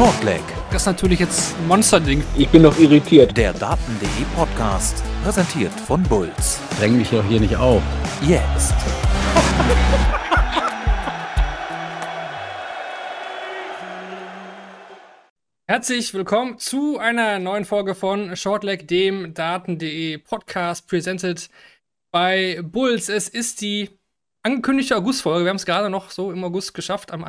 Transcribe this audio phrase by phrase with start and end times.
[0.00, 0.40] Shortleg.
[0.70, 2.24] Das ist natürlich jetzt ein Monsterding.
[2.34, 3.36] Ich bin noch irritiert.
[3.36, 6.58] Der Daten.de Podcast, präsentiert von Bulls.
[6.78, 7.82] Dräng mich doch hier nicht auf.
[8.26, 8.72] Jetzt.
[15.68, 21.50] Herzlich willkommen zu einer neuen Folge von Shortleg, dem Daten.de Podcast, presented
[22.10, 23.10] bei Bulls.
[23.10, 23.90] Es ist die
[24.42, 25.44] angekündigte Augustfolge.
[25.44, 27.12] Wir haben es gerade noch so im August geschafft.
[27.12, 27.22] Am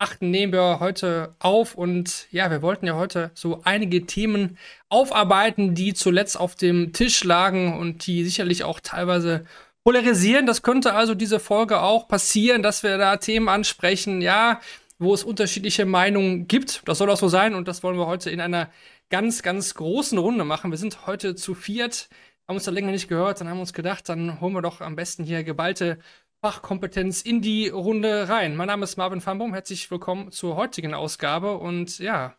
[0.00, 0.16] 31.08.
[0.24, 1.74] nehmen wir heute auf.
[1.74, 7.22] Und ja, wir wollten ja heute so einige Themen aufarbeiten, die zuletzt auf dem Tisch
[7.24, 9.44] lagen und die sicherlich auch teilweise
[9.84, 10.46] polarisieren.
[10.46, 14.22] Das könnte also diese Folge auch passieren, dass wir da Themen ansprechen.
[14.22, 14.60] Ja,
[15.00, 16.82] wo es unterschiedliche Meinungen gibt.
[16.84, 18.70] Das soll auch so sein und das wollen wir heute in einer
[19.08, 20.70] ganz, ganz großen Runde machen.
[20.70, 22.10] Wir sind heute zu viert,
[22.46, 24.82] haben uns da länger nicht gehört, dann haben wir uns gedacht, dann holen wir doch
[24.82, 25.98] am besten hier geballte
[26.42, 28.56] Fachkompetenz in die Runde rein.
[28.56, 32.34] Mein Name ist Marvin Fambum, herzlich willkommen zur heutigen Ausgabe und ja,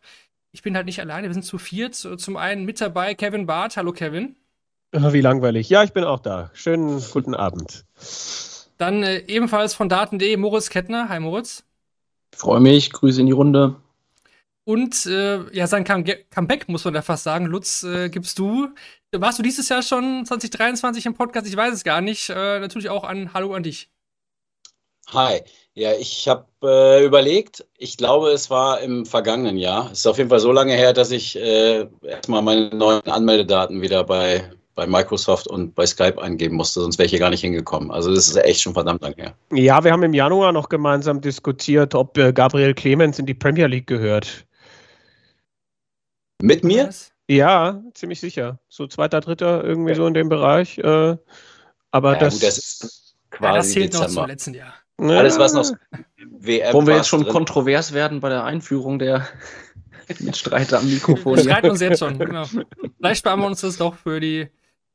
[0.50, 1.94] ich bin halt nicht alleine, wir sind zu viert.
[1.94, 3.76] Zum einen mit dabei Kevin Barth.
[3.76, 4.34] Hallo Kevin.
[4.90, 5.68] Wie langweilig.
[5.68, 6.50] Ja, ich bin auch da.
[6.52, 7.84] Schönen guten Abend.
[8.76, 11.08] Dann äh, ebenfalls von Daten.de Moritz Kettner.
[11.08, 11.62] Hi Moritz.
[12.34, 13.76] Freue mich, Grüße in die Runde.
[14.64, 17.46] Und äh, ja, sein Comeback, muss man da fast sagen.
[17.46, 18.68] Lutz, äh, gibst du.
[19.12, 21.46] Warst du dieses Jahr schon 2023 im Podcast?
[21.46, 22.30] Ich weiß es gar nicht.
[22.30, 23.91] Äh, natürlich auch an Hallo an dich.
[25.08, 25.40] Hi.
[25.74, 29.90] Ja, ich habe äh, überlegt, ich glaube, es war im vergangenen Jahr.
[29.90, 33.80] Es ist auf jeden Fall so lange her, dass ich äh, erstmal meine neuen Anmeldedaten
[33.80, 37.42] wieder bei bei Microsoft und bei Skype eingeben musste, sonst wäre ich hier gar nicht
[37.42, 37.90] hingekommen.
[37.90, 39.34] Also das ist echt schon verdammt lang her.
[39.52, 43.66] Ja, wir haben im Januar noch gemeinsam diskutiert, ob äh, Gabriel Clemens in die Premier
[43.66, 44.46] League gehört.
[46.40, 46.90] Mit mir?
[47.28, 48.58] Ja, ziemlich sicher.
[48.68, 49.96] So zweiter, dritter, irgendwie ja.
[49.96, 50.78] so in dem Bereich.
[50.78, 51.16] Äh,
[51.90, 54.06] aber ja, das, gut, das ist quasi ja, das zählt Dezember.
[54.06, 54.74] noch zum letzten Jahr.
[55.10, 55.70] Alles, was noch
[56.18, 57.32] WM Wollen wir jetzt schon drin?
[57.32, 59.26] kontrovers werden bei der Einführung der
[60.20, 61.36] Mitstreiter am Mikrofon?
[61.36, 62.44] Wir streiten uns jetzt schon, genau.
[62.98, 64.48] Vielleicht sparen wir uns das doch für die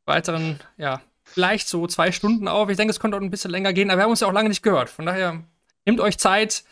[0.05, 2.69] weiteren, ja, vielleicht so zwei Stunden auf.
[2.69, 4.33] Ich denke, es könnte auch ein bisschen länger gehen, aber wir haben uns ja auch
[4.33, 4.89] lange nicht gehört.
[4.89, 5.43] Von daher,
[5.85, 6.63] nehmt euch Zeit.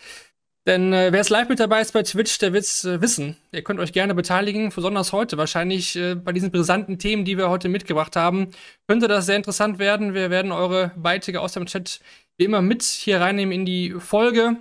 [0.68, 3.38] Denn äh, wer es live mit dabei ist bei Twitch, der wird es äh, wissen.
[3.52, 5.38] Ihr könnt euch gerne beteiligen, besonders heute.
[5.38, 8.50] Wahrscheinlich äh, bei diesen brisanten Themen, die wir heute mitgebracht haben,
[8.88, 10.16] könnte das sehr interessant werden.
[10.16, 12.00] Wir werden eure Beiträge aus dem Chat
[12.38, 14.58] wie immer mit hier reinnehmen in die Folge.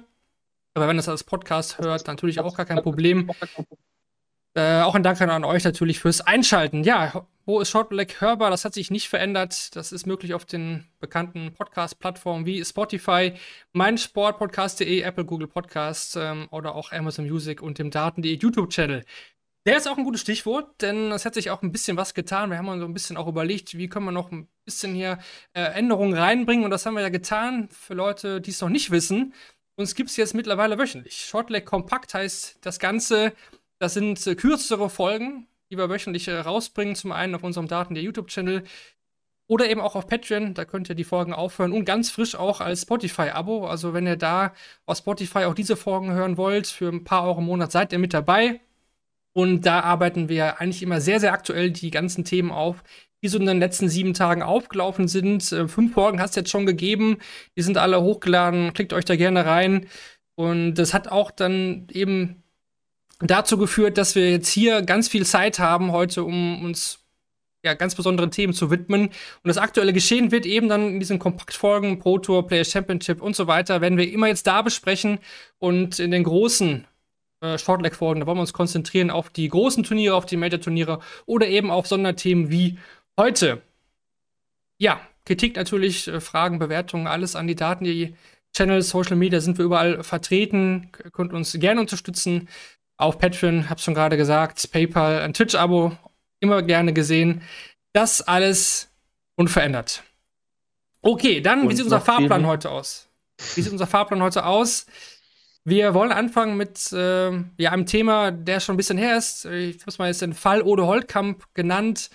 [0.74, 3.30] Aber wenn das als Podcast hört, natürlich auch gar kein Problem.
[4.56, 6.84] Äh, auch ein Dank an euch natürlich fürs Einschalten.
[6.84, 8.50] Ja, wo ist Shortleg hörbar?
[8.50, 9.74] Das hat sich nicht verändert.
[9.76, 13.34] Das ist möglich auf den bekannten Podcast-Plattformen wie Spotify,
[13.72, 19.04] meinsportpodcast.de, Apple, Google Podcasts ähm, oder auch Amazon Music und dem Daten.de YouTube-Channel.
[19.66, 22.50] Der ist auch ein gutes Stichwort, denn es hat sich auch ein bisschen was getan.
[22.50, 25.18] Wir haben uns so ein bisschen auch überlegt, wie können wir noch ein bisschen hier
[25.54, 26.64] äh, Änderungen reinbringen.
[26.64, 29.32] Und das haben wir ja getan für Leute, die es noch nicht wissen.
[29.76, 31.24] Uns gibt es jetzt mittlerweile wöchentlich.
[31.24, 33.32] Shortleg Kompakt heißt das Ganze
[33.78, 36.94] das sind äh, kürzere Folgen, die wir wöchentlich äh, rausbringen.
[36.94, 38.64] Zum einen auf unserem Daten der YouTube-Channel
[39.46, 40.54] oder eben auch auf Patreon.
[40.54, 43.66] Da könnt ihr die Folgen aufhören und ganz frisch auch als Spotify-Abo.
[43.66, 44.54] Also, wenn ihr da
[44.86, 47.98] auf Spotify auch diese Folgen hören wollt, für ein paar Euro im Monat seid ihr
[47.98, 48.60] mit dabei.
[49.34, 52.82] Und da arbeiten wir eigentlich immer sehr, sehr aktuell die ganzen Themen auf,
[53.22, 55.50] die so in den letzten sieben Tagen aufgelaufen sind.
[55.52, 57.18] Äh, fünf Folgen hast du jetzt schon gegeben.
[57.56, 58.72] Die sind alle hochgeladen.
[58.72, 59.86] Klickt euch da gerne rein.
[60.36, 62.42] Und das hat auch dann eben
[63.20, 67.00] dazu geführt, dass wir jetzt hier ganz viel Zeit haben heute, um uns
[67.64, 69.06] ja, ganz besonderen Themen zu widmen.
[69.06, 69.12] Und
[69.48, 73.46] das aktuelle Geschehen wird eben dann in diesen Kompaktfolgen, Pro Tour, Players Championship und so
[73.46, 75.18] weiter, werden wir immer jetzt da besprechen.
[75.58, 76.86] Und in den großen
[77.44, 81.46] äh, Shortleg-Folgen, da wollen wir uns konzentrieren auf die großen Turniere, auf die Major-Turniere oder
[81.46, 82.78] eben auf Sonderthemen wie
[83.18, 83.62] heute.
[84.78, 88.14] Ja, Kritik natürlich, äh, Fragen, Bewertungen, alles an die Daten, die
[88.56, 90.90] Channels, Social Media sind wir überall vertreten.
[91.12, 92.48] Könnt uns gerne unterstützen.
[92.96, 95.96] Auf Patreon, hab's schon gerade gesagt, PayPal, ein Twitch-Abo,
[96.40, 97.42] immer gerne gesehen.
[97.92, 98.88] Das alles
[99.34, 100.04] unverändert.
[101.02, 102.48] Okay, dann, Und wie sieht unser Fahrplan viel?
[102.48, 103.08] heute aus?
[103.56, 104.86] Wie sieht unser Fahrplan heute aus?
[105.66, 109.46] Wir wollen anfangen mit äh, ja, einem Thema, der schon ein bisschen her ist.
[109.46, 112.10] Ich habe es mal jetzt den Fall Ode Holtkamp genannt.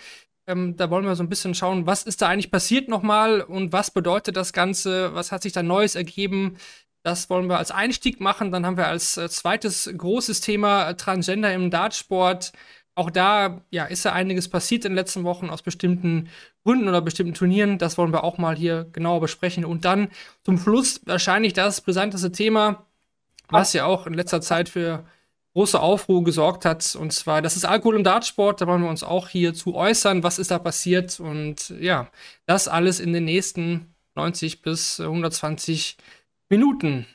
[0.46, 3.74] Ähm, da wollen wir so ein bisschen schauen, was ist da eigentlich passiert nochmal und
[3.74, 5.16] was bedeutet das Ganze?
[5.16, 6.58] Was hat sich da Neues ergeben?
[7.04, 8.52] Das wollen wir als Einstieg machen.
[8.52, 12.52] Dann haben wir als äh, zweites großes Thema Transgender im Dartsport.
[12.94, 16.30] Auch da ja, ist ja einiges passiert in den letzten Wochen aus bestimmten
[16.64, 17.80] Gründen oder bestimmten Turnieren.
[17.80, 19.66] Das wollen wir auch mal hier genauer besprechen.
[19.66, 20.10] Und dann
[20.44, 22.86] zum Schluss wahrscheinlich das brisanteste Thema,
[23.50, 25.06] was ja auch in letzter Zeit für
[25.54, 26.96] große Aufruhr gesorgt hat.
[26.96, 28.62] Und zwar, das ist Alkohol im Dartsport.
[28.62, 30.24] Da wollen wir uns auch hier zu äußern.
[30.24, 31.20] Was ist da passiert?
[31.20, 32.10] Und ja,
[32.46, 35.98] das alles in den nächsten 90 bis 120
[36.50, 37.06] Minuten.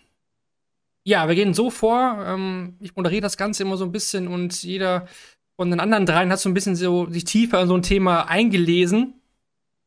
[1.05, 2.25] ja, wir gehen so vor.
[2.27, 5.07] Ähm, ich moderiere das Ganze immer so ein bisschen und jeder
[5.57, 8.29] von den anderen dreien hat so ein bisschen so sich tiefer in so ein Thema
[8.29, 9.15] eingelesen.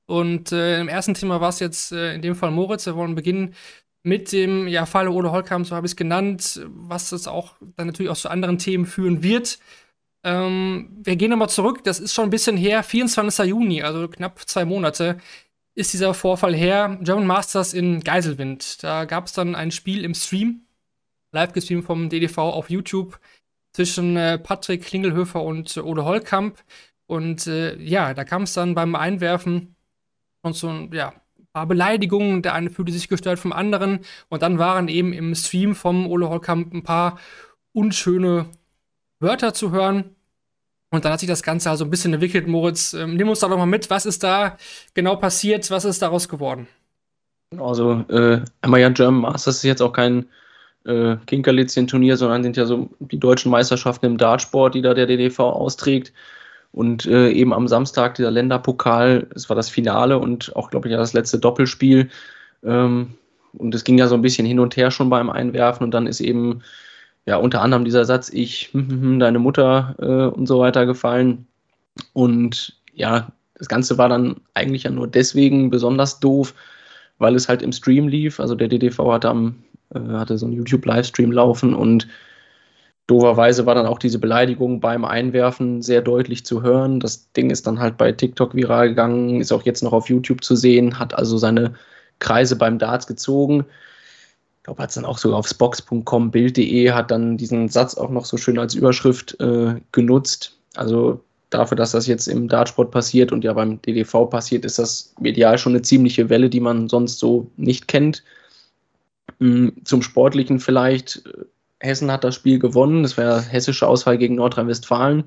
[0.05, 2.85] Und äh, im ersten Thema war es jetzt äh, in dem Fall Moritz.
[2.85, 3.55] Wir wollen beginnen
[4.07, 7.87] mit dem ja, Falle Ole Holkamp, so habe ich es genannt, was es auch dann
[7.87, 9.59] natürlich auch zu anderen Themen führen wird.
[10.23, 13.45] Ähm, wir gehen nochmal zurück, das ist schon ein bisschen her, 24.
[13.47, 15.17] Juni, also knapp zwei Monate,
[15.75, 16.97] ist dieser Vorfall her.
[17.01, 18.81] German Masters in Geiselwind.
[18.81, 20.61] Da gab es dann ein Spiel im Stream,
[21.33, 23.19] live gestreamt vom DDV auf YouTube,
[23.73, 26.63] zwischen äh, Patrick Klingelhöfer und äh, Ole Holkamp.
[27.07, 29.75] Und äh, ja, da kam es dann beim Einwerfen
[30.41, 31.26] und so, ja, paar
[31.65, 33.99] Beleidigungen, der eine fühlte sich gestört vom anderen
[34.29, 37.19] und dann waren eben im Stream vom Ole Holkamp ein paar
[37.73, 38.47] unschöne
[39.19, 40.15] Wörter zu hören.
[40.89, 42.47] Und dann hat sich das Ganze also ein bisschen entwickelt.
[42.47, 43.89] Moritz, ähm, nimm uns da doch mal mit.
[43.89, 44.57] Was ist da
[44.93, 45.69] genau passiert?
[45.69, 46.67] Was ist daraus geworden?
[47.57, 50.27] Also, äh, ja German Masters ist jetzt auch kein
[50.85, 55.39] äh, Kinkerlitzchen-Turnier, sondern sind ja so die deutschen Meisterschaften im Dartsport, die da der DDV
[55.39, 56.13] austrägt.
[56.77, 60.91] Und äh, eben am Samstag dieser Länderpokal, es war das Finale und auch, glaube ich,
[60.91, 62.11] ja das letzte Doppelspiel.
[62.63, 63.15] Ähm,
[63.53, 66.05] und es ging ja so ein bisschen hin und her schon beim Einwerfen und dann
[66.05, 66.61] ist eben
[67.25, 70.85] ja unter anderem dieser Satz, ich, hm, hm, hm, deine Mutter äh, und so weiter
[70.85, 71.47] gefallen.
[72.13, 76.53] Und ja, das Ganze war dann eigentlich ja nur deswegen besonders doof,
[77.17, 78.39] weil es halt im Stream lief.
[78.39, 79.55] Also der DDV hatte, am,
[79.95, 82.07] äh, hatte so einen YouTube-Livestream laufen und
[83.07, 86.99] Doverweise war dann auch diese Beleidigung beim Einwerfen sehr deutlich zu hören.
[86.99, 90.43] Das Ding ist dann halt bei TikTok viral gegangen, ist auch jetzt noch auf YouTube
[90.43, 91.73] zu sehen, hat also seine
[92.19, 93.65] Kreise beim Darts gezogen.
[94.57, 98.09] Ich glaube, hat es dann auch sogar auf spox.com, bild.de, hat dann diesen Satz auch
[98.09, 100.57] noch so schön als Überschrift äh, genutzt.
[100.75, 105.13] Also dafür, dass das jetzt im Dartsport passiert und ja beim DDV passiert, ist das
[105.21, 108.25] medial schon eine ziemliche Welle, die man sonst so nicht kennt.
[109.39, 111.23] Hm, zum Sportlichen vielleicht
[111.79, 113.03] Hessen hat das Spiel gewonnen.
[113.03, 115.25] Das war hessische Auswahl gegen Nordrhein-Westfalen.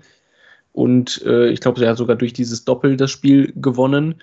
[0.72, 4.20] Und äh, ich glaube, er hat sogar durch dieses Doppel das Spiel gewonnen.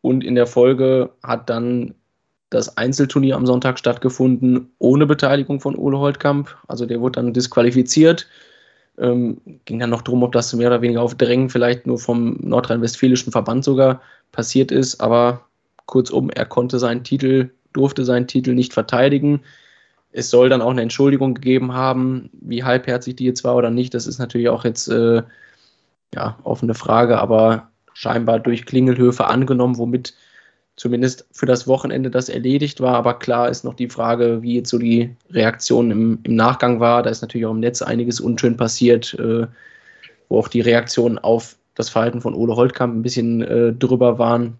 [0.00, 1.94] Und in der Folge hat dann
[2.50, 6.56] das Einzelturnier am Sonntag stattgefunden, ohne Beteiligung von Ole Holtkamp.
[6.66, 8.26] Also der wurde dann disqualifiziert.
[8.98, 12.38] Ähm, ging dann noch darum, ob das mehr oder weniger auf Drängen vielleicht nur vom
[12.40, 14.00] nordrhein-westfälischen Verband sogar
[14.32, 15.00] passiert ist.
[15.00, 15.42] Aber
[15.86, 19.40] kurzum, er konnte seinen Titel, durfte seinen Titel nicht verteidigen.
[20.12, 23.94] Es soll dann auch eine Entschuldigung gegeben haben, wie halbherzig die jetzt war oder nicht.
[23.94, 25.22] Das ist natürlich auch jetzt äh,
[26.14, 30.14] ja, offene Frage, aber scheinbar durch Klingelhöfe angenommen, womit
[30.76, 32.94] zumindest für das Wochenende das erledigt war.
[32.94, 37.02] Aber klar ist noch die Frage, wie jetzt so die Reaktion im, im Nachgang war.
[37.02, 39.46] Da ist natürlich auch im Netz einiges unschön passiert, äh,
[40.28, 44.58] wo auch die Reaktionen auf das Verhalten von Ole Holtkamp ein bisschen äh, drüber waren.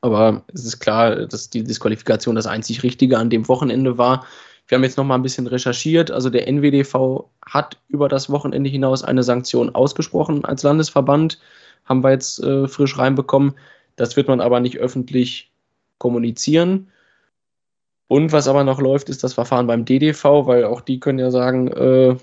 [0.00, 4.26] Aber es ist klar, dass die Disqualifikation das einzig Richtige an dem Wochenende war.
[4.66, 6.10] Wir haben jetzt noch mal ein bisschen recherchiert.
[6.10, 11.38] Also der NWDV hat über das Wochenende hinaus eine Sanktion ausgesprochen als Landesverband.
[11.84, 13.54] Haben wir jetzt äh, frisch reinbekommen.
[13.96, 15.52] Das wird man aber nicht öffentlich
[15.98, 16.88] kommunizieren.
[18.08, 21.30] Und was aber noch läuft, ist das Verfahren beim DDV, weil auch die können ja
[21.30, 22.16] sagen, äh,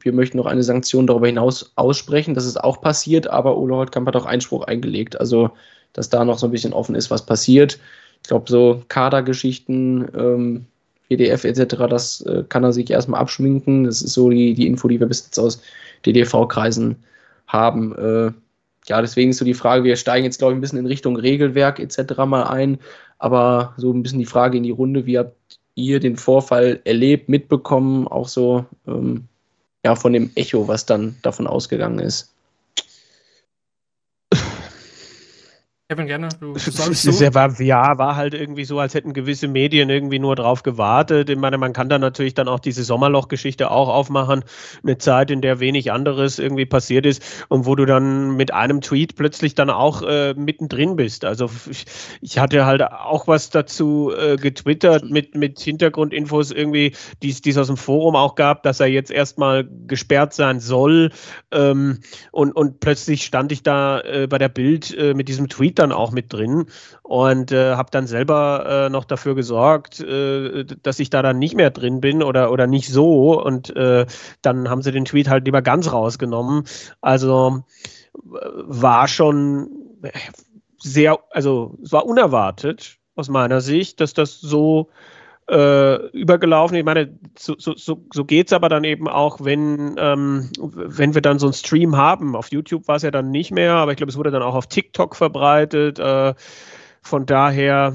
[0.00, 2.34] wir möchten noch eine Sanktion darüber hinaus aussprechen.
[2.34, 5.18] Das ist auch passiert, aber Ole Holtkamp hat auch Einspruch eingelegt.
[5.18, 5.50] Also,
[5.92, 7.78] dass da noch so ein bisschen offen ist, was passiert.
[8.22, 10.66] Ich glaube, so Kadergeschichten, ähm,
[11.08, 13.84] PDF etc., das äh, kann er sich erstmal abschminken.
[13.84, 15.60] Das ist so die, die Info, die wir bis jetzt aus
[16.04, 16.96] DDV-Kreisen
[17.46, 17.94] haben.
[17.96, 18.32] Äh,
[18.88, 21.16] ja, deswegen ist so die Frage, wir steigen jetzt, glaube ich, ein bisschen in Richtung
[21.16, 22.18] Regelwerk etc.
[22.26, 22.78] mal ein,
[23.18, 27.28] aber so ein bisschen die Frage in die Runde, wie habt ihr den Vorfall erlebt,
[27.28, 29.24] mitbekommen, auch so ähm,
[29.84, 32.35] ja, von dem Echo, was dann davon ausgegangen ist?
[35.88, 36.28] Kevin, gerne.
[36.40, 37.24] Du, sagst so.
[37.24, 41.30] Ja, war, ja, war halt irgendwie so, als hätten gewisse Medien irgendwie nur drauf gewartet.
[41.30, 44.42] Ich meine, man kann dann natürlich dann auch diese Sommerloch-Geschichte auch aufmachen.
[44.82, 48.80] Eine Zeit, in der wenig anderes irgendwie passiert ist und wo du dann mit einem
[48.80, 51.24] Tweet plötzlich dann auch äh, mittendrin bist.
[51.24, 51.84] Also ich,
[52.20, 57.68] ich, hatte halt auch was dazu äh, getwittert mit, mit Hintergrundinfos irgendwie, die es aus
[57.68, 61.12] dem Forum auch gab, dass er jetzt erstmal gesperrt sein soll.
[61.52, 62.00] Ähm,
[62.32, 65.92] und, und plötzlich stand ich da äh, bei der Bild äh, mit diesem Tweet dann
[65.92, 66.66] auch mit drin
[67.02, 71.54] und äh, habe dann selber äh, noch dafür gesorgt, äh, dass ich da dann nicht
[71.54, 74.06] mehr drin bin oder, oder nicht so und äh,
[74.42, 76.64] dann haben sie den Tweet halt lieber ganz rausgenommen.
[77.00, 77.64] Also
[78.22, 79.68] war schon
[80.78, 84.90] sehr, also es war unerwartet aus meiner Sicht, dass das so
[85.48, 86.76] äh, übergelaufen.
[86.76, 91.22] Ich meine, so, so, so, geht es aber dann eben auch, wenn, ähm, wenn wir
[91.22, 92.34] dann so einen Stream haben.
[92.34, 94.54] Auf YouTube war es ja dann nicht mehr, aber ich glaube, es wurde dann auch
[94.54, 95.98] auf TikTok verbreitet.
[95.98, 96.34] Äh,
[97.02, 97.94] von daher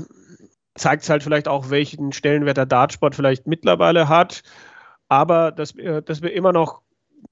[0.76, 4.44] zeigt es halt vielleicht auch, welchen Stellenwert der Dartsport vielleicht mittlerweile hat.
[5.10, 6.82] aber dass wir, dass wir immer noch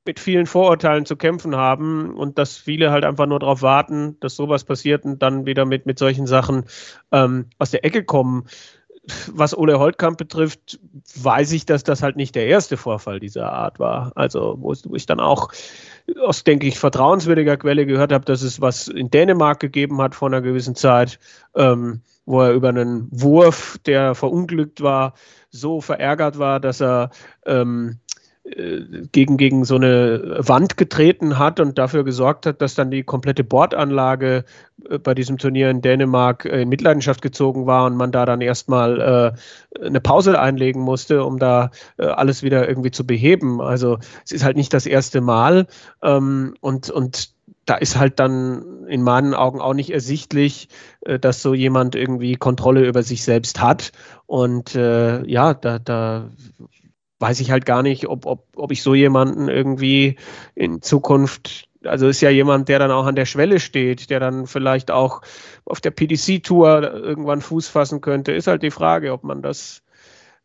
[0.05, 4.35] mit vielen Vorurteilen zu kämpfen haben und dass viele halt einfach nur darauf warten, dass
[4.35, 6.65] sowas passiert und dann wieder mit, mit solchen Sachen
[7.11, 8.47] ähm, aus der Ecke kommen.
[9.33, 10.79] Was Ole Holtkamp betrifft,
[11.15, 14.11] weiß ich, dass das halt nicht der erste Vorfall dieser Art war.
[14.15, 15.49] Also, wo ich dann auch
[16.23, 20.27] aus, denke ich, vertrauenswürdiger Quelle gehört habe, dass es was in Dänemark gegeben hat vor
[20.27, 21.19] einer gewissen Zeit,
[21.55, 25.13] ähm, wo er über einen Wurf, der verunglückt war,
[25.49, 27.09] so verärgert war, dass er
[27.45, 28.08] ähm, äh,
[29.11, 33.43] gegen, gegen so eine Wand getreten hat und dafür gesorgt hat, dass dann die komplette
[33.43, 34.45] Bordanlage
[34.89, 38.41] äh, bei diesem Turnier in Dänemark äh, in Mitleidenschaft gezogen war und man da dann
[38.41, 39.35] erstmal
[39.81, 43.61] äh, eine Pause einlegen musste, um da äh, alles wieder irgendwie zu beheben.
[43.61, 45.67] Also es ist halt nicht das erste Mal
[46.01, 47.33] ähm, und, und
[47.65, 50.69] da ist halt dann in meinen Augen auch nicht ersichtlich,
[51.01, 53.91] dass so jemand irgendwie Kontrolle über sich selbst hat.
[54.25, 56.29] Und äh, ja, da, da
[57.19, 60.15] weiß ich halt gar nicht, ob, ob, ob ich so jemanden irgendwie
[60.55, 64.47] in Zukunft, also ist ja jemand, der dann auch an der Schwelle steht, der dann
[64.47, 65.21] vielleicht auch
[65.65, 69.81] auf der PDC-Tour irgendwann Fuß fassen könnte, ist halt die Frage, ob man das,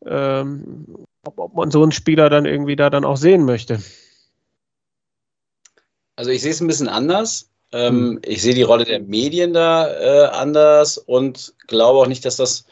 [0.04, 3.80] ähm, ob, ob man so einen Spieler dann irgendwie da dann auch sehen möchte.
[6.16, 7.50] Also ich sehe es ein bisschen anders.
[7.72, 8.20] Ähm, hm.
[8.24, 12.66] Ich sehe die Rolle der Medien da äh, anders und glaube auch nicht, dass das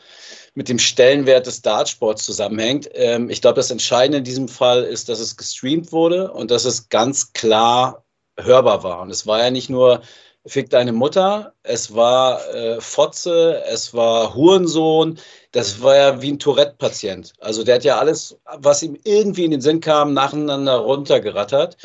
[0.55, 2.89] mit dem Stellenwert des Dartsports zusammenhängt.
[2.95, 6.65] Ähm, ich glaube, das Entscheidende in diesem Fall ist, dass es gestreamt wurde und dass
[6.65, 8.05] es ganz klar
[8.39, 9.01] hörbar war.
[9.01, 10.03] Und es war ja nicht nur
[10.45, 15.19] Fick deine Mutter, es war äh, Fotze, es war Hurensohn,
[15.53, 17.33] das war ja wie ein Tourette-Patient.
[17.39, 21.77] Also der hat ja alles, was ihm irgendwie in den Sinn kam, nacheinander runtergerattert.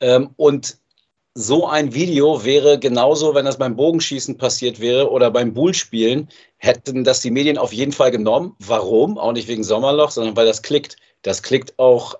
[0.00, 0.78] Ähm, und
[1.34, 7.04] so ein Video wäre genauso, wenn das beim Bogenschießen passiert wäre oder beim Bullspielen, hätten
[7.04, 8.56] das die Medien auf jeden Fall genommen.
[8.58, 9.16] Warum?
[9.16, 10.96] Auch nicht wegen Sommerloch, sondern weil das klickt.
[11.22, 12.16] Das klickt auch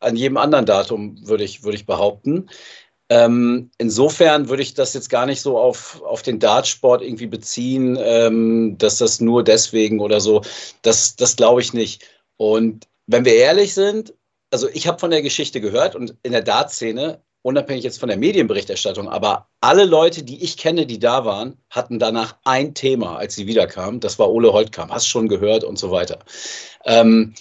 [0.00, 2.48] an jedem anderen Datum, würde ich, würde ich behaupten.
[3.10, 7.96] Ähm, insofern würde ich das jetzt gar nicht so auf, auf den Dartsport irgendwie beziehen,
[8.00, 10.42] ähm, dass das nur deswegen oder so.
[10.82, 12.04] Das, das glaube ich nicht.
[12.36, 14.14] Und wenn wir ehrlich sind,
[14.50, 18.18] also ich habe von der Geschichte gehört und in der Dartszene unabhängig jetzt von der
[18.18, 23.34] Medienberichterstattung, aber alle Leute, die ich kenne, die da waren, hatten danach ein Thema, als
[23.34, 24.00] sie wiederkamen.
[24.00, 24.90] Das war Ole Holtkam.
[24.90, 26.18] Hast schon gehört und so weiter.
[26.84, 27.34] Ähm,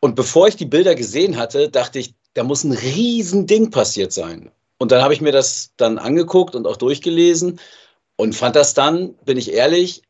[0.00, 4.50] und bevor ich die Bilder gesehen hatte, dachte ich, da muss ein Riesending passiert sein.
[4.78, 7.58] Und dann habe ich mir das dann angeguckt und auch durchgelesen
[8.16, 10.02] und fand das dann, bin ich ehrlich,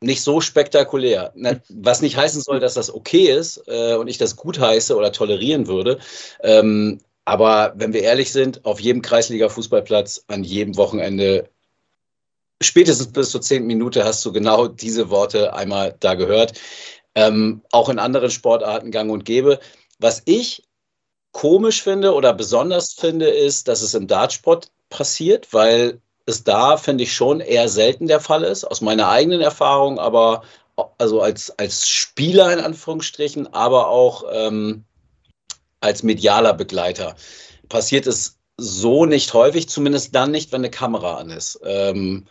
[0.00, 1.32] nicht so spektakulär.
[1.68, 5.12] Was nicht heißen soll, dass das okay ist äh, und ich das gut heiße oder
[5.12, 5.98] tolerieren würde.
[6.42, 11.48] Ähm, aber wenn wir ehrlich sind, auf jedem Kreisliga-Fußballplatz, an jedem Wochenende,
[12.60, 16.58] spätestens bis zur zehnten Minute hast du genau diese Worte einmal da gehört.
[17.14, 19.60] Ähm, auch in anderen Sportarten gang und gäbe.
[19.98, 20.64] Was ich
[21.32, 27.04] komisch finde oder besonders finde, ist, dass es im Dartsport passiert, weil es da, finde
[27.04, 30.42] ich, schon eher selten der Fall ist, aus meiner eigenen Erfahrung, aber
[30.98, 34.84] also als, als Spieler in Anführungsstrichen, aber auch ähm,
[35.82, 37.14] als medialer Begleiter.
[37.68, 41.60] Passiert es so nicht häufig, zumindest dann nicht, wenn eine Kamera an ist.
[41.64, 42.26] Ähm,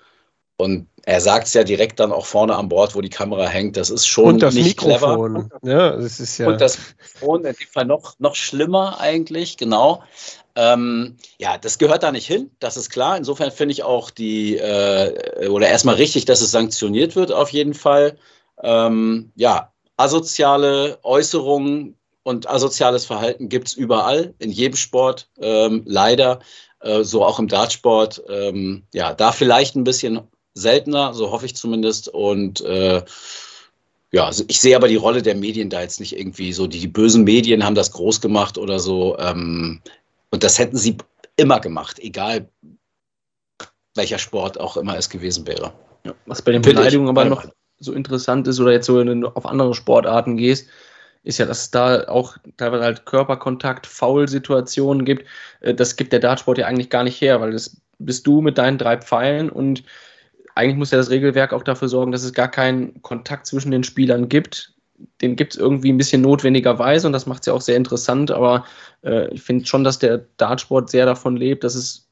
[0.58, 3.78] und er sagt es ja direkt dann auch vorne an Bord, wo die Kamera hängt.
[3.78, 5.50] Das ist schon und das nicht Mikrofon.
[5.50, 5.60] clever.
[5.64, 6.48] Ja, das ist ja.
[6.48, 10.04] Und das Mikrofon in dem Fall noch, noch schlimmer eigentlich, genau.
[10.56, 13.18] Ähm, ja, das gehört da nicht hin, das ist klar.
[13.18, 17.74] Insofern finde ich auch die, äh, oder erstmal richtig, dass es sanktioniert wird, auf jeden
[17.74, 18.18] Fall.
[18.62, 26.40] Ähm, ja, asoziale Äußerungen und asoziales Verhalten gibt es überall, in jedem Sport, ähm, leider,
[26.82, 28.24] äh, so auch im Dartsport.
[28.30, 30.22] Ähm, ja, da vielleicht ein bisschen
[30.54, 32.10] seltener, so hoffe ich zumindest.
[32.10, 33.04] Und äh,
[34.12, 36.68] ja, also ich sehe aber die Rolle der Medien da jetzt nicht irgendwie so.
[36.68, 39.18] Die, die bösen Medien haben das groß gemacht oder so.
[39.18, 39.82] Ähm,
[40.30, 40.98] und das hätten sie
[41.38, 42.50] immer gemacht, egal
[43.96, 45.74] welcher Sport auch immer es gewesen wäre.
[46.06, 47.46] Ja, was bei den Beleidigungen aber noch
[47.78, 49.02] so interessant ist oder jetzt so
[49.34, 50.68] auf andere Sportarten gehst,
[51.24, 55.26] ist ja, dass es da auch teilweise halt Körperkontakt, Foul-Situationen gibt.
[55.62, 58.58] Äh, das gibt der Dartsport ja eigentlich gar nicht her, weil das bist du mit
[58.58, 59.84] deinen drei Pfeilen und
[60.56, 63.84] eigentlich muss ja das Regelwerk auch dafür sorgen, dass es gar keinen Kontakt zwischen den
[63.84, 64.74] Spielern gibt.
[65.22, 68.32] Den gibt es irgendwie ein bisschen notwendigerweise und das macht es ja auch sehr interessant,
[68.32, 68.66] aber
[69.04, 72.08] äh, ich finde schon, dass der Dartsport sehr davon lebt, dass es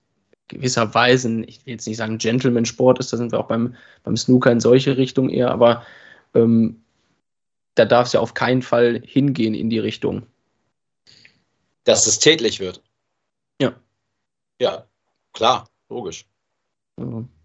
[0.48, 4.52] gewisserweise, ich will jetzt nicht sagen Gentleman-Sport ist, da sind wir auch beim, beim Snooker
[4.52, 5.84] in solche Richtung eher, aber
[6.34, 6.82] ähm,
[7.76, 10.24] da darf es ja auf keinen Fall hingehen in die Richtung.
[11.84, 12.84] Dass es tätlich wird.
[13.62, 13.74] Ja.
[14.60, 14.86] Ja,
[15.34, 16.26] klar, logisch.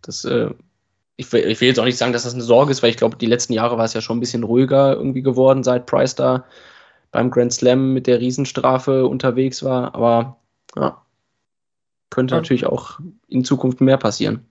[0.02, 0.50] Das, äh,
[1.16, 2.96] ich, will, ich, will, jetzt auch nicht sagen, dass das eine Sorge ist, weil ich
[2.96, 6.14] glaube, die letzten Jahre war es ja schon ein bisschen ruhiger irgendwie geworden, seit Price
[6.14, 6.44] da
[7.12, 9.94] beim Grand Slam mit der Riesenstrafe unterwegs war.
[9.94, 10.38] Aber
[10.74, 11.04] ja,
[12.10, 12.40] könnte Ja.
[12.40, 14.46] natürlich auch in Zukunft mehr passieren.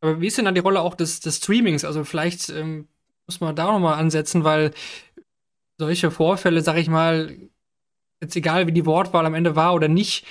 [0.00, 1.84] Aber wie ist denn dann die Rolle auch des, des Streamings?
[1.84, 2.86] Also vielleicht ähm,
[3.28, 4.72] muss man da nochmal ansetzen, weil
[5.78, 7.36] solche Vorfälle, sag ich mal,
[8.20, 10.26] jetzt egal wie die Wortwahl am Ende war oder nicht,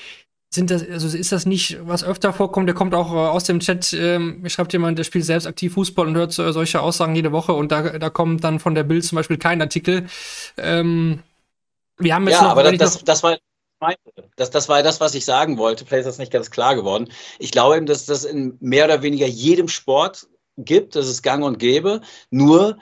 [0.53, 3.59] sind das, also ist das nicht, was öfter vorkommt, der kommt auch äh, aus dem
[3.61, 7.15] Chat, ähm, mir schreibt jemand, der spielt selbst aktiv Fußball und hört so, solche Aussagen
[7.15, 10.07] jede Woche und da, da kommt dann von der Bild zum Beispiel kein Artikel.
[10.57, 11.23] Ähm,
[11.97, 13.37] wir haben jetzt Ja, noch, aber das, das, das war
[14.37, 15.85] das, das war das, was ich sagen wollte.
[15.85, 17.11] Vielleicht ist das nicht ganz klar geworden.
[17.39, 21.43] Ich glaube eben, dass das in mehr oder weniger jedem Sport gibt, das ist gang
[21.43, 22.01] und gäbe.
[22.29, 22.77] Nur,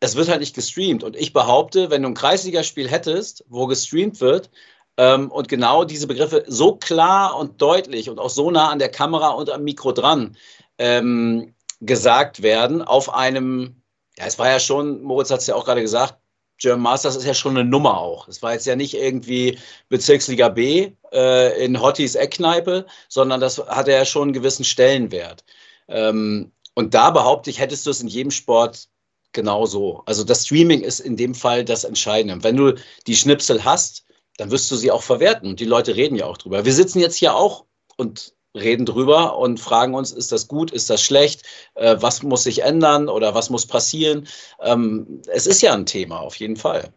[0.00, 1.04] es wird halt nicht gestreamt.
[1.04, 4.50] Und ich behaupte, wenn du ein Kreisligaspiel hättest, wo gestreamt wird,
[4.96, 8.90] ähm, und genau diese Begriffe so klar und deutlich und auch so nah an der
[8.90, 10.36] Kamera und am Mikro dran
[10.78, 13.82] ähm, gesagt werden, auf einem,
[14.18, 16.18] ja, es war ja schon, Moritz hat es ja auch gerade gesagt,
[16.58, 18.28] German Masters ist ja schon eine Nummer auch.
[18.28, 19.58] Es war jetzt ja nicht irgendwie
[19.88, 25.42] Bezirksliga B äh, in Hotties Eckkneipe, sondern das hatte ja schon einen gewissen Stellenwert.
[25.88, 28.88] Ähm, und da behaupte ich, hättest du es in jedem Sport
[29.32, 30.02] genauso.
[30.06, 32.42] Also das Streaming ist in dem Fall das Entscheidende.
[32.42, 32.74] Wenn du
[33.06, 34.06] die Schnipsel hast,
[34.38, 35.46] dann wirst du sie auch verwerten.
[35.46, 36.64] Und die Leute reden ja auch drüber.
[36.64, 37.66] Wir sitzen jetzt hier auch
[37.98, 41.42] und reden drüber und fragen uns, ist das gut, ist das schlecht,
[41.74, 44.26] äh, was muss sich ändern oder was muss passieren.
[44.62, 46.94] Ähm, es ist ja ein Thema, auf jeden Fall.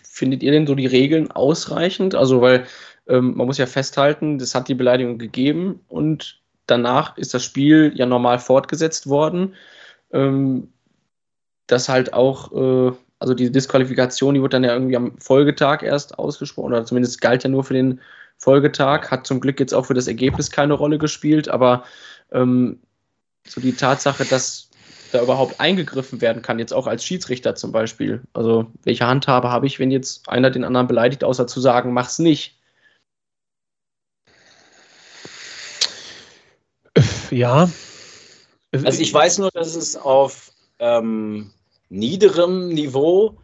[0.00, 2.14] Findet ihr denn so die Regeln ausreichend?
[2.14, 2.68] Also, weil
[3.08, 7.92] ähm, man muss ja festhalten, das hat die Beleidigung gegeben und danach ist das Spiel
[7.94, 9.54] ja normal fortgesetzt worden.
[10.12, 10.68] Ähm,
[11.66, 16.18] das halt auch, äh, also die Disqualifikation, die wird dann ja irgendwie am Folgetag erst
[16.18, 18.00] ausgesprochen, oder zumindest galt ja nur für den
[18.36, 21.84] Folgetag, hat zum Glück jetzt auch für das Ergebnis keine Rolle gespielt, aber
[22.32, 22.78] ähm,
[23.46, 24.70] so die Tatsache, dass
[25.12, 28.22] da überhaupt eingegriffen werden kann, jetzt auch als Schiedsrichter zum Beispiel.
[28.34, 32.18] Also, welche Handhabe habe ich, wenn jetzt einer den anderen beleidigt, außer zu sagen, mach's
[32.18, 32.57] nicht?
[37.30, 37.70] Ja.
[38.72, 41.50] Also ich weiß nur, dass es auf ähm,
[41.88, 43.36] niederem Niveau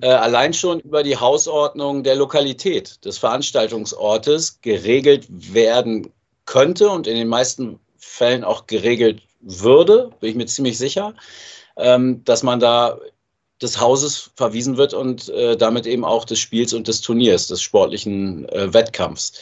[0.00, 6.10] äh, allein schon über die Hausordnung der Lokalität des Veranstaltungsortes geregelt werden
[6.46, 11.14] könnte und in den meisten Fällen auch geregelt würde, bin ich mir ziemlich sicher,
[11.76, 12.98] ähm, dass man da
[13.60, 17.62] des Hauses verwiesen wird und äh, damit eben auch des Spiels und des Turniers, des
[17.62, 19.34] sportlichen äh, Wettkampfs.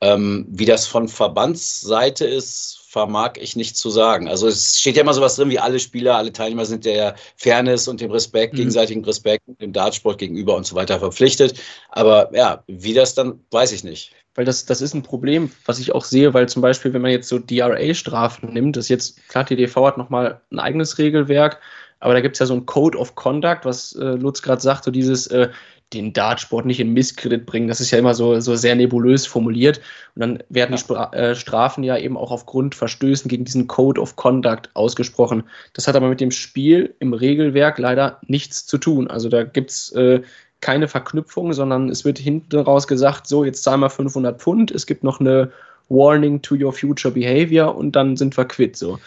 [0.00, 4.26] Ähm, wie das von Verbandsseite ist, vermag ich nicht zu sagen.
[4.26, 7.88] Also es steht ja immer sowas drin, wie alle Spieler, alle Teilnehmer sind der Fairness
[7.88, 8.56] und dem Respekt, Mhm.
[8.56, 11.60] gegenseitigen Respekt, dem Dartsport gegenüber und so weiter verpflichtet.
[11.90, 14.12] Aber ja, wie das dann, weiß ich nicht.
[14.34, 17.10] Weil das, das ist ein Problem, was ich auch sehe, weil zum Beispiel, wenn man
[17.10, 21.60] jetzt so DRA-Strafen nimmt, das jetzt, klar, TDV hat nochmal ein eigenes Regelwerk,
[22.00, 24.84] aber da gibt es ja so ein Code of Conduct, was äh, Lutz gerade sagt,
[24.84, 25.50] so dieses, äh,
[25.92, 29.80] den Dartsport nicht in Misskredit bringen, das ist ja immer so, so sehr nebulös formuliert.
[30.14, 34.00] Und dann werden die Spra äh, Strafen ja eben auch aufgrund Verstößen gegen diesen Code
[34.00, 35.44] of Conduct ausgesprochen.
[35.74, 39.08] Das hat aber mit dem Spiel im Regelwerk leider nichts zu tun.
[39.08, 40.22] Also da gibt es äh,
[40.60, 44.86] keine Verknüpfung, sondern es wird hinten raus gesagt, so, jetzt zahlen wir 500 Pfund, es
[44.86, 45.52] gibt noch eine
[45.88, 48.76] Warning to your future behavior und dann sind wir quitt.
[48.76, 48.98] So.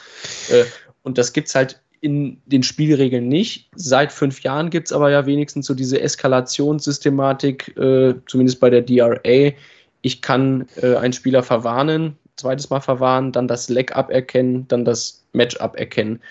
[0.49, 0.63] Äh,
[1.03, 3.69] und das gibt es halt in den Spielregeln nicht.
[3.75, 8.81] Seit fünf Jahren gibt es aber ja wenigstens so diese Eskalationssystematik, äh, zumindest bei der
[8.81, 9.53] DRA.
[10.01, 15.25] Ich kann äh, einen Spieler verwarnen, zweites Mal verwarnen, dann das Leg aberkennen, dann das
[15.33, 16.21] Match aberkennen.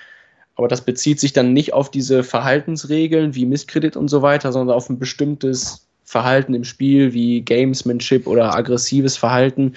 [0.55, 4.75] Aber das bezieht sich dann nicht auf diese Verhaltensregeln wie Misskredit und so weiter, sondern
[4.75, 9.75] auf ein bestimmtes Verhalten im Spiel wie Gamesmanship oder aggressives Verhalten.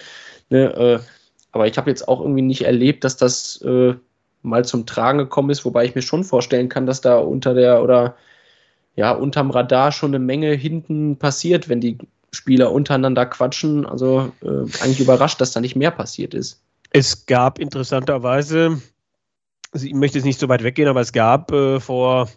[0.50, 0.74] Ne?
[0.74, 1.00] Äh,
[1.52, 3.94] aber ich habe jetzt auch irgendwie nicht erlebt, dass das äh,
[4.42, 7.84] mal zum Tragen gekommen ist, wobei ich mir schon vorstellen kann, dass da unter der
[7.84, 8.16] oder
[8.96, 11.98] ja, unterm Radar schon eine Menge hinten passiert, wenn die
[12.32, 13.86] Spieler untereinander quatschen.
[13.86, 16.62] Also äh, eigentlich überrascht, dass da nicht mehr passiert ist.
[16.92, 18.82] Es gab interessanterweise,
[19.72, 22.28] also ich möchte jetzt nicht so weit weggehen, aber es gab äh, vor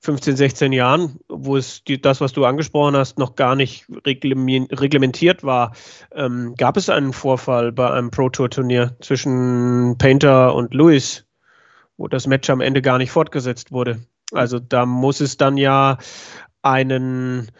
[0.00, 5.44] 15, 16 Jahren, wo es die, das, was du angesprochen hast, noch gar nicht reglementiert
[5.44, 5.72] war,
[6.12, 11.26] ähm, gab es einen Vorfall bei einem Pro Tour Turnier zwischen Painter und Lewis,
[12.00, 14.00] wo das Match am Ende gar nicht fortgesetzt wurde.
[14.32, 15.98] Also da muss es dann ja
[16.62, 17.50] einen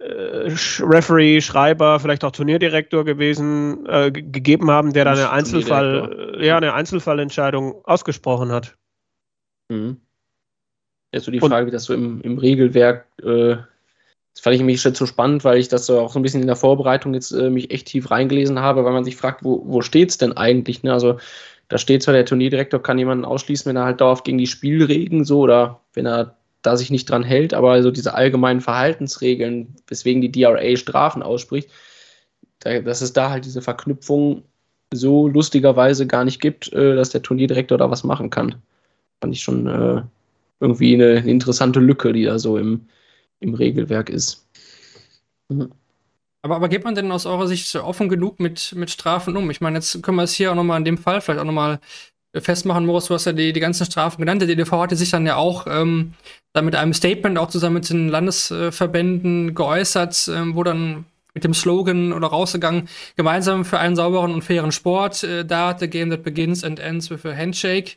[0.00, 6.56] äh, Referee, Schreiber, vielleicht auch Turnierdirektor gewesen, äh, gegeben haben, der dann eine Einzelfall, ja,
[6.56, 8.76] eine Einzelfallentscheidung ausgesprochen hat.
[9.68, 10.00] Mhm.
[11.12, 13.58] Jetzt so die Frage, Und, wie das so im, im Regelwerk, äh,
[14.34, 16.40] das fand ich mich schon so spannend, weil ich das so auch so ein bisschen
[16.40, 19.62] in der Vorbereitung jetzt äh, mich echt tief reingelesen habe, weil man sich fragt, wo,
[19.64, 20.82] wo steht es denn eigentlich?
[20.82, 20.92] Ne?
[20.92, 21.18] Also
[21.74, 25.24] da steht zwar, der Turnierdirektor kann jemanden ausschließen, wenn er halt dauerhaft gegen die Spielregeln
[25.24, 30.22] so oder wenn er da sich nicht dran hält, aber so diese allgemeinen Verhaltensregeln, weswegen
[30.22, 31.68] die DRA Strafen ausspricht,
[32.60, 34.44] da, dass es da halt diese Verknüpfung
[34.92, 38.54] so lustigerweise gar nicht gibt, äh, dass der Turnierdirektor da was machen kann.
[39.20, 40.02] Fand ich schon äh,
[40.60, 42.86] irgendwie eine, eine, interessante Lücke, die da so im,
[43.40, 44.46] im Regelwerk ist.
[45.48, 45.72] Mhm.
[46.44, 49.50] Aber, aber geht man denn aus eurer Sicht offen genug mit, mit Strafen um?
[49.50, 51.80] Ich meine, jetzt können wir es hier auch nochmal in dem Fall vielleicht auch nochmal
[52.36, 54.42] festmachen, Moritz, du hast ja die, die ganzen Strafen genannt.
[54.42, 56.12] Der DDV hatte sich dann ja auch ähm,
[56.52, 61.54] dann mit einem Statement auch zusammen mit den Landesverbänden geäußert, ähm, wo dann mit dem
[61.54, 66.24] Slogan oder rausgegangen, gemeinsam für einen sauberen und fairen Sport, äh, da the game that
[66.24, 67.96] begins and ends with a handshake.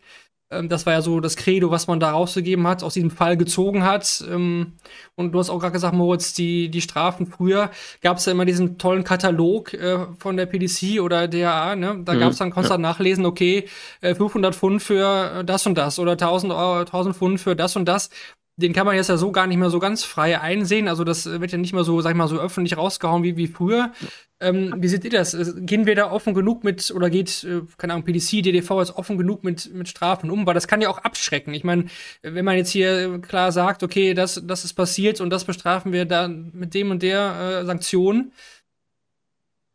[0.50, 3.38] Ähm, das war ja so das Credo, was man da rausgegeben hat, aus diesem Fall
[3.38, 4.24] gezogen hat.
[4.30, 4.74] Ähm,
[5.16, 8.46] und du hast auch gerade gesagt, Moritz, die, die Strafen früher gab es ja immer
[8.46, 11.76] diesen tollen Katalog äh, von der PDC oder DAA.
[11.76, 12.02] Ne?
[12.06, 12.90] Da mhm, gab es dann konstant ja.
[12.90, 13.68] nachlesen, okay,
[14.02, 18.10] 500 äh, Pfund für das und das oder 1000, 1000 Pfund für das und das
[18.58, 20.88] den kann man jetzt ja so gar nicht mehr so ganz frei einsehen.
[20.88, 23.48] Also das wird ja nicht mehr so, sag ich mal, so öffentlich rausgehauen wie, wie
[23.48, 23.94] früher.
[24.40, 25.36] Ähm, wie seht ihr das?
[25.36, 28.96] Äh, gehen wir da offen genug mit, oder geht, äh, keine Ahnung, PDC, DDV jetzt
[28.96, 30.48] offen genug mit, mit Strafen um?
[30.48, 31.54] Weil das kann ja auch abschrecken.
[31.54, 31.86] Ich meine,
[32.24, 36.06] wenn man jetzt hier klar sagt, okay, das, das ist passiert und das bestrafen wir
[36.06, 38.32] dann mit dem und der äh, Sanktion.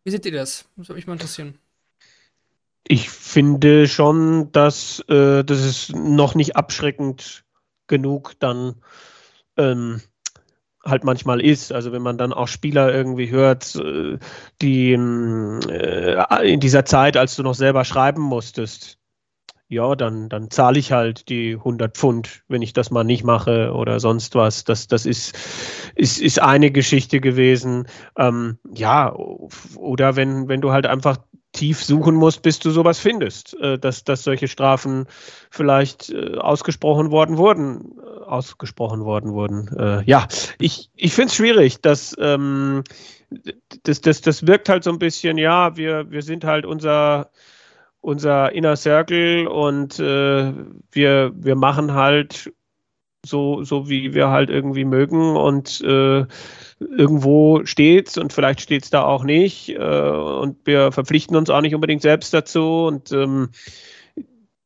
[0.02, 0.64] Wie seht ihr das?
[0.76, 1.54] Das würde mich mal interessieren.
[2.88, 7.44] Ich finde schon, dass äh, das ist noch nicht abschreckend
[7.86, 8.76] genug dann
[9.56, 10.00] ähm,
[10.84, 11.72] halt manchmal ist.
[11.72, 14.18] Also wenn man dann auch Spieler irgendwie hört, äh,
[14.60, 18.98] die äh, in dieser Zeit, als du noch selber schreiben musstest,
[19.72, 23.72] ja, dann, dann zahle ich halt die 100 Pfund, wenn ich das mal nicht mache
[23.72, 24.64] oder sonst was.
[24.64, 25.34] Das, das ist,
[25.94, 27.86] ist, ist eine Geschichte gewesen.
[28.18, 29.14] Ähm, ja,
[29.76, 31.18] oder wenn, wenn du halt einfach
[31.52, 35.06] tief suchen musst, bis du sowas findest, äh, dass, dass solche Strafen
[35.50, 40.02] vielleicht äh, ausgesprochen worden wurden, äh, ausgesprochen worden wurden.
[40.06, 40.26] Ja,
[40.58, 42.82] ich, ich finde es schwierig, dass ähm,
[43.82, 47.30] das, das, das wirkt halt so ein bisschen, ja, wir, wir sind halt unser,
[48.00, 50.52] unser Inner Circle und äh,
[50.92, 52.52] wir, wir machen halt
[53.24, 56.26] so, so wie wir halt irgendwie mögen und äh,
[56.80, 61.74] irgendwo steht's und vielleicht steht's da auch nicht äh, und wir verpflichten uns auch nicht
[61.74, 63.50] unbedingt selbst dazu und ähm,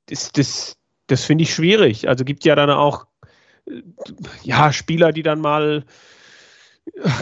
[0.07, 2.09] das, das, das finde ich schwierig.
[2.09, 3.07] Also gibt ja dann auch
[3.66, 3.83] äh,
[4.42, 5.85] ja Spieler, die dann mal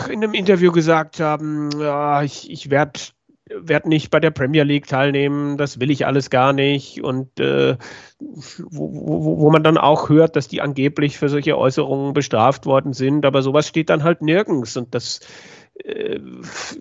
[0.09, 3.01] in einem Interview gesagt haben, ja, ich, ich werde
[3.50, 7.02] werde nicht bei der Premier League teilnehmen, das will ich alles gar nicht.
[7.02, 7.76] Und äh,
[8.18, 12.92] wo, wo, wo, man dann auch hört, dass die angeblich für solche Äußerungen bestraft worden
[12.94, 14.76] sind, aber sowas steht dann halt nirgends.
[14.76, 15.20] Und das
[15.74, 16.20] äh,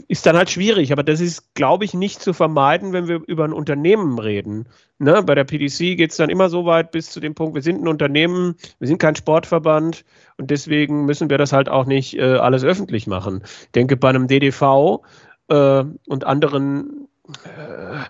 [0.07, 0.93] ist dann halt schwierig.
[0.93, 4.69] Aber das ist, glaube ich, nicht zu vermeiden, wenn wir über ein Unternehmen reden.
[4.99, 5.21] Ne?
[5.23, 7.81] Bei der PDC geht es dann immer so weit bis zu dem Punkt, wir sind
[7.81, 10.05] ein Unternehmen, wir sind kein Sportverband
[10.37, 13.41] und deswegen müssen wir das halt auch nicht äh, alles öffentlich machen.
[13.43, 15.01] Ich denke, bei einem DDV
[15.49, 17.07] äh, und anderen
[17.43, 18.03] äh,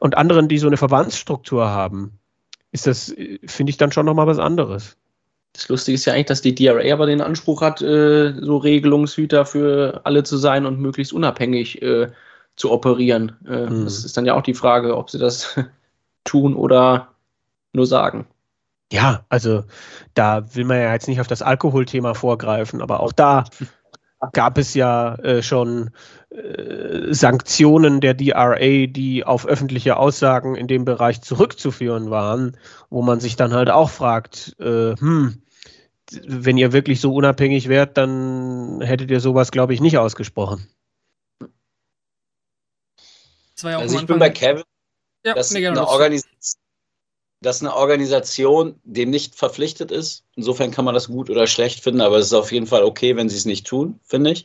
[0.00, 2.18] und anderen, die so eine Verbandsstruktur haben,
[2.70, 3.14] ist das,
[3.46, 4.96] finde ich, dann schon nochmal was anderes.
[5.52, 9.44] Das Lustige ist ja eigentlich, dass die DRA aber den Anspruch hat, äh, so Regelungshüter
[9.44, 12.10] für alle zu sein und möglichst unabhängig äh,
[12.54, 13.36] zu operieren.
[13.46, 13.84] Äh, hm.
[13.84, 15.58] Das ist dann ja auch die Frage, ob sie das
[16.24, 17.08] tun oder
[17.72, 18.26] nur sagen.
[18.92, 19.64] Ja, also
[20.14, 23.44] da will man ja jetzt nicht auf das Alkoholthema vorgreifen, aber auch da
[24.32, 25.90] gab es ja äh, schon
[26.30, 32.56] äh, Sanktionen der DRA, die auf öffentliche Aussagen in dem Bereich zurückzuführen waren,
[32.90, 35.42] wo man sich dann halt auch fragt, äh, hm,
[36.26, 40.66] wenn ihr wirklich so unabhängig wärt, dann hättet ihr sowas, glaube ich, nicht ausgesprochen.
[43.62, 44.62] Ja also ich bin bei Kevin,
[45.26, 46.67] ja, dass eine Organisation
[47.40, 50.24] dass eine Organisation dem nicht verpflichtet ist.
[50.34, 53.16] Insofern kann man das gut oder schlecht finden, aber es ist auf jeden Fall okay,
[53.16, 54.44] wenn sie es nicht tun, finde ich.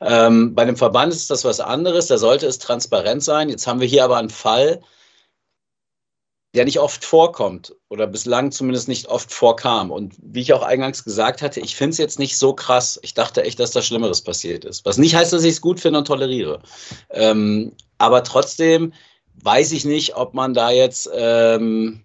[0.00, 3.48] Ähm, bei dem Verband ist das was anderes, da sollte es transparent sein.
[3.48, 4.80] Jetzt haben wir hier aber einen Fall,
[6.54, 9.90] der nicht oft vorkommt oder bislang zumindest nicht oft vorkam.
[9.90, 12.98] Und wie ich auch eingangs gesagt hatte, ich finde es jetzt nicht so krass.
[13.02, 14.84] Ich dachte echt, dass da Schlimmeres passiert ist.
[14.84, 16.60] Was nicht heißt, dass ich es gut finde und toleriere.
[17.10, 18.92] Ähm, aber trotzdem
[19.42, 22.04] weiß ich nicht, ob man da jetzt ähm,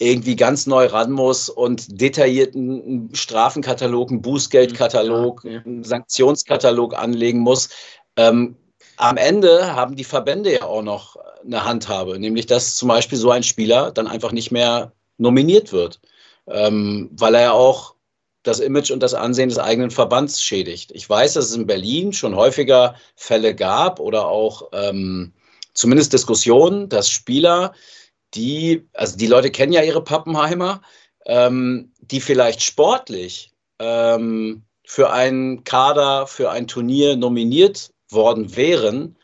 [0.00, 7.68] irgendwie ganz neu ran muss und detaillierten Strafenkatalog, einen Bußgeldkatalog, einen Sanktionskatalog anlegen muss.
[8.16, 8.56] Ähm,
[8.96, 13.30] am Ende haben die Verbände ja auch noch eine Handhabe, nämlich dass zum Beispiel so
[13.30, 16.00] ein Spieler dann einfach nicht mehr nominiert wird,
[16.46, 17.94] ähm, weil er ja auch
[18.42, 20.92] das Image und das Ansehen des eigenen Verbands schädigt.
[20.92, 25.34] Ich weiß, dass es in Berlin schon häufiger Fälle gab oder auch ähm,
[25.74, 27.74] zumindest Diskussionen, dass Spieler
[28.34, 30.82] die, also die Leute kennen ja ihre Pappenheimer,
[31.26, 39.16] ähm, die vielleicht sportlich ähm, für einen Kader, für ein Turnier nominiert worden wären,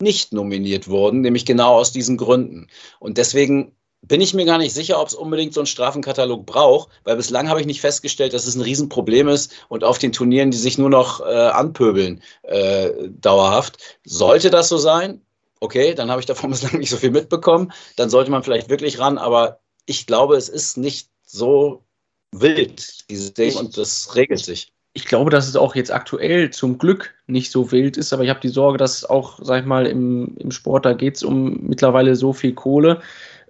[0.00, 2.68] nicht nominiert wurden, nämlich genau aus diesen Gründen.
[2.98, 6.88] Und deswegen bin ich mir gar nicht sicher, ob es unbedingt so einen Strafenkatalog braucht,
[7.04, 10.50] weil bislang habe ich nicht festgestellt, dass es ein Riesenproblem ist und auf den Turnieren,
[10.50, 13.98] die sich nur noch äh, anpöbeln, äh, dauerhaft.
[14.04, 15.20] Sollte das so sein?
[15.60, 17.72] Okay, dann habe ich davon bislang nicht so viel mitbekommen.
[17.96, 21.84] Dann sollte man vielleicht wirklich ran, aber ich glaube, es ist nicht so
[22.32, 26.78] wild, dieses Ding, und das regelt sich ich glaube, dass es auch jetzt aktuell zum
[26.78, 29.86] Glück nicht so wild ist, aber ich habe die Sorge, dass auch, sag ich mal,
[29.86, 33.00] im, im Sport, da geht es um mittlerweile so viel Kohle.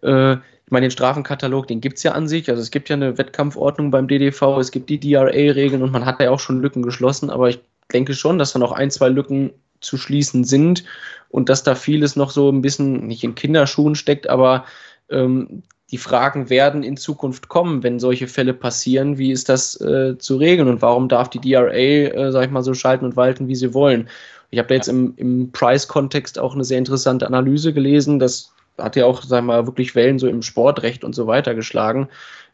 [0.02, 2.48] Äh, ich meine, den Strafenkatalog, den gibt es ja an sich.
[2.50, 6.20] Also es gibt ja eine Wettkampfordnung beim DDV, es gibt die DRA-Regeln und man hat
[6.20, 7.60] ja auch schon Lücken geschlossen, aber ich
[7.92, 10.84] denke schon, dass da noch ein, zwei Lücken zu schließen sind
[11.28, 14.64] und dass da vieles noch so ein bisschen nicht in Kinderschuhen steckt, aber
[15.10, 19.18] ähm, die Fragen werden in Zukunft kommen, wenn solche Fälle passieren.
[19.18, 22.62] Wie ist das äh, zu regeln und warum darf die DRA, äh, sag ich mal,
[22.62, 24.08] so schalten und walten, wie sie wollen?
[24.50, 28.18] Ich habe da jetzt im, im Price-Kontext auch eine sehr interessante Analyse gelesen.
[28.18, 31.54] Das hat ja auch, sag ich mal, wirklich Wellen so im Sportrecht und so weiter
[31.54, 32.08] geschlagen.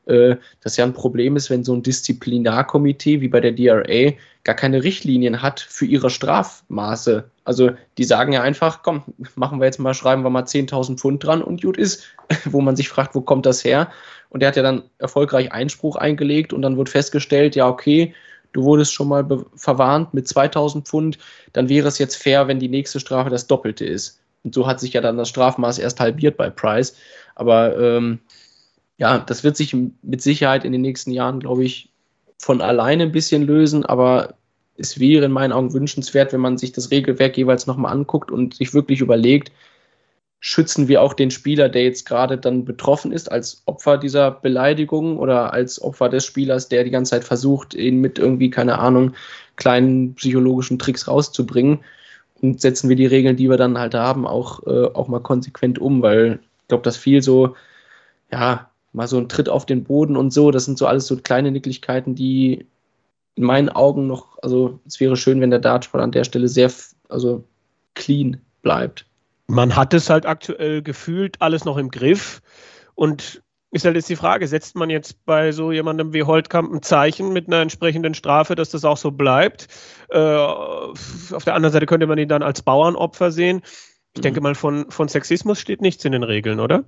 [0.07, 4.13] Äh, das ja ein Problem ist, wenn so ein Disziplinarkomitee wie bei der DRA
[4.45, 7.29] gar keine Richtlinien hat für ihre Strafmaße.
[7.45, 9.03] Also die sagen ja einfach, komm,
[9.35, 12.05] machen wir jetzt mal, schreiben wir mal 10.000 Pfund dran und gut ist,
[12.45, 13.91] wo man sich fragt, wo kommt das her?
[14.29, 18.15] Und der hat ja dann erfolgreich Einspruch eingelegt und dann wird festgestellt, ja okay,
[18.53, 21.19] du wurdest schon mal verwarnt mit 2.000 Pfund,
[21.53, 24.21] dann wäre es jetzt fair, wenn die nächste Strafe das Doppelte ist.
[24.45, 26.97] Und so hat sich ja dann das Strafmaß erst halbiert bei Price.
[27.35, 28.21] Aber ähm,
[28.99, 31.91] ja, das wird sich mit Sicherheit in den nächsten Jahren, glaube ich,
[32.39, 34.35] von alleine ein bisschen lösen, aber
[34.77, 38.55] es wäre in meinen Augen wünschenswert, wenn man sich das Regelwerk jeweils nochmal anguckt und
[38.55, 39.53] sich wirklich überlegt,
[40.41, 45.19] schützen wir auch den Spieler, der jetzt gerade dann betroffen ist, als Opfer dieser Beleidigung
[45.19, 49.15] oder als Opfer des Spielers, der die ganze Zeit versucht, ihn mit irgendwie, keine Ahnung,
[49.57, 51.81] kleinen psychologischen Tricks rauszubringen.
[52.43, 55.79] Und setzen wir die Regeln, die wir dann halt haben, auch, äh, auch mal konsequent
[55.79, 57.57] um, weil ich glaube, dass viel so,
[58.31, 60.51] ja, mal so ein Tritt auf den Boden und so.
[60.51, 62.67] Das sind so alles so kleine Nicklichkeiten, die
[63.35, 66.73] in meinen Augen noch, also es wäre schön, wenn der Dartsport an der Stelle sehr,
[67.11, 67.45] also
[67.95, 69.05] clean bleibt.
[69.49, 72.41] Man hat es halt aktuell gefühlt alles noch im Griff
[72.95, 76.83] und ist halt jetzt die Frage, setzt man jetzt bei so jemandem wie Holtkamp ein
[76.83, 79.69] Zeichen mit einer entsprechenden Strafe, dass das auch so bleibt?
[80.09, 83.61] Äh, auf der anderen Seite könnte man ihn dann als Bauernopfer sehen.
[84.15, 84.23] Ich mhm.
[84.23, 86.85] denke mal, von, von Sexismus steht nichts in den Regeln, oder?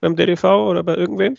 [0.00, 1.36] Beim DDV oder bei irgendwem?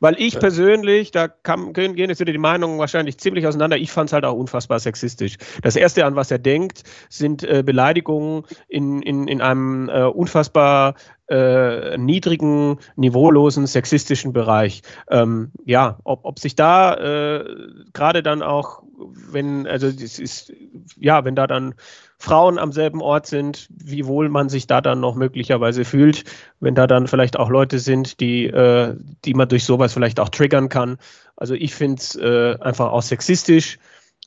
[0.00, 3.76] Weil ich persönlich, da kam, gehen jetzt wieder die Meinungen wahrscheinlich ziemlich auseinander.
[3.76, 5.36] Ich fand es halt auch unfassbar sexistisch.
[5.60, 10.94] Das Erste, an was er denkt, sind äh, Beleidigungen in, in, in einem äh, unfassbar
[11.28, 14.80] äh, niedrigen, niveaulosen, sexistischen Bereich.
[15.10, 17.44] Ähm, ja, ob, ob sich da äh,
[17.92, 20.50] gerade dann auch, wenn, also das ist,
[20.96, 21.74] ja, wenn da dann
[22.22, 26.24] Frauen am selben Ort sind, wie wohl man sich da dann noch möglicherweise fühlt,
[26.60, 30.28] wenn da dann vielleicht auch Leute sind, die, äh, die man durch sowas vielleicht auch
[30.28, 30.98] triggern kann.
[31.36, 33.78] Also ich finde es äh, einfach auch sexistisch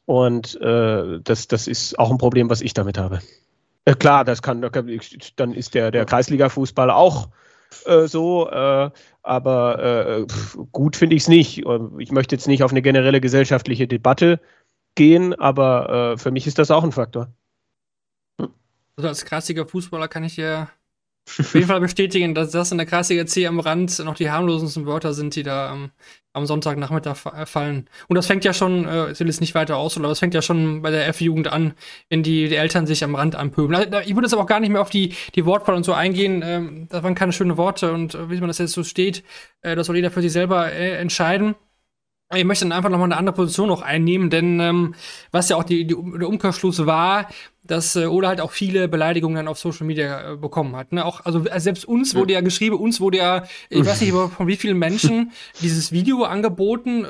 [0.06, 3.20] und äh, das, das ist auch ein Problem, was ich damit habe.
[3.86, 4.68] Äh, klar, das kann,
[5.36, 7.30] dann ist der, der Kreisliga-Fußball auch
[7.86, 8.90] äh, so, äh,
[9.22, 10.26] aber
[10.72, 11.64] gut finde ich es nicht.
[12.00, 14.40] Ich möchte jetzt nicht auf eine generelle gesellschaftliche Debatte
[14.96, 17.30] gehen, aber für mich ist das auch ein Faktor.
[18.96, 20.70] Also als krassiger Fußballer kann ich ja
[21.40, 24.86] auf jeden Fall bestätigen, dass das in der Kreisliga C am Rand noch die harmlosesten
[24.86, 25.92] Wörter sind, die da ähm,
[26.34, 27.90] am Sonntagnachmittag äh, fallen.
[28.08, 30.34] Und das fängt ja schon, äh, ich will jetzt nicht weiter aus, aber das fängt
[30.34, 31.74] ja schon bei der F-Jugend an,
[32.10, 33.94] wenn die, die Eltern sich am Rand anpöbeln.
[34.06, 36.42] Ich würde jetzt aber auch gar nicht mehr auf die, die Wortwahl und so eingehen.
[36.44, 39.24] Ähm, das waren keine schönen Worte und äh, wie man das jetzt so steht,
[39.62, 41.56] äh, das soll jeder für sich selber äh, entscheiden.
[42.36, 44.96] Ich möchte dann einfach nochmal eine andere Position noch einnehmen, denn ähm,
[45.32, 47.28] was ja auch die, die, der Umkehrschluss war,
[47.66, 50.92] dass äh, Ola halt auch viele Beleidigungen dann auf Social Media äh, bekommen hat.
[50.92, 51.06] Ne?
[51.06, 54.48] Auch, also äh, selbst uns wurde ja geschrieben, uns wurde ja, ich weiß nicht von
[54.48, 57.06] wie vielen Menschen dieses Video angeboten.
[57.06, 57.08] Äh,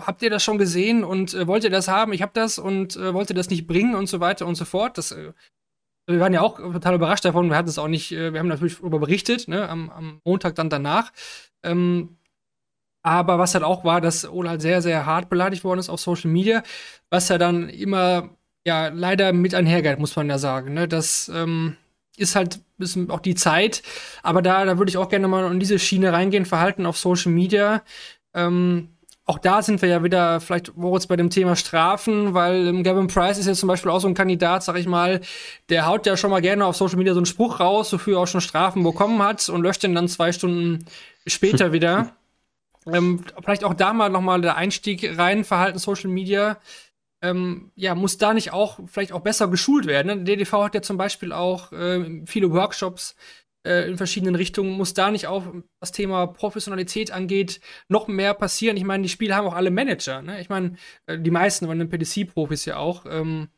[0.00, 2.12] habt ihr das schon gesehen und äh, wollt ihr das haben?
[2.12, 4.98] Ich hab das und äh, wollte das nicht bringen und so weiter und so fort.
[4.98, 5.32] Das, äh,
[6.06, 7.48] wir waren ja auch total überrascht davon.
[7.48, 9.68] Wir hatten es auch nicht, äh, wir haben natürlich darüber berichtet, ne?
[9.68, 11.12] am, am Montag dann danach.
[11.62, 12.18] Ähm,
[13.04, 16.00] aber was halt auch war, dass Ola halt sehr, sehr hart beleidigt worden ist auf
[16.00, 16.62] Social Media,
[17.10, 18.30] was ja dann immer,
[18.66, 20.74] ja, leider mit einhergeht, muss man ja sagen.
[20.74, 20.88] Ne?
[20.88, 21.76] Das ähm,
[22.16, 23.82] ist halt bisschen auch die Zeit.
[24.22, 27.30] Aber da, da würde ich auch gerne mal in diese Schiene reingehen, Verhalten auf Social
[27.30, 27.82] Media.
[28.32, 28.88] Ähm,
[29.26, 33.06] auch da sind wir ja wieder vielleicht Moritz bei dem Thema Strafen, weil ähm, Gavin
[33.06, 35.20] Price ist ja zum Beispiel auch so ein Kandidat, sag ich mal,
[35.68, 38.20] der haut ja schon mal gerne auf Social Media so einen Spruch raus, wofür er
[38.20, 40.86] auch schon Strafen bekommen hat und löscht den dann zwei Stunden
[41.26, 42.16] später wieder.
[42.92, 46.58] Ähm, vielleicht auch da mal nochmal der Einstieg rein, Verhalten Social Media.
[47.22, 50.06] Ähm, ja, muss da nicht auch vielleicht auch besser geschult werden?
[50.08, 50.24] Ne?
[50.24, 53.16] Der DDV hat ja zum Beispiel auch äh, viele Workshops
[53.66, 54.72] äh, in verschiedenen Richtungen.
[54.72, 55.44] Muss da nicht auch,
[55.80, 58.76] was Thema Professionalität angeht, noch mehr passieren?
[58.76, 60.20] Ich meine, die Spiele haben auch alle Manager.
[60.20, 60.40] Ne?
[60.40, 63.06] Ich meine, äh, die meisten waren PDC-Profis ja auch.
[63.08, 63.48] Ähm,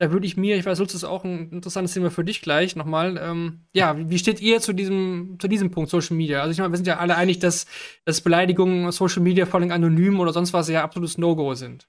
[0.00, 2.74] da würde ich mir, ich weiß, Lutz ist auch ein interessantes Thema für dich gleich
[2.74, 3.20] nochmal.
[3.22, 6.40] Ähm, ja, wie steht ihr zu diesem, zu diesem Punkt Social Media?
[6.40, 7.66] Also ich meine, wir sind ja alle einig, dass,
[8.06, 11.86] dass Beleidigungen Social Media vor allem anonym oder sonst was ja absolutes No-Go sind.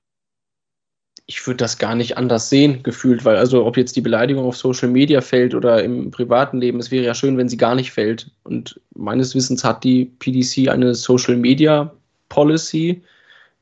[1.25, 4.57] Ich würde das gar nicht anders sehen, gefühlt, weil also ob jetzt die Beleidigung auf
[4.57, 7.93] Social Media fällt oder im privaten Leben, es wäre ja schön, wenn sie gar nicht
[7.93, 8.29] fällt.
[8.43, 11.93] Und meines Wissens hat die PDC eine Social Media
[12.27, 13.03] Policy,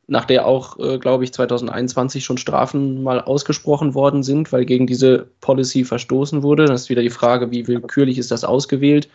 [0.10, 4.88] nach der auch, äh, glaube ich, 2021 schon Strafen mal ausgesprochen worden sind, weil gegen
[4.88, 6.66] diese Policy verstoßen wurde.
[6.66, 9.08] Das ist wieder die Frage, wie willkürlich ist das ausgewählt.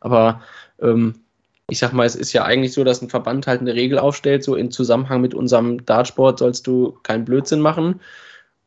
[0.00, 0.40] Aber
[0.80, 1.16] ähm,
[1.68, 4.42] ich sag mal, es ist ja eigentlich so, dass ein Verband halt eine Regel aufstellt,
[4.42, 8.00] so in Zusammenhang mit unserem Dartsport sollst du keinen Blödsinn machen.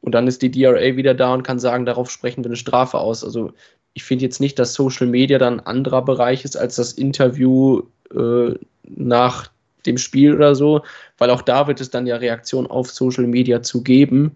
[0.01, 2.99] Und dann ist die DRA wieder da und kann sagen, darauf sprechen wir eine Strafe
[2.99, 3.23] aus.
[3.23, 3.53] Also
[3.93, 7.81] ich finde jetzt nicht, dass Social Media dann ein anderer Bereich ist als das Interview
[8.15, 9.49] äh, nach
[9.85, 10.83] dem Spiel oder so,
[11.17, 14.35] weil auch da wird es dann ja Reaktionen auf Social Media zu geben.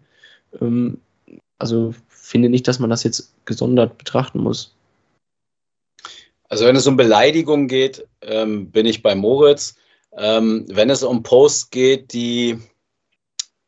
[0.61, 0.99] Ähm,
[1.57, 4.75] also finde nicht, dass man das jetzt gesondert betrachten muss.
[6.49, 9.75] Also wenn es um Beleidigung geht, ähm, bin ich bei Moritz.
[10.17, 12.57] Ähm, wenn es um Posts geht, die,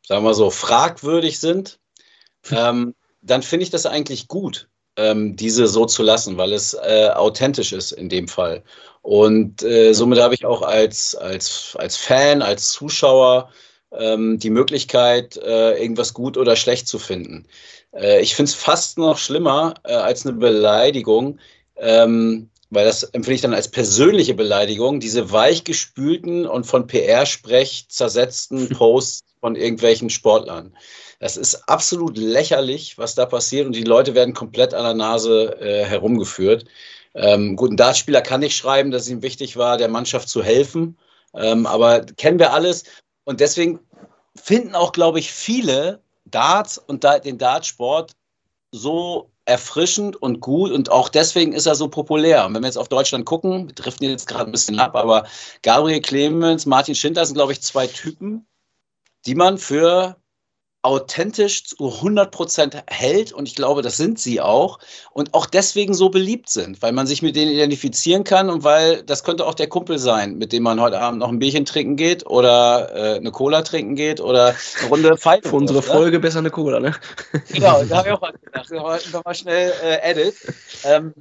[0.06, 1.78] sagen wir so, fragwürdig sind,
[2.50, 7.10] ähm, dann finde ich das eigentlich gut, ähm, diese so zu lassen, weil es äh,
[7.14, 8.62] authentisch ist in dem Fall.
[9.02, 13.50] Und äh, somit habe ich auch als, als, als Fan, als Zuschauer
[13.92, 17.46] ähm, die Möglichkeit, äh, irgendwas gut oder schlecht zu finden.
[17.94, 21.38] Äh, ich finde es fast noch schlimmer äh, als eine Beleidigung,
[21.76, 28.68] ähm, weil das empfinde ich dann als persönliche Beleidigung, diese weichgespülten und von PR-Sprech zersetzten
[28.76, 30.76] Posts von irgendwelchen Sportlern.
[31.20, 35.56] Das ist absolut lächerlich, was da passiert und die Leute werden komplett an der Nase
[35.60, 36.66] äh, herumgeführt.
[37.14, 40.98] Ähm, gut, Dartspieler kann nicht schreiben, dass es ihm wichtig war, der Mannschaft zu helfen,
[41.34, 42.84] ähm, aber kennen wir alles.
[43.24, 43.80] Und deswegen
[44.36, 48.12] finden auch, glaube ich, viele Darts und den Dartsport
[48.70, 50.70] so erfrischend und gut.
[50.70, 52.44] Und auch deswegen ist er so populär.
[52.46, 55.26] Und wenn wir jetzt auf Deutschland gucken, wir driften jetzt gerade ein bisschen ab, aber
[55.62, 58.46] Gabriel Clemens, Martin Schindler sind, glaube ich, zwei Typen,
[59.26, 60.16] die man für
[60.88, 64.78] authentisch zu 100% hält und ich glaube, das sind sie auch
[65.12, 69.02] und auch deswegen so beliebt sind, weil man sich mit denen identifizieren kann und weil
[69.02, 71.96] das könnte auch der Kumpel sein, mit dem man heute Abend noch ein Bierchen trinken
[71.96, 75.50] geht oder äh, eine Cola trinken geht oder eine Runde Pfeife.
[75.50, 76.94] Für unsere Folge besser eine Cola, ne?
[77.52, 79.04] Genau, da habe ich auch was gedacht.
[79.12, 80.36] Da mal schnell äh, edit.
[80.84, 81.12] Ähm,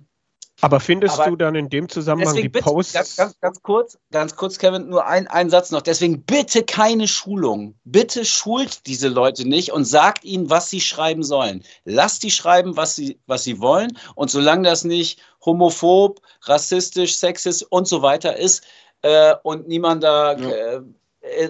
[0.61, 2.93] aber findest Aber du dann in dem Zusammenhang die bitte, Posts?
[2.93, 5.81] Ganz, ganz, ganz, kurz, ganz kurz, Kevin, nur ein, ein Satz noch.
[5.81, 7.75] Deswegen bitte keine Schulung.
[7.83, 11.63] Bitte schult diese Leute nicht und sagt ihnen, was sie schreiben sollen.
[11.85, 13.97] Lasst die schreiben, was sie, was sie wollen.
[14.15, 18.63] Und solange das nicht homophob, rassistisch, sexist und so weiter ist
[19.03, 20.49] äh, und niemand da ja.
[20.49, 20.81] äh,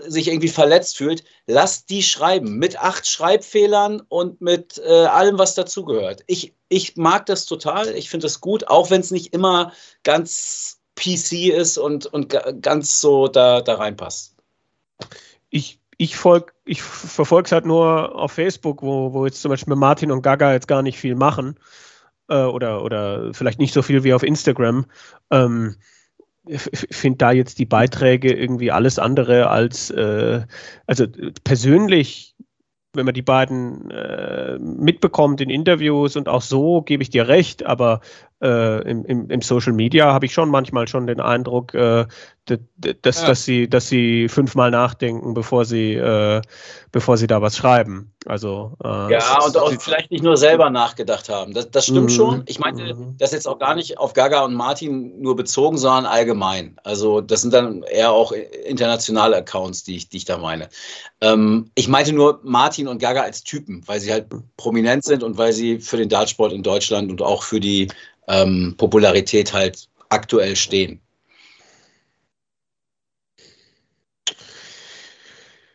[0.07, 2.57] sich irgendwie verletzt fühlt, lasst die schreiben.
[2.57, 6.23] Mit acht Schreibfehlern und mit äh, allem, was dazugehört.
[6.27, 7.95] Ich, ich mag das total.
[7.95, 9.71] Ich finde das gut, auch wenn es nicht immer
[10.03, 14.35] ganz PC ist und, und ganz so da, da reinpasst.
[15.49, 16.17] Ich, ich,
[16.65, 20.53] ich verfolge es halt nur auf Facebook, wo, wo jetzt zum Beispiel Martin und Gaga
[20.53, 21.59] jetzt gar nicht viel machen.
[22.29, 24.85] Äh, oder, oder vielleicht nicht so viel wie auf Instagram.
[25.31, 25.75] Ähm,
[26.55, 30.41] finde da jetzt die Beiträge irgendwie alles andere als, äh,
[30.85, 31.05] also
[31.43, 32.35] persönlich,
[32.93, 37.65] wenn man die beiden äh, mitbekommt in Interviews und auch so, gebe ich dir recht,
[37.65, 38.01] aber
[38.41, 42.05] äh, im, im, im, Social Media habe ich schon manchmal schon den Eindruck, äh,
[43.01, 43.27] dass, ja.
[43.27, 46.41] dass, sie, dass sie fünfmal nachdenken, bevor sie, äh,
[46.91, 48.13] bevor sie da was schreiben.
[48.25, 51.53] Also, äh, ja, und auch vielleicht nicht nur selber nachgedacht haben.
[51.53, 52.15] Das, das stimmt mhm.
[52.15, 52.43] schon.
[52.45, 53.15] Ich meine, mhm.
[53.17, 56.77] das jetzt auch gar nicht auf Gaga und Martin nur bezogen, sondern allgemein.
[56.83, 60.69] Also, das sind dann eher auch internationale Accounts, die ich, die ich da meine.
[61.21, 64.27] Ähm, ich meinte nur Martin und Gaga als Typen, weil sie halt
[64.57, 67.87] prominent sind und weil sie für den Dartsport in Deutschland und auch für die
[68.27, 71.01] ähm, Popularität halt aktuell stehen.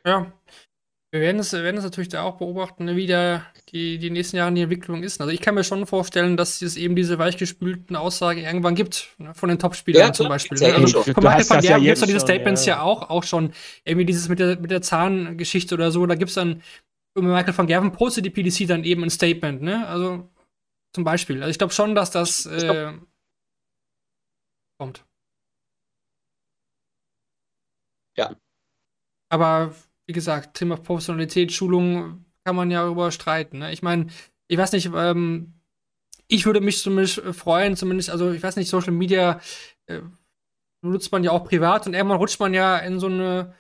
[0.05, 0.33] Ja,
[1.13, 4.39] wir werden es, werden es natürlich da auch beobachten, ne, wie da die, die nächsten
[4.39, 5.21] Jahre die Entwicklung ist.
[5.21, 9.35] Also ich kann mir schon vorstellen, dass es eben diese weichgespülten Aussagen irgendwann gibt, ne,
[9.35, 10.59] von den Topspielern ja, zum Beispiel.
[10.59, 10.75] Ne?
[10.75, 12.77] Also, von Michael van Gerben gibt es diese Statements ja.
[12.77, 12.83] ja.
[12.83, 13.53] auch, auch schon.
[13.85, 16.63] Irgendwie dieses mit der, mit der Zahngeschichte oder so, da gibt es dann,
[17.15, 19.87] Michael van Gerven postet die PDC dann eben ein Statement, ne?
[19.87, 20.31] Also
[20.95, 21.43] zum Beispiel.
[21.43, 22.93] Also ich glaube schon, dass das äh,
[24.79, 25.05] kommt.
[28.17, 28.37] Ja.
[29.31, 29.75] Aber
[30.07, 33.59] wie gesagt, Thema Professionalität, Schulung kann man ja darüber streiten.
[33.59, 33.73] Ne?
[33.73, 34.09] Ich meine,
[34.49, 35.55] ich weiß nicht, ähm,
[36.29, 39.41] ich würde mich zumindest freuen, zumindest, also ich weiß nicht, Social Media
[39.87, 40.01] äh,
[40.83, 43.55] nutzt man ja auch privat und irgendwann rutscht man ja in so eine,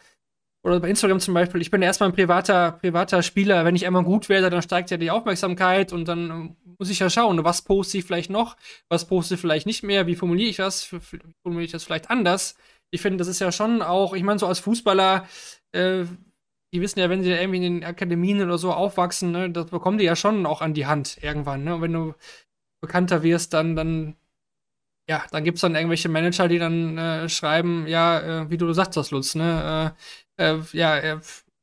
[0.64, 3.86] oder bei Instagram zum Beispiel, ich bin ja erstmal ein privater, privater Spieler, wenn ich
[3.86, 7.42] einmal gut werde, dann steigt ja die Aufmerksamkeit und dann äh, muss ich ja schauen,
[7.44, 8.56] was poste ich vielleicht noch,
[8.88, 12.56] was poste ich vielleicht nicht mehr, wie formuliere ich das, formuliere ich das vielleicht anders.
[12.90, 15.26] Ich finde, das ist ja schon auch, ich meine, so als Fußballer,
[15.72, 16.04] äh,
[16.72, 19.98] die wissen ja, wenn sie irgendwie in den Akademien oder so aufwachsen, ne, das bekommen
[19.98, 21.64] die ja schon auch an die Hand irgendwann.
[21.64, 21.74] Ne?
[21.74, 22.14] Und wenn du
[22.80, 24.16] bekannter wirst, dann, dann
[25.08, 28.72] ja, dann gibt es dann irgendwelche Manager, die dann äh, schreiben, ja, äh, wie du
[28.72, 29.94] sagst das, Lutz, ne?
[30.38, 31.20] Äh, äh ja, er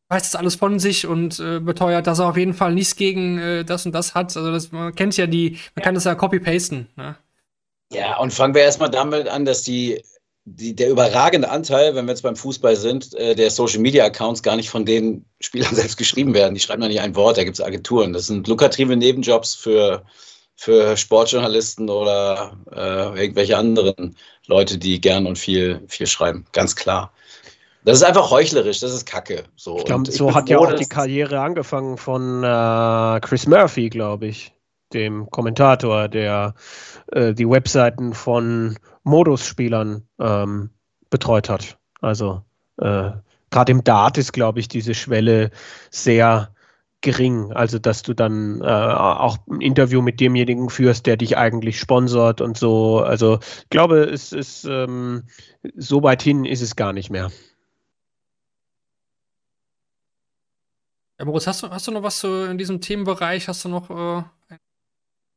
[0.10, 3.38] weiß das alles von sich und äh, beteuert, dass er auf jeden Fall nichts gegen
[3.38, 4.36] äh, das und das hat.
[4.36, 6.90] Also das, man kennt ja die, man kann das ja copy-pasten.
[6.96, 7.16] Ne?
[7.94, 10.04] Ja, und fangen wir erstmal damit an, dass die,
[10.46, 14.56] die, der überragende Anteil, wenn wir jetzt beim Fußball sind, der Social Media Accounts gar
[14.56, 16.56] nicht von den Spielern selbst geschrieben werden.
[16.56, 18.14] Die schreiben da nicht ein Wort, da gibt es Agenturen.
[18.14, 20.06] Das sind lukrative Nebenjobs für
[20.60, 26.44] für Sportjournalisten oder äh, irgendwelche anderen Leute, die gern und viel, viel schreiben.
[26.52, 27.14] Ganz klar.
[27.86, 29.46] Das ist einfach heuchlerisch, das ist Kacke.
[29.56, 34.28] So, ich glaub, so hat ja auch die Karriere angefangen von äh, Chris Murphy, glaube
[34.28, 34.54] ich,
[34.92, 36.56] dem Kommentator, der
[37.14, 40.72] äh, die Webseiten von Modusspielern ähm,
[41.10, 41.78] betreut hat.
[42.02, 42.42] Also
[42.80, 43.12] äh,
[43.50, 45.52] gerade im Dart ist, glaube ich, diese Schwelle
[45.90, 46.54] sehr
[47.02, 47.52] gering.
[47.54, 52.42] Also, dass du dann äh, auch ein Interview mit demjenigen führst, der dich eigentlich sponsort
[52.42, 53.00] und so.
[53.00, 55.24] Also, ich glaube, es ist ähm,
[55.76, 57.32] so weit hin ist es gar nicht mehr.
[61.20, 63.48] Ja, Boris, hast du, hast du noch was so in diesem Themenbereich?
[63.50, 64.24] Hast du noch äh,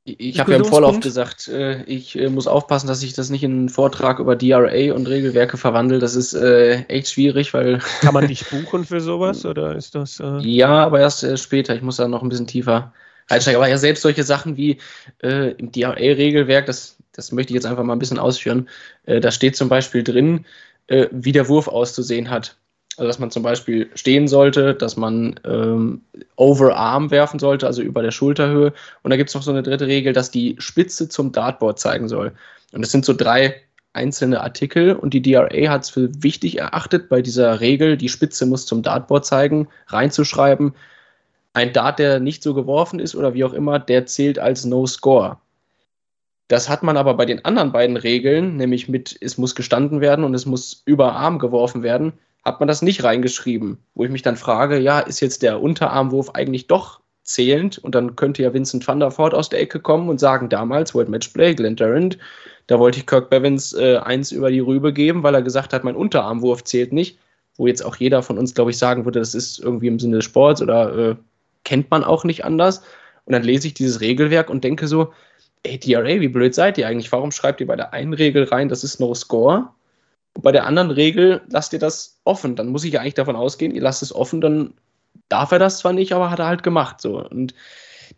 [0.04, 3.44] ich habe ja im Vorlauf gesagt, äh, ich äh, muss aufpassen, dass ich das nicht
[3.44, 6.00] in einen Vortrag über DRA und Regelwerke verwandle.
[6.00, 7.78] Das ist äh, echt schwierig, weil.
[8.00, 10.18] Kann man dich buchen für sowas oder ist das.
[10.18, 11.76] Äh ja, aber erst äh, später.
[11.76, 12.92] Ich muss da noch ein bisschen tiefer
[13.28, 13.60] einsteigen.
[13.60, 14.78] Aber ja, selbst solche Sachen wie
[15.22, 18.68] äh, im DRA-Regelwerk, das, das möchte ich jetzt einfach mal ein bisschen ausführen.
[19.04, 20.46] da steht zum Beispiel drin,
[20.88, 22.56] wie der Wurf auszusehen hat.
[22.96, 26.02] Also dass man zum Beispiel stehen sollte, dass man ähm,
[26.36, 28.72] Overarm werfen sollte, also über der Schulterhöhe.
[29.02, 32.08] Und da gibt es noch so eine dritte Regel, dass die Spitze zum Dartboard zeigen
[32.08, 32.32] soll.
[32.72, 33.62] Und das sind so drei
[33.92, 38.46] einzelne Artikel und die DRA hat es für wichtig erachtet, bei dieser Regel, die Spitze
[38.46, 40.74] muss zum Dartboard zeigen, reinzuschreiben,
[41.52, 44.86] ein Dart, der nicht so geworfen ist oder wie auch immer, der zählt als No
[44.86, 45.38] Score.
[46.48, 50.24] Das hat man aber bei den anderen beiden Regeln, nämlich mit es muss gestanden werden
[50.24, 52.14] und es muss über Arm geworfen werden,
[52.44, 53.78] hat man das nicht reingeschrieben.
[53.94, 57.78] Wo ich mich dann frage, ja, ist jetzt der Unterarmwurf eigentlich doch zählend?
[57.78, 60.94] Und dann könnte ja Vincent van der Voort aus der Ecke kommen und sagen, damals
[60.94, 62.18] World Matchplay, Glenn Durant,
[62.66, 65.84] da wollte ich Kirk Bevins äh, eins über die Rübe geben, weil er gesagt hat,
[65.84, 67.18] mein Unterarmwurf zählt nicht.
[67.56, 70.16] Wo jetzt auch jeder von uns, glaube ich, sagen würde, das ist irgendwie im Sinne
[70.16, 71.16] des Sports oder äh,
[71.64, 72.82] kennt man auch nicht anders.
[73.24, 75.12] Und dann lese ich dieses Regelwerk und denke so,
[75.62, 77.12] ey, DRA, wie blöd seid ihr eigentlich?
[77.12, 79.68] Warum schreibt ihr bei der einen Regel rein, das ist No Score?
[80.34, 82.56] Und bei der anderen Regel lasst ihr das offen.
[82.56, 84.74] Dann muss ich ja eigentlich davon ausgehen, ihr lasst es offen, dann
[85.28, 87.00] darf er das zwar nicht, aber hat er halt gemacht.
[87.00, 87.26] So.
[87.26, 87.54] Und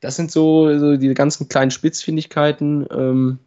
[0.01, 3.39] das sind so, so diese ganzen kleinen Spitzfindigkeiten, ähm,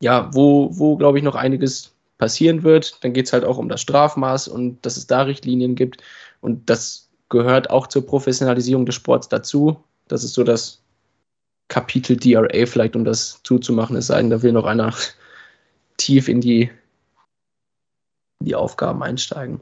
[0.00, 3.02] ja, wo, wo glaube ich, noch einiges passieren wird.
[3.02, 6.02] Dann geht es halt auch um das Strafmaß und dass es da Richtlinien gibt.
[6.40, 9.82] Und das gehört auch zur Professionalisierung des Sports dazu.
[10.08, 10.82] Das ist so das
[11.68, 14.94] Kapitel DRA, vielleicht um das zuzumachen, es sei denn, da will noch einer
[15.96, 16.70] tief in die
[18.40, 19.60] die Aufgaben einsteigen.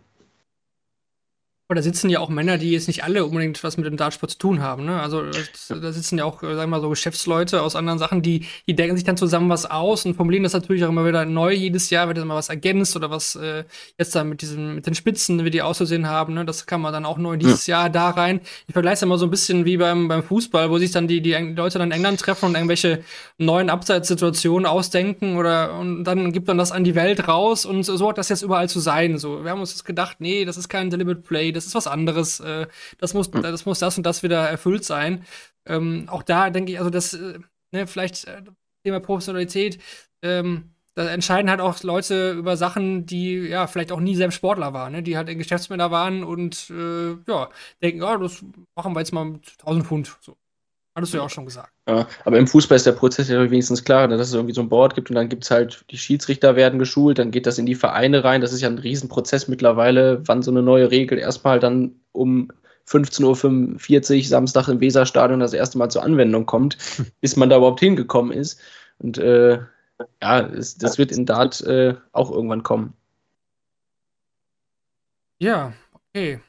[1.73, 4.33] Aber da sitzen ja auch Männer, die jetzt nicht alle unbedingt was mit dem Dartsport
[4.33, 4.85] zu tun haben.
[4.85, 5.01] Ne?
[5.01, 5.23] Also
[5.70, 8.95] da sitzen ja auch, sagen wir mal, so Geschäftsleute aus anderen Sachen, die, die denken
[8.95, 11.55] sich dann zusammen was aus und formulieren das natürlich auch immer wieder neu.
[11.55, 13.64] Jedes Jahr wird dann mal was ergänzt oder was äh,
[13.97, 16.35] jetzt da mit diesen, mit den Spitzen, wie die auszusehen haben.
[16.35, 16.45] Ne?
[16.45, 17.81] Das kann man dann auch neu dieses ja.
[17.81, 18.43] Jahr da rein.
[18.66, 21.23] Ich vergleiche es immer so ein bisschen wie beim, beim Fußball, wo sich dann die,
[21.23, 23.03] die Leute dann in England treffen und irgendwelche
[23.39, 28.11] neuen Abseitssituationen ausdenken oder und dann gibt man das an die Welt raus und so
[28.11, 29.16] hat das jetzt überall zu sein.
[29.16, 31.87] So, wir haben uns das gedacht, nee, das ist kein Deliberate Play, das ist was
[31.87, 32.41] anderes.
[32.41, 32.67] Äh,
[32.99, 33.43] das, muss, hm.
[33.43, 35.25] das muss das und das wieder erfüllt sein.
[35.67, 37.39] Ähm, auch da denke ich, also das, äh,
[37.73, 38.43] ne, vielleicht äh,
[38.85, 39.79] Thema Professionalität,
[40.23, 44.75] ähm, da entscheiden halt auch Leute über Sachen, die ja vielleicht auch nie selbst Sportler
[44.75, 45.03] waren, ne?
[45.03, 47.49] die halt Geschäftsmänner waren und äh, ja,
[47.83, 48.45] denken, ja, das
[48.77, 50.19] machen wir jetzt mal mit 1000 Pfund.
[50.21, 50.37] So.
[50.95, 51.72] Hattest du ja auch schon gesagt.
[51.88, 54.61] Ja, aber im Fußball ist der Prozess ja wenigstens klar, ne, dass es irgendwie so
[54.61, 57.59] ein Board gibt und dann gibt es halt, die Schiedsrichter werden geschult, dann geht das
[57.59, 58.43] in die Vereine rein.
[58.43, 62.53] Das ist ja ein Riesenprozess mittlerweile, wann so eine neue Regel erstmal dann um
[62.86, 66.76] 15.45 Uhr Samstag im Weserstadion das erste Mal zur Anwendung kommt,
[67.22, 68.61] bis man da überhaupt hingekommen ist.
[68.99, 69.61] Und äh,
[70.20, 72.93] ja, es, das wird in Dart äh, auch irgendwann kommen.
[75.38, 76.40] Ja, okay.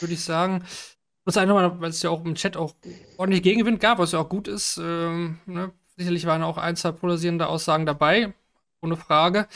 [0.00, 0.64] Würde ich sagen,
[1.26, 2.74] muss einfach mal, weil es ja auch im Chat auch
[3.18, 4.80] ordentlich Gegenwind gab, was ja auch gut ist.
[4.82, 5.72] Ähm, ne?
[5.96, 8.32] Sicherlich waren auch ein, zwei polarisierende Aussagen dabei,
[8.80, 9.48] ohne Frage.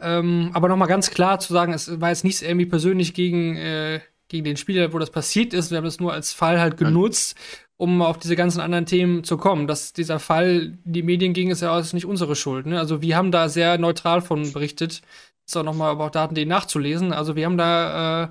[0.00, 4.00] Ähm, aber nochmal ganz klar zu sagen, es war jetzt nichts irgendwie persönlich gegen, äh,
[4.28, 5.70] gegen den Spieler, wo das passiert ist.
[5.70, 7.36] Wir haben das nur als Fall halt genutzt,
[7.78, 9.66] um auf diese ganzen anderen Themen zu kommen.
[9.66, 12.66] Dass dieser Fall die Medien ging, ist ja auch nicht unsere Schuld.
[12.66, 12.78] Ne?
[12.78, 15.00] Also wir haben da sehr neutral von berichtet.
[15.46, 17.12] Ist auch nochmal aber auch Daten.de nachzulesen.
[17.12, 18.28] Also wir haben da äh,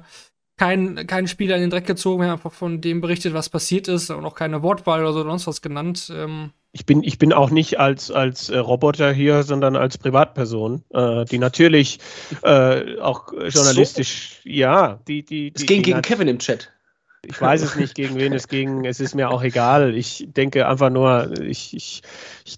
[0.57, 3.87] keinen kein Spieler in den Dreck gezogen, wir haben einfach von dem berichtet, was passiert
[3.87, 6.11] ist und auch keine Wortwahl oder so oder sonst was genannt.
[6.15, 10.83] Ähm, ich bin, ich bin auch nicht als, als äh, Roboter hier, sondern als Privatperson,
[10.89, 11.99] äh, die natürlich
[12.41, 14.49] äh, auch journalistisch, so?
[14.49, 15.61] ja, die, die, die.
[15.61, 16.71] Es ging die, gegen Kevin im Chat.
[17.25, 18.85] Ich weiß es nicht, gegen wen es ging.
[18.85, 19.95] Es ist mir auch egal.
[19.95, 22.01] Ich denke einfach nur, ich, ich,
[22.43, 22.55] ich,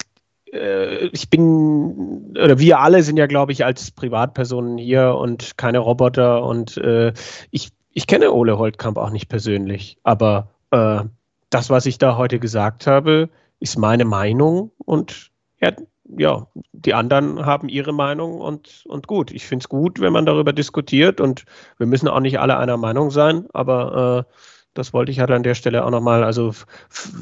[0.53, 5.79] äh, ich bin, oder wir alle sind ja, glaube ich, als Privatpersonen hier und keine
[5.79, 6.43] Roboter.
[6.43, 7.13] Und äh,
[7.51, 9.97] ich, ich kenne Ole Holtkamp auch nicht persönlich.
[10.03, 11.03] Aber äh,
[11.49, 13.29] das, was ich da heute gesagt habe,
[13.59, 15.31] ist meine Meinung und
[15.61, 15.71] ja,
[16.17, 19.31] ja, die anderen haben ihre Meinung und, und gut.
[19.31, 21.45] Ich finde es gut, wenn man darüber diskutiert und
[21.77, 24.33] wir müssen auch nicht alle einer Meinung sein, aber äh,
[24.73, 26.51] das wollte ich halt an der Stelle auch nochmal, also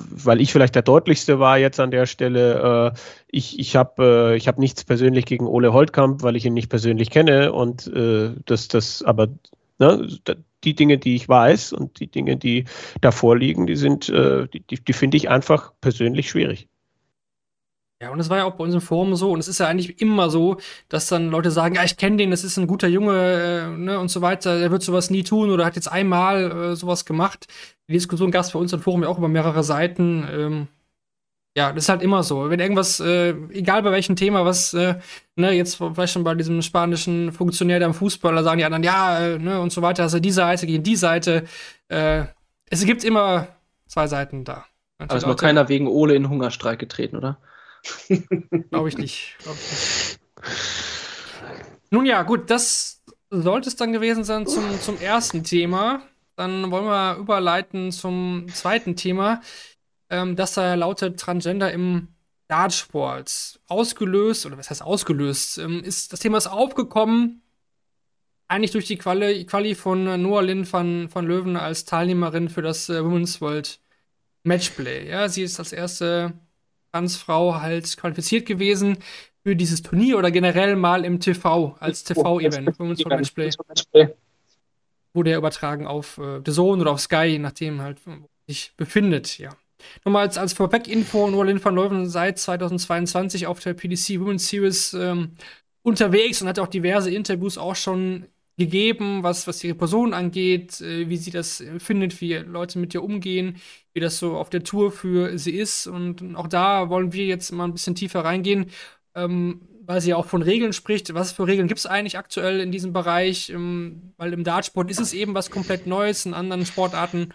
[0.09, 4.39] weil ich vielleicht der deutlichste war jetzt an der Stelle, äh, ich, ich habe äh,
[4.39, 8.69] hab nichts persönlich gegen Ole Holtkamp, weil ich ihn nicht persönlich kenne und äh, das,
[8.69, 9.27] das, aber
[9.77, 10.07] ne,
[10.63, 12.65] die Dinge, die ich weiß und die Dinge, die
[13.01, 16.67] davor liegen, die sind, äh, die, die, die finde ich einfach persönlich schwierig.
[18.03, 19.67] Ja, und es war ja auch bei uns im Forum so, und es ist ja
[19.67, 20.57] eigentlich immer so,
[20.89, 23.97] dass dann Leute sagen, ja, ich kenne den, das ist ein guter Junge, äh, ne,
[23.97, 27.47] und so weiter, der wird sowas nie tun oder hat jetzt einmal äh, sowas gemacht.
[27.87, 30.27] Die Diskussion gab es bei uns im Forum ja auch über mehrere Seiten.
[30.29, 30.67] Ähm,
[31.55, 32.49] ja, das ist halt immer so.
[32.49, 34.95] Wenn irgendwas, äh, egal bei welchem Thema, was, äh,
[35.35, 38.83] ne, jetzt vielleicht schon bei diesem spanischen Funktionär da im Fußball, da sagen die anderen,
[38.83, 41.45] ja, äh, ne, und so weiter, also die Seite gegen die Seite.
[41.89, 42.23] Äh,
[42.69, 43.49] es gibt immer
[43.87, 44.65] zwei Seiten da.
[44.97, 47.37] Aber ist noch keiner wegen Ole in Hungerstreik getreten, oder?
[48.71, 49.35] Glaube ich nicht.
[49.43, 50.19] Glaub ich nicht.
[51.91, 56.01] Nun ja, gut, das sollte es dann gewesen sein zum, zum ersten Thema.
[56.35, 59.41] Dann wollen wir überleiten zum zweiten Thema
[60.09, 62.09] ähm, das da lautet Transgender im
[62.47, 63.59] Dartsport.
[63.67, 67.41] Ausgelöst, oder was heißt ausgelöst, ähm, ist, das Thema ist aufgekommen,
[68.47, 72.89] eigentlich durch die Quali, Quali von Noah Lynn van, van Löwen als Teilnehmerin für das
[72.89, 73.79] äh, Women's World
[74.43, 75.09] Matchplay.
[75.09, 76.33] Ja, sie ist als erste
[76.91, 78.97] Transfrau halt qualifiziert gewesen
[79.43, 84.09] für dieses Turnier oder generell mal im TV, als TV-Event, Women's World Matchplay.
[85.13, 88.73] Wurde er übertragen auf äh, The Zone oder auf Sky, je nachdem halt, wo sich
[88.77, 89.49] befindet, ja.
[90.05, 95.31] Nochmal als, als Vorweg-Info, Nolan van Leuven seit 2022 auf der PDC Women's Series ähm,
[95.81, 98.25] unterwegs und hat auch diverse Interviews auch schon
[98.57, 103.03] gegeben, was, was ihre Person angeht, äh, wie sie das findet, wie Leute mit ihr
[103.03, 103.57] umgehen,
[103.93, 105.87] wie das so auf der Tour für sie ist.
[105.87, 108.69] Und auch da wollen wir jetzt mal ein bisschen tiefer reingehen,
[109.15, 111.13] ähm, weil sie auch von Regeln spricht.
[111.13, 113.49] Was für Regeln gibt es eigentlich aktuell in diesem Bereich?
[113.49, 117.33] Ähm, weil im Dartsport ist es eben was komplett Neues, in anderen Sportarten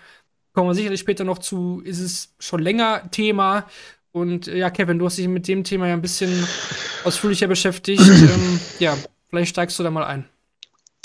[0.59, 3.67] kommen wir sicherlich später noch zu, ist es schon länger Thema.
[4.11, 6.49] Und äh, ja, Kevin, du hast dich mit dem Thema ja ein bisschen
[7.05, 8.03] ausführlicher beschäftigt.
[8.09, 8.97] ähm, ja,
[9.29, 10.25] vielleicht steigst du da mal ein.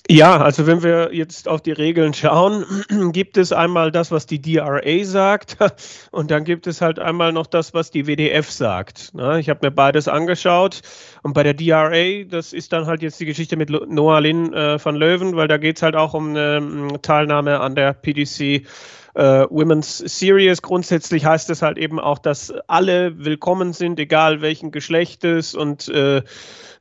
[0.10, 2.66] Ja, also wenn wir jetzt auf die Regeln schauen,
[3.12, 5.58] gibt es einmal das, was die DRA sagt
[6.12, 9.12] und dann gibt es halt einmal noch das, was die WDF sagt.
[9.38, 10.82] Ich habe mir beides angeschaut
[11.22, 14.84] und bei der DRA, das ist dann halt jetzt die Geschichte mit Noah Lynn äh,
[14.84, 18.66] van Löwen, weil da geht es halt auch um eine Teilnahme an der PDC
[19.14, 20.62] äh, Women's Series.
[20.62, 26.18] Grundsätzlich heißt es halt eben auch, dass alle willkommen sind, egal welchen Geschlechtes und äh,
[26.18, 26.24] äh,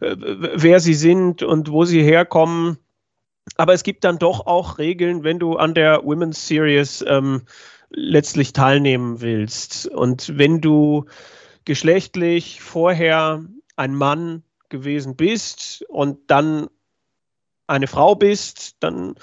[0.01, 2.78] wer sie sind und wo sie herkommen.
[3.57, 7.43] Aber es gibt dann doch auch Regeln, wenn du an der Women's Series ähm,
[7.91, 9.87] letztlich teilnehmen willst.
[9.89, 11.07] Und wenn du
[11.64, 13.45] geschlechtlich vorher
[13.76, 16.68] ein Mann gewesen bist und dann
[17.66, 19.14] eine Frau bist, dann,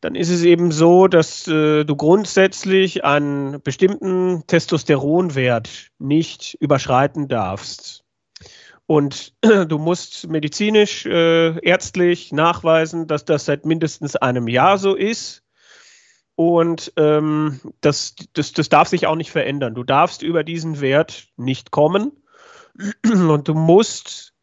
[0.00, 8.04] dann ist es eben so, dass äh, du grundsätzlich einen bestimmten Testosteronwert nicht überschreiten darfst.
[8.86, 15.42] Und du musst medizinisch, äh, ärztlich nachweisen, dass das seit mindestens einem Jahr so ist.
[16.36, 19.74] Und ähm, das, das, das darf sich auch nicht verändern.
[19.74, 22.12] Du darfst über diesen Wert nicht kommen.
[23.04, 24.34] Und du musst,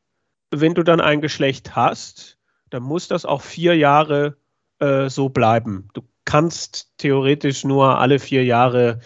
[0.52, 2.38] wenn du dann ein Geschlecht hast,
[2.72, 4.38] dann muss das auch vier Jahre
[4.80, 5.90] äh, so bleiben.
[5.94, 9.00] Du kannst theoretisch nur alle vier Jahre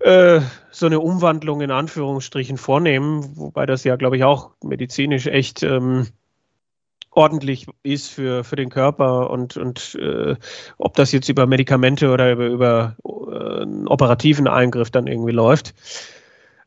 [0.00, 5.62] äh, so eine Umwandlung in Anführungsstrichen vornehmen, wobei das ja, glaube ich, auch medizinisch echt
[5.62, 6.08] ähm,
[7.10, 10.34] ordentlich ist für, für den Körper und, und äh,
[10.78, 15.74] ob das jetzt über Medikamente oder über, über äh, einen operativen Eingriff dann irgendwie läuft.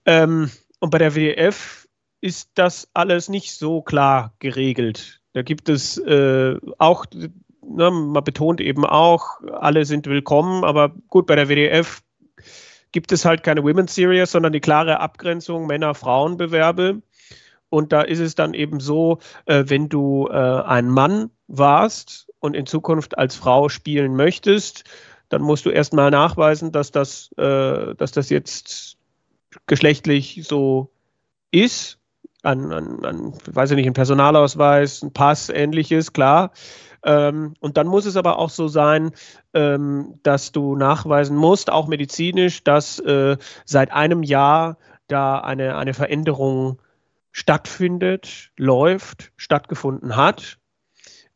[0.05, 1.87] Ähm, und bei der WDF
[2.21, 5.21] ist das alles nicht so klar geregelt.
[5.35, 11.27] Da gibt es äh, auch, ne, man betont eben auch, alle sind willkommen, aber gut,
[11.27, 12.01] bei der WDF
[12.93, 17.01] gibt es halt keine Women's Series, sondern die klare Abgrenzung Männer-Frauen-Bewerbe.
[17.67, 22.55] Und da ist es dann eben so, äh, wenn du äh, ein Mann warst und
[22.55, 24.85] in Zukunft als Frau spielen möchtest,
[25.27, 28.95] dann musst du erstmal nachweisen, dass das, äh, dass das jetzt
[29.67, 30.93] geschlechtlich so
[31.51, 31.99] ist.
[32.45, 36.51] Ein, ein, ein, weiß ich nicht, ein Personalausweis, ein Pass, ähnliches, klar.
[37.03, 39.11] Ähm, und dann muss es aber auch so sein,
[39.53, 44.77] ähm, dass du nachweisen musst, auch medizinisch, dass äh, seit einem Jahr
[45.07, 46.81] da eine, eine Veränderung
[47.31, 50.57] stattfindet, läuft, stattgefunden hat.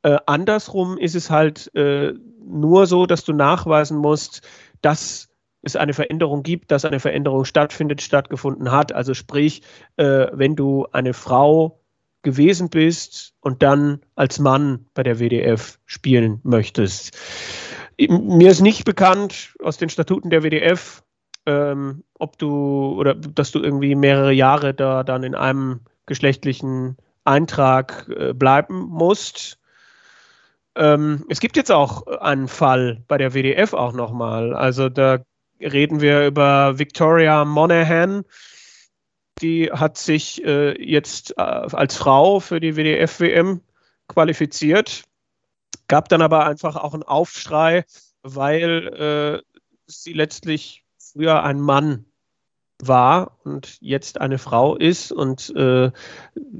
[0.01, 4.47] Äh, andersrum ist es halt äh, nur so, dass du nachweisen musst,
[4.81, 5.28] dass
[5.61, 8.93] es eine Veränderung gibt, dass eine Veränderung stattfindet, stattgefunden hat.
[8.93, 9.61] Also sprich,
[9.97, 11.79] äh, wenn du eine Frau
[12.21, 17.17] gewesen bist und dann als Mann bei der WDF spielen möchtest.
[17.97, 21.03] Mir ist nicht bekannt aus den Statuten der WDF,
[21.45, 28.09] ähm, ob du oder dass du irgendwie mehrere Jahre da dann in einem geschlechtlichen Eintrag
[28.09, 29.59] äh, bleiben musst.
[30.75, 34.53] Ähm, es gibt jetzt auch einen Fall bei der WDF auch nochmal.
[34.53, 35.19] Also da
[35.59, 38.23] reden wir über Victoria Monahan.
[39.41, 43.61] Die hat sich äh, jetzt äh, als Frau für die WDF-WM
[44.07, 45.03] qualifiziert,
[45.87, 47.85] gab dann aber einfach auch einen Aufschrei,
[48.21, 52.05] weil äh, sie letztlich früher ein Mann
[52.81, 55.91] war und jetzt eine Frau ist und äh,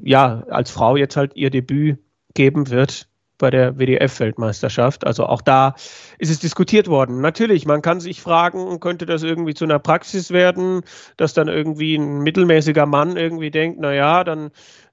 [0.03, 1.99] ja, als Frau jetzt halt ihr Debüt
[2.33, 3.08] geben wird
[3.39, 5.07] bei der WDF-Weltmeisterschaft.
[5.07, 5.73] Also auch da
[6.19, 7.21] ist es diskutiert worden.
[7.21, 10.81] Natürlich, man kann sich fragen, könnte das irgendwie zu einer Praxis werden,
[11.17, 14.51] dass dann irgendwie ein mittelmäßiger Mann irgendwie denkt, naja, dann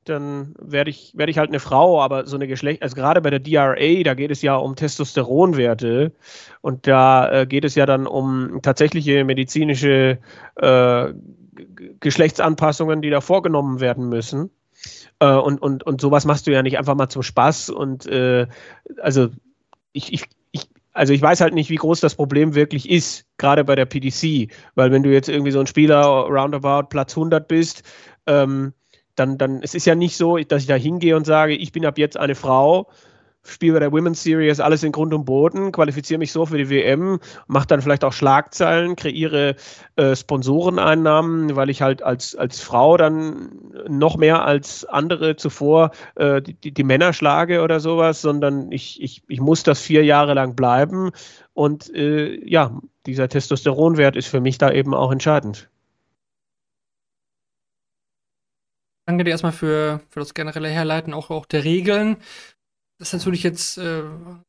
[0.09, 3.31] dann werde ich, werde ich halt eine Frau, aber so eine Geschlecht, also gerade bei
[3.31, 6.13] der DRA, da geht es ja um Testosteronwerte
[6.61, 10.19] und da äh, geht es ja dann um tatsächliche medizinische
[10.57, 11.13] äh,
[12.01, 14.51] Geschlechtsanpassungen, die da vorgenommen werden müssen.
[15.19, 17.71] Äh, und, und, und sowas machst du ja nicht einfach mal zum Spaß.
[17.71, 18.47] Und äh,
[19.01, 19.29] also
[19.93, 23.65] ich, ich, ich also ich weiß halt nicht, wie groß das Problem wirklich ist, gerade
[23.65, 27.83] bei der PDC, weil wenn du jetzt irgendwie so ein Spieler roundabout Platz 100 bist,
[28.27, 28.73] ähm,
[29.15, 31.87] dann, dann, es ist ja nicht so, dass ich da hingehe und sage, ich bin
[31.87, 32.89] ab jetzt eine Frau,
[33.47, 36.71] spiele bei der Women's Series alles in Grund und Boden, qualifiziere mich so für die
[36.71, 39.57] WM, mache dann vielleicht auch Schlagzeilen, kreiere
[39.97, 43.51] äh, Sponsoreneinnahmen, weil ich halt als, als Frau dann
[43.89, 49.23] noch mehr als andere zuvor äh, die, die Männer schlage oder sowas, sondern ich, ich,
[49.29, 51.11] ich muss das vier Jahre lang bleiben
[51.55, 55.71] und äh, ja, dieser Testosteronwert ist für mich da eben auch entscheidend.
[59.07, 62.17] Danke dir erstmal für, für das generelle Herleiten auch, auch der Regeln.
[62.99, 64.03] Das ist natürlich jetzt äh,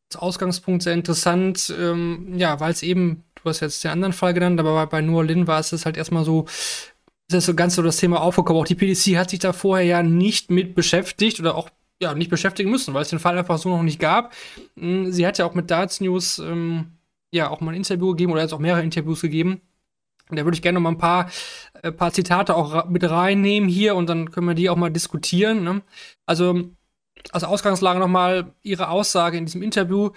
[0.10, 4.34] als Ausgangspunkt sehr interessant, ähm, ja, weil es eben, du hast jetzt den anderen Fall
[4.34, 6.96] genannt, aber bei, New Orleans war es halt erstmal so, ist
[7.30, 8.62] das so ganz so das Thema aufgekommen.
[8.62, 11.70] Auch die PDC hat sich da vorher ja nicht mit beschäftigt oder auch
[12.02, 14.34] ja, nicht beschäftigen müssen, weil es den Fall einfach so noch nicht gab.
[14.78, 16.98] Hm, sie hat ja auch mit Darts News ähm,
[17.32, 19.62] ja auch mal ein Interview gegeben oder jetzt auch mehrere Interviews gegeben.
[20.30, 21.30] Und da würde ich gerne noch mal ein paar,
[21.82, 25.64] äh, paar Zitate auch mit reinnehmen hier und dann können wir die auch mal diskutieren.
[25.64, 25.82] Ne?
[26.26, 26.70] Also
[27.34, 30.12] als Ausgangslage noch mal ihre Aussage in diesem Interview.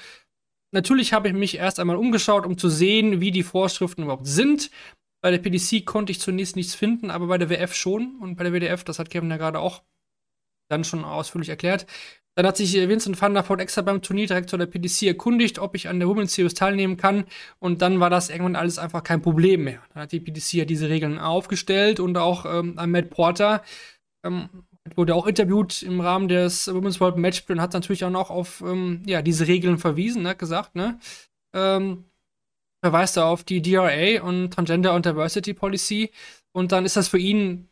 [0.73, 4.71] Natürlich habe ich mich erst einmal umgeschaut, um zu sehen, wie die Vorschriften überhaupt sind.
[5.23, 8.17] Bei der PDC konnte ich zunächst nichts finden, aber bei der WF schon.
[8.21, 9.83] Und bei der WDF, das hat Kevin ja gerade auch
[10.71, 11.87] dann schon ausführlich erklärt,
[12.37, 15.89] dann hat sich Vincent van der Voort extra beim Turnierdirektor der PDC erkundigt, ob ich
[15.89, 17.25] an der Women's Series teilnehmen kann.
[17.59, 19.83] Und dann war das irgendwann alles einfach kein Problem mehr.
[19.93, 23.63] Dann hat die PDC ja diese Regeln aufgestellt und auch ähm, Matt Porter
[24.25, 24.49] ähm,
[24.97, 28.63] wurde auch interviewt im Rahmen des Women's World Matchplay und hat natürlich auch noch auf
[28.63, 30.99] ähm, ja, diese Regeln verwiesen, ne, gesagt, ne?
[31.55, 32.05] Ähm,
[32.83, 36.11] verweist er auf die DRA und Transgender und Diversity Policy
[36.53, 37.69] und dann ist das für ihn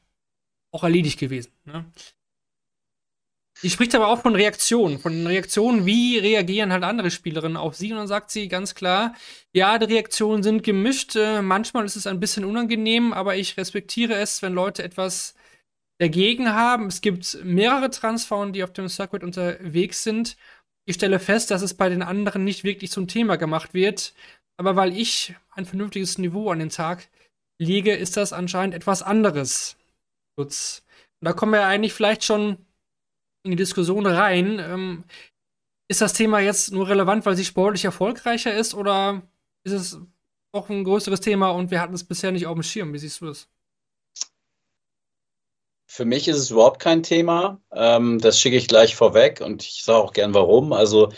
[0.72, 1.52] auch erledigt gewesen.
[1.64, 1.84] Ne?
[3.60, 7.90] Sie spricht aber auch von Reaktionen, von Reaktionen, wie reagieren halt andere Spielerinnen auf sie.
[7.90, 9.14] Und dann sagt sie ganz klar,
[9.52, 11.16] ja, die Reaktionen sind gemischt.
[11.16, 15.34] Äh, manchmal ist es ein bisschen unangenehm, aber ich respektiere es, wenn Leute etwas
[15.98, 16.86] dagegen haben.
[16.86, 20.36] Es gibt mehrere Transfrauen, die auf dem Circuit unterwegs sind.
[20.86, 24.14] Ich stelle fest, dass es bei den anderen nicht wirklich zum Thema gemacht wird.
[24.56, 27.08] Aber weil ich ein vernünftiges Niveau an den Tag
[27.58, 29.76] lege, ist das anscheinend etwas anderes.
[30.36, 30.82] Und
[31.20, 32.58] da kommen wir eigentlich vielleicht schon
[33.44, 34.58] in die Diskussion rein.
[34.60, 35.04] Ähm,
[35.88, 39.22] ist das Thema jetzt nur relevant, weil sie sportlich erfolgreicher ist oder
[39.64, 40.00] ist es
[40.52, 42.92] auch ein größeres Thema und wir hatten es bisher nicht auf dem Schirm?
[42.92, 43.48] Wie siehst du das?
[45.90, 47.60] Für mich ist es überhaupt kein Thema.
[47.72, 50.74] Ähm, das schicke ich gleich vorweg und ich sage auch gern warum.
[50.74, 51.08] Also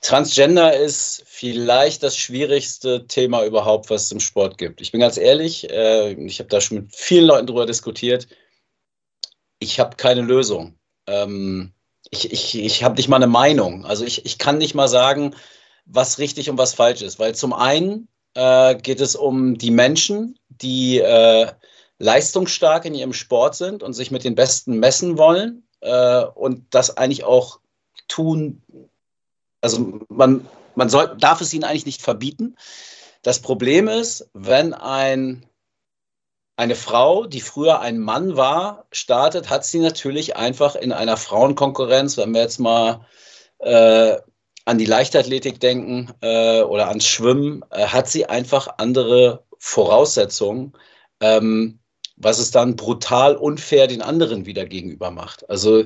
[0.00, 4.80] Transgender ist vielleicht das schwierigste Thema überhaupt, was es im Sport gibt.
[4.80, 8.26] Ich bin ganz ehrlich, äh, ich habe da schon mit vielen Leuten drüber diskutiert.
[9.58, 10.78] Ich habe keine Lösung.
[11.06, 11.74] Ähm,
[12.10, 13.84] ich ich, ich habe nicht mal eine Meinung.
[13.84, 15.34] Also ich, ich kann nicht mal sagen,
[15.84, 17.18] was richtig und was falsch ist.
[17.18, 21.48] Weil zum einen äh, geht es um die Menschen, die äh,
[21.98, 26.96] leistungsstark in ihrem Sport sind und sich mit den Besten messen wollen äh, und das
[26.96, 27.60] eigentlich auch
[28.08, 28.62] tun.
[29.60, 32.56] Also man, man soll, darf es ihnen eigentlich nicht verbieten.
[33.22, 35.46] Das Problem ist, wenn ein,
[36.56, 42.16] eine Frau, die früher ein Mann war, startet, hat sie natürlich einfach in einer Frauenkonkurrenz,
[42.16, 43.06] wenn wir jetzt mal
[43.58, 44.16] äh,
[44.64, 50.72] an die Leichtathletik denken äh, oder ans Schwimmen, äh, hat sie einfach andere Voraussetzungen,
[51.20, 51.78] ähm,
[52.16, 55.48] was es dann brutal unfair den anderen wieder gegenüber macht.
[55.48, 55.84] Also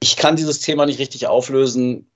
[0.00, 2.10] ich kann dieses Thema nicht richtig auflösen.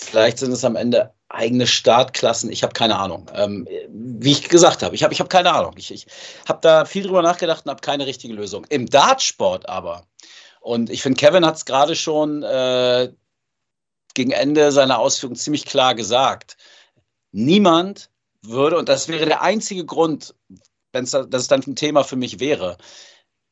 [0.00, 2.50] Vielleicht sind es am Ende eigene Startklassen.
[2.50, 3.30] Ich habe keine Ahnung.
[3.34, 5.74] Ähm, wie ich gesagt habe, ich habe ich hab keine Ahnung.
[5.76, 6.06] Ich, ich
[6.48, 8.64] habe da viel drüber nachgedacht und habe keine richtige Lösung.
[8.70, 10.06] Im Dartsport aber,
[10.60, 13.12] und ich finde, Kevin hat es gerade schon äh,
[14.14, 16.56] gegen Ende seiner Ausführungen ziemlich klar gesagt.
[17.32, 18.10] Niemand
[18.42, 20.34] würde, und das wäre der einzige Grund,
[20.98, 22.76] wenn es das dann ein Thema für mich wäre,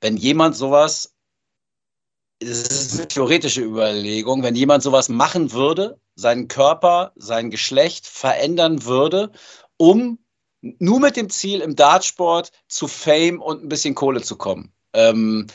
[0.01, 1.15] wenn jemand sowas,
[2.41, 8.85] das ist eine theoretische Überlegung, wenn jemand sowas machen würde, seinen Körper, sein Geschlecht verändern
[8.85, 9.31] würde,
[9.77, 10.19] um
[10.61, 14.73] nur mit dem Ziel im Dartsport zu Fame und ein bisschen Kohle zu kommen.
[14.93, 15.47] Ähm,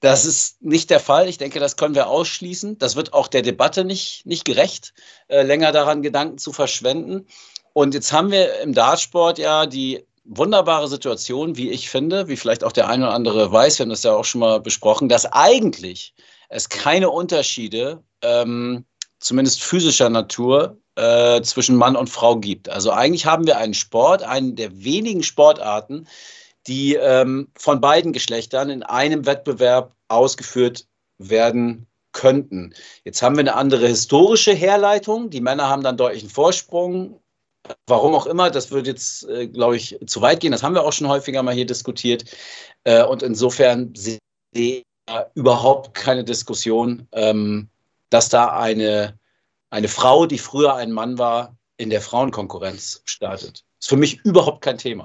[0.00, 1.28] das ist nicht der Fall.
[1.28, 2.76] Ich denke, das können wir ausschließen.
[2.78, 4.94] Das wird auch der Debatte nicht, nicht gerecht,
[5.28, 7.26] äh, länger daran Gedanken zu verschwenden.
[7.72, 12.64] Und jetzt haben wir im Dartsport ja die wunderbare Situation, wie ich finde, wie vielleicht
[12.64, 15.26] auch der eine oder andere weiß, wir haben das ja auch schon mal besprochen, dass
[15.26, 16.14] eigentlich
[16.48, 18.84] es keine Unterschiede, ähm,
[19.18, 22.68] zumindest physischer Natur, äh, zwischen Mann und Frau gibt.
[22.68, 26.06] Also eigentlich haben wir einen Sport, einen der wenigen Sportarten,
[26.66, 30.86] die ähm, von beiden Geschlechtern in einem Wettbewerb ausgeführt
[31.18, 32.74] werden könnten.
[33.04, 35.30] Jetzt haben wir eine andere historische Herleitung.
[35.30, 37.21] Die Männer haben dann deutlichen Vorsprung.
[37.86, 40.52] Warum auch immer, das würde jetzt, äh, glaube ich, zu weit gehen.
[40.52, 42.24] Das haben wir auch schon häufiger mal hier diskutiert.
[42.84, 44.18] Äh, und insofern sehe
[44.52, 44.84] ich
[45.34, 47.68] überhaupt keine Diskussion, ähm,
[48.10, 49.18] dass da eine,
[49.70, 53.64] eine Frau, die früher ein Mann war, in der Frauenkonkurrenz startet.
[53.78, 55.04] Das ist für mich überhaupt kein Thema.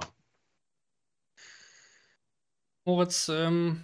[2.86, 3.84] Moritz, ähm,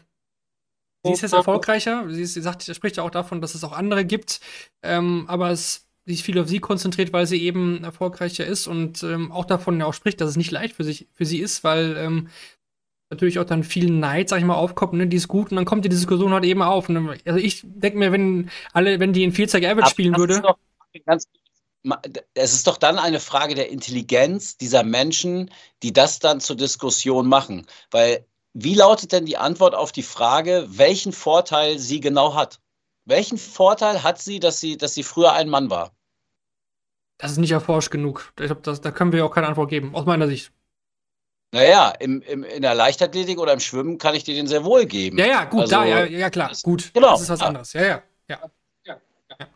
[1.03, 2.05] sie ist jetzt erfolgreicher.
[2.09, 4.39] Sie, ist, sie sagt, sie spricht ja auch davon, dass es auch andere gibt.
[4.81, 9.31] Ähm, aber es, ist viel auf sie konzentriert, weil sie eben erfolgreicher ist und ähm,
[9.31, 11.95] auch davon ja auch spricht, dass es nicht leicht für, sich, für sie ist, weil
[11.97, 12.29] ähm,
[13.09, 15.65] natürlich auch dann viel Neid, sag ich mal, aufkommt, ne, die ist gut und dann
[15.65, 16.89] kommt die Diskussion halt eben auf.
[16.89, 20.41] Und, also ich denke mir, wenn alle, wenn die in 40 Average spielen würde.
[22.33, 25.51] es ist doch dann eine Frage der Intelligenz dieser Menschen,
[25.83, 27.67] die das dann zur Diskussion machen.
[27.91, 32.59] Weil wie lautet denn die Antwort auf die Frage, welchen Vorteil sie genau hat?
[33.05, 35.91] Welchen Vorteil hat sie, dass sie, dass sie früher ein Mann war?
[37.17, 38.33] Das ist nicht erforscht genug.
[38.39, 40.51] Ich glaub, das, da können wir auch keine Antwort geben, aus meiner Sicht.
[41.51, 44.85] Naja, im, im, in der Leichtathletik oder im Schwimmen kann ich dir den sehr wohl
[44.85, 45.19] geben.
[45.19, 46.91] Ja, ja, gut, also, da, ja, ja, klar, das, gut.
[46.93, 47.11] Genau.
[47.11, 47.73] Das ist was anderes.
[47.73, 48.39] Ja, ja, ja.
[48.85, 48.97] ja,
[49.39, 49.47] ja.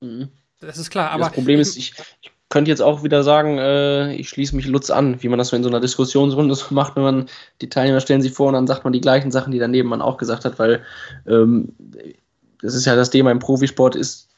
[0.00, 0.30] Mhm.
[0.60, 1.24] Das ist klar, aber.
[1.24, 1.92] Das Problem ist, ich,
[2.22, 5.48] ich könnte jetzt auch wieder sagen, äh, ich schließe mich Lutz an, wie man das
[5.48, 7.28] so in so einer Diskussionsrunde so macht, wenn man
[7.60, 10.00] die Teilnehmer stellen sich vor und dann sagt man die gleichen Sachen, die daneben man
[10.00, 10.82] auch gesagt hat, weil
[11.26, 11.76] ähm,
[12.62, 14.28] das ist ja das Thema im Profisport ist,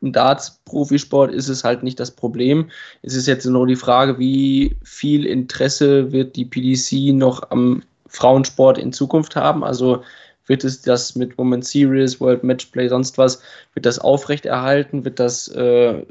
[0.00, 2.70] im Darts-Profisport ist es halt nicht das Problem.
[3.02, 8.78] Es ist jetzt nur die Frage, wie viel Interesse wird die PDC noch am Frauensport
[8.78, 9.64] in Zukunft haben.
[9.64, 10.02] Also
[10.46, 13.42] wird es das mit Women's Series, World Matchplay, sonst was,
[13.74, 15.04] wird das aufrechterhalten?
[15.04, 16.06] Wird das äh,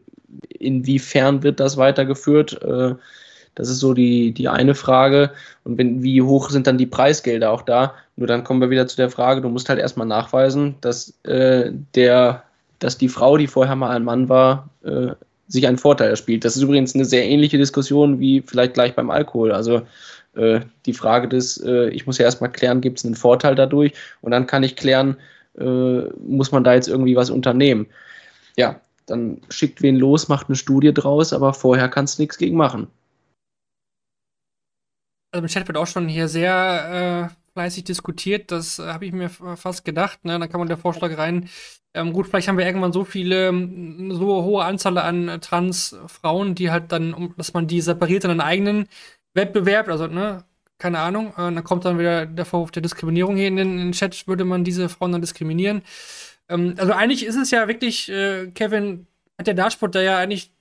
[0.50, 2.62] inwiefern wird das weitergeführt?
[2.62, 2.96] Äh,
[3.58, 5.32] das ist so die, die eine Frage.
[5.64, 7.96] Und wenn, wie hoch sind dann die Preisgelder auch da?
[8.16, 11.72] Nur dann kommen wir wieder zu der Frage, du musst halt erstmal nachweisen, dass äh,
[11.96, 12.44] der,
[12.78, 15.08] dass die Frau, die vorher mal ein Mann war, äh,
[15.48, 16.46] sich einen Vorteil erspielt.
[16.46, 19.52] Das ist übrigens eine sehr ähnliche Diskussion wie vielleicht gleich beim Alkohol.
[19.52, 19.82] Also
[20.36, 23.94] äh, die Frage des, äh, ich muss ja erstmal klären, gibt es einen Vorteil dadurch?
[24.22, 25.18] Und dann kann ich klären,
[25.58, 27.88] äh, muss man da jetzt irgendwie was unternehmen?
[28.56, 32.56] Ja, dann schickt wen los, macht eine Studie draus, aber vorher kannst du nichts gegen
[32.56, 32.88] machen.
[35.38, 38.52] Also im Chat wird auch schon hier sehr äh, fleißig diskutiert.
[38.52, 40.26] Das äh, habe ich mir fast gedacht.
[40.26, 40.40] Ne?
[40.40, 41.48] Da kann man der Vorschlag rein.
[41.94, 43.54] Ähm, gut, vielleicht haben wir irgendwann so viele,
[44.16, 48.32] so hohe Anzahl an äh, Transfrauen, die halt dann, um, dass man die separiert in
[48.32, 48.88] einen eigenen
[49.36, 50.44] Wettbewerb, also, ne,
[50.80, 53.78] keine Ahnung, äh, dann kommt dann wieder der Vorwurf der Diskriminierung hier in den, in
[53.78, 55.84] den Chat, würde man diese Frauen dann diskriminieren.
[56.50, 59.06] Ähm, also eigentlich ist es ja wirklich, äh, Kevin,
[59.38, 60.52] hat der Dartsport da ja eigentlich,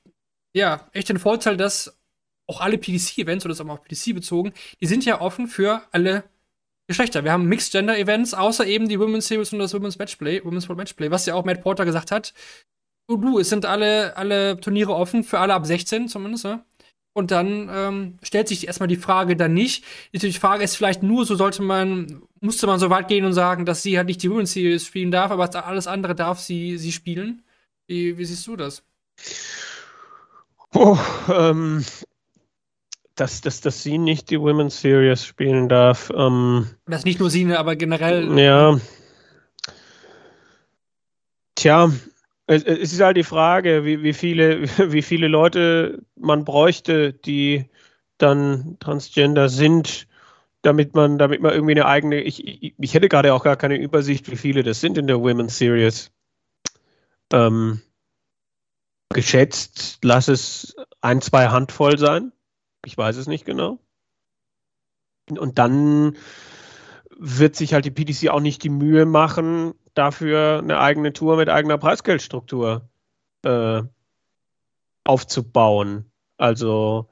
[0.54, 1.96] ja, echt den Vorteil, dass
[2.46, 5.82] auch alle PDC-Events, oder das auch mal auf PDC bezogen, die sind ja offen für
[5.92, 6.24] alle
[6.88, 7.24] Geschlechter.
[7.24, 10.68] Wir haben Mixed Gender Events, außer eben die Women's Series und das Women's Matchplay, Women's
[10.68, 12.32] World Matchplay, was ja auch Matt Porter gesagt hat.
[13.08, 16.64] Du, du, es sind alle, alle Turniere offen, für alle ab 16 zumindest, ne?
[17.16, 19.84] Und dann ähm, stellt sich erstmal die Frage dann nicht.
[20.12, 23.64] Die Frage ist vielleicht nur, so sollte man, musste man so weit gehen und sagen,
[23.64, 26.92] dass sie halt nicht die Women's Series spielen darf, aber alles andere darf sie, sie
[26.92, 27.42] spielen.
[27.88, 28.82] Wie, wie siehst du das?
[30.74, 30.98] Oh,
[31.32, 31.86] ähm,
[33.16, 36.12] dass, dass, dass sie nicht die Women's Series spielen darf.
[36.14, 38.38] Ähm, das nicht nur sie, aber generell.
[38.38, 38.78] Ja.
[41.54, 41.90] Tja,
[42.46, 44.62] es, es ist halt die Frage, wie, wie, viele,
[44.92, 47.64] wie viele Leute man bräuchte, die
[48.18, 50.06] dann Transgender sind,
[50.62, 52.20] damit man, damit man irgendwie eine eigene.
[52.20, 55.20] Ich, ich, ich hätte gerade auch gar keine Übersicht, wie viele das sind in der
[55.20, 56.12] Women's Series.
[57.32, 57.80] Ähm,
[59.10, 62.32] geschätzt, lass es ein, zwei Handvoll sein.
[62.86, 63.80] Ich weiß es nicht genau.
[65.28, 66.16] Und dann
[67.18, 71.48] wird sich halt die PDC auch nicht die Mühe machen, dafür eine eigene Tour mit
[71.48, 72.88] eigener Preisgeldstruktur
[73.42, 73.82] äh,
[75.02, 76.12] aufzubauen.
[76.36, 77.08] Also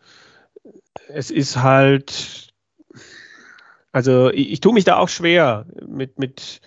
[1.08, 2.54] es ist halt,
[3.90, 6.60] also ich, ich tue mich da auch schwer mit, mit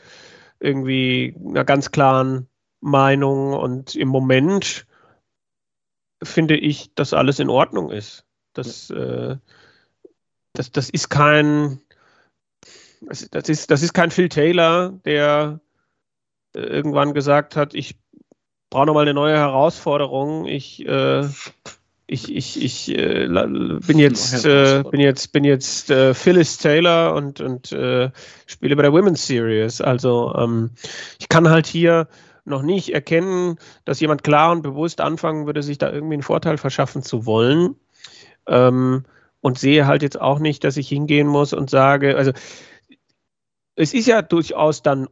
[0.59, 2.49] irgendwie einer ganz klaren
[2.81, 4.85] Meinung und im Moment
[6.21, 8.26] finde ich, dass alles in Ordnung ist.
[8.57, 9.37] Das, äh,
[10.53, 11.79] das, das ist kein,
[13.01, 15.59] das, das, ist, das ist kein Phil Taylor, der
[16.55, 17.95] äh, irgendwann gesagt hat, ich
[18.69, 20.45] brauche nochmal eine neue Herausforderung.
[20.45, 21.27] Ich, äh,
[22.07, 27.41] ich, ich, ich äh, bin jetzt, äh, bin jetzt, bin jetzt äh, Phyllis Taylor und,
[27.41, 28.11] und äh,
[28.45, 29.81] spiele bei der Women's Series.
[29.81, 30.71] Also ähm,
[31.19, 32.07] ich kann halt hier
[32.45, 36.57] noch nicht erkennen, dass jemand klar und bewusst anfangen würde, sich da irgendwie einen Vorteil
[36.57, 37.75] verschaffen zu wollen.
[38.47, 39.03] Ähm,
[39.41, 42.31] und sehe halt jetzt auch nicht, dass ich hingehen muss und sage, also
[43.75, 45.07] es ist ja durchaus dann,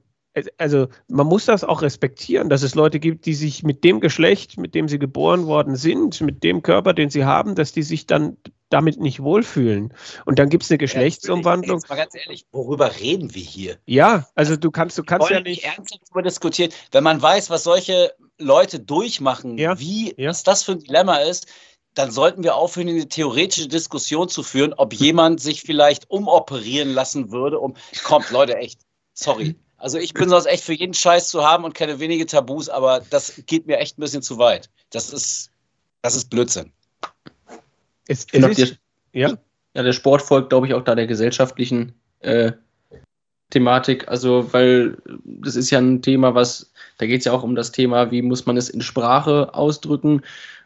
[0.58, 4.58] also man muss das auch respektieren, dass es Leute gibt, die sich mit dem Geschlecht,
[4.58, 8.08] mit dem sie geboren worden sind, mit dem Körper, den sie haben, dass die sich
[8.08, 8.38] dann
[8.70, 9.94] damit nicht wohlfühlen.
[10.26, 11.78] Und dann gibt es eine Geschlechtsumwandlung.
[11.78, 13.78] Jetzt mal ganz ehrlich, worüber reden wir hier?
[13.86, 17.64] Ja, also du kannst, du kannst ja nicht ernsthaft darüber diskutieren, wenn man weiß, was
[17.64, 20.30] solche Leute durchmachen, ja, wie ja.
[20.30, 21.48] was das für ein Dilemma ist,
[21.96, 27.32] dann sollten wir aufhören, eine theoretische Diskussion zu führen, ob jemand sich vielleicht umoperieren lassen
[27.32, 27.60] würde.
[27.60, 27.74] Um,
[28.04, 28.82] kommt, Leute, echt,
[29.14, 29.56] sorry.
[29.78, 33.02] Also ich bin sonst echt für jeden Scheiß zu haben und kenne wenige Tabus, aber
[33.10, 34.70] das geht mir echt ein bisschen zu weit.
[34.91, 35.52] Das ist,
[36.02, 36.72] das ist Blödsinn.
[38.08, 38.58] Es, es ist,
[39.14, 39.38] der, ja?
[39.74, 42.52] ja, der Sport folgt, glaube ich, auch da der gesellschaftlichen äh,
[43.50, 44.08] Thematik.
[44.08, 47.72] Also, weil das ist ja ein Thema, was, da geht es ja auch um das
[47.72, 50.24] Thema, wie muss man es in Sprache ausdrücken.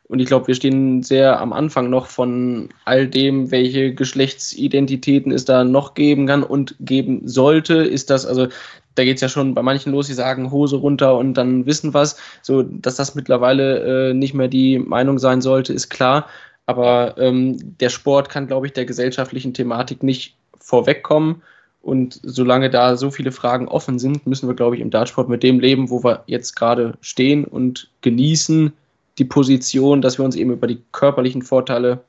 [0.10, 5.46] Und ich glaube, wir stehen sehr am Anfang noch von all dem, welche Geschlechtsidentitäten es
[5.46, 7.76] da noch geben kann und geben sollte.
[7.76, 8.48] Ist das, also
[8.96, 11.94] da geht es ja schon bei manchen los, die sagen Hose runter und dann wissen
[11.94, 12.18] was.
[12.42, 16.26] So, dass das mittlerweile äh, nicht mehr die Meinung sein sollte, ist klar.
[16.66, 21.44] Aber ähm, der Sport kann, glaube ich, der gesellschaftlichen Thematik nicht vorwegkommen.
[21.84, 25.44] Und solange da so viele Fragen offen sind, müssen wir, glaube ich, im Dartsport mit
[25.44, 28.74] dem leben, wo wir jetzt gerade stehen und genießen,
[29.20, 32.06] die Position, dass wir uns eben über die körperlichen Vorteile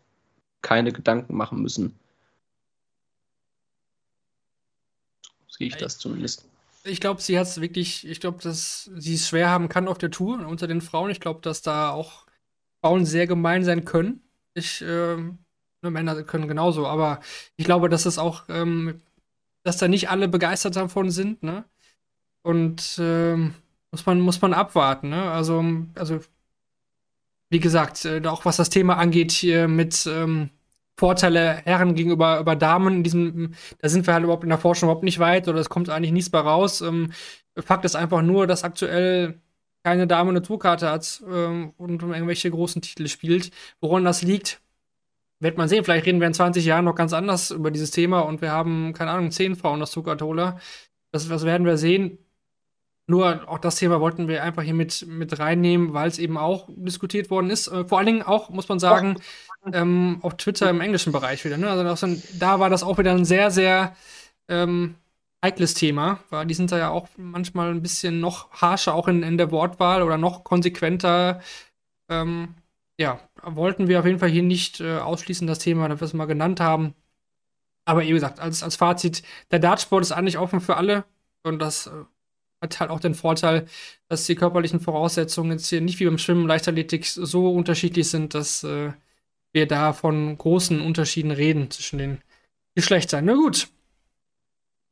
[0.63, 1.99] keine Gedanken machen müssen.
[5.49, 6.47] Sehe ich das zumindest.
[6.85, 9.99] Ich glaube, sie hat es wirklich, ich glaube, dass sie es schwer haben kann auf
[9.99, 11.11] der Tour unter den Frauen.
[11.11, 12.25] Ich glaube, dass da auch
[12.81, 14.23] Frauen sehr gemein sein können.
[14.55, 15.17] Ich, äh,
[15.83, 17.21] Männer können genauso, aber
[17.57, 19.03] ich glaube, dass es auch, ähm,
[19.63, 21.65] dass da nicht alle begeistert davon sind, ne?
[22.43, 23.55] Und ähm,
[23.91, 25.31] muss man, muss man abwarten, ne?
[25.31, 25.63] Also,
[25.95, 26.21] also
[27.51, 30.51] wie gesagt, äh, auch was das Thema angeht, hier mit ähm,
[30.97, 34.89] Vorteile Herren gegenüber über Damen, in diesem, da sind wir halt überhaupt in der Forschung
[34.89, 36.81] überhaupt nicht weit oder es kommt eigentlich nichts bei raus.
[36.83, 37.13] Ähm,
[37.57, 39.41] Fakt ist einfach nur, dass aktuell
[39.83, 43.51] keine Dame eine Tourkarte hat ähm, und um irgendwelche großen Titel spielt.
[43.81, 44.61] Woran das liegt,
[45.41, 45.85] wird man sehen.
[45.85, 48.93] Vielleicht reden wir in 20 Jahren noch ganz anders über dieses Thema und wir haben,
[48.93, 50.61] keine Ahnung, 10 Frauen das Tourkarte-Holer.
[51.13, 52.19] Das, das werden wir sehen.
[53.11, 56.69] Nur auch das Thema wollten wir einfach hier mit, mit reinnehmen, weil es eben auch
[56.69, 57.67] diskutiert worden ist.
[57.67, 59.17] Äh, vor allen Dingen auch, muss man sagen,
[59.73, 61.59] ähm, auf Twitter im englischen Bereich wieder.
[61.59, 61.69] Ne?
[61.69, 63.97] Also ein, da war das auch wieder ein sehr, sehr,
[64.49, 64.95] ähm,
[65.43, 69.23] heikles Thema, weil die sind da ja auch manchmal ein bisschen noch harscher, auch in,
[69.23, 71.41] in der Wortwahl oder noch konsequenter.
[72.09, 72.55] Ähm,
[72.99, 76.15] ja, wollten wir auf jeden Fall hier nicht äh, ausschließen, das Thema, das wir es
[76.15, 76.95] mal genannt haben.
[77.87, 81.05] Aber wie gesagt, als, als Fazit, der Dartsport ist eigentlich offen für alle
[81.43, 81.91] und das äh,
[82.61, 83.67] hat halt auch den Vorteil,
[84.09, 88.65] dass die körperlichen Voraussetzungen jetzt hier nicht wie beim Schwimmen, Leichtathletik so unterschiedlich sind, dass
[88.65, 88.93] äh,
[89.53, 92.19] wir da von großen Unterschieden reden zwischen den
[92.75, 93.25] Geschlechtern.
[93.25, 93.69] Na gut.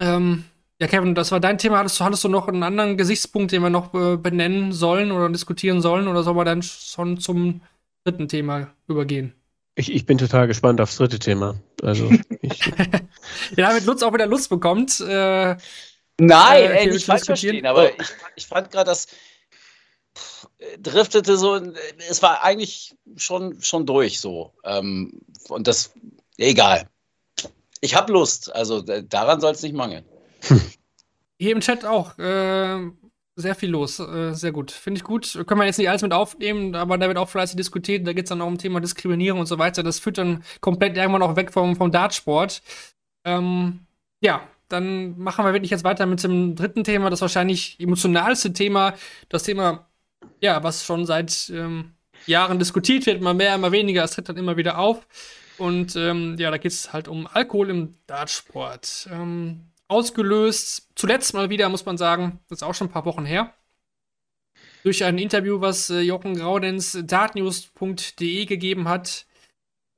[0.00, 0.44] Ähm,
[0.80, 1.78] ja, Kevin, das war dein Thema.
[1.78, 5.28] Hattest du, hattest du noch einen anderen Gesichtspunkt, den wir noch äh, benennen sollen oder
[5.28, 6.08] diskutieren sollen?
[6.08, 7.62] Oder sollen wir dann schon zum
[8.04, 9.34] dritten Thema übergehen?
[9.74, 11.60] Ich, ich bin total gespannt aufs dritte Thema.
[11.82, 12.10] Also,
[12.40, 12.66] ich,
[13.56, 15.00] ja, damit Lutz auch wieder Lust bekommt.
[15.00, 15.56] Äh,
[16.20, 19.06] Nein, äh, ey, nicht falsch verstehen, aber ich, ich fand gerade, das
[20.80, 21.60] driftete so,
[22.08, 24.52] es war eigentlich schon, schon durch so.
[24.64, 25.92] Ähm, und das,
[26.36, 26.88] egal.
[27.80, 30.04] Ich habe Lust, also daran soll es nicht mangeln.
[31.38, 32.18] Hier im Chat auch.
[32.18, 32.90] Äh,
[33.36, 34.00] sehr viel los.
[34.00, 34.72] Äh, sehr gut.
[34.72, 35.32] Finde ich gut.
[35.46, 38.04] Können wir jetzt nicht alles mit aufnehmen, aber da wird auch fleißig diskutiert.
[38.04, 39.84] Da geht es dann auch um Thema Diskriminierung und so weiter.
[39.84, 42.62] Das führt dann komplett irgendwann auch weg vom, vom Dartsport.
[43.24, 43.86] Ähm,
[44.20, 48.94] ja, dann machen wir wirklich jetzt weiter mit dem dritten Thema, das wahrscheinlich emotionalste Thema.
[49.28, 49.88] Das Thema,
[50.40, 51.92] ja, was schon seit ähm,
[52.26, 54.04] Jahren diskutiert wird, immer mehr, immer weniger.
[54.04, 55.06] Es tritt dann immer wieder auf.
[55.58, 59.08] Und ähm, ja, da geht es halt um Alkohol im Dartsport.
[59.10, 63.24] Ähm, ausgelöst, zuletzt mal wieder, muss man sagen, das ist auch schon ein paar Wochen
[63.24, 63.54] her,
[64.84, 69.26] durch ein Interview, was äh, Jochen Graudenz dartnews.de gegeben hat.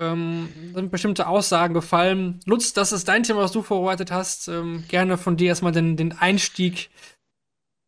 [0.01, 2.41] Ähm, sind bestimmte Aussagen gefallen.
[2.47, 4.49] Lutz, das ist dein Thema, was du vorbereitet hast.
[4.49, 6.91] Ähm, gerne von dir erstmal den, den Einstieg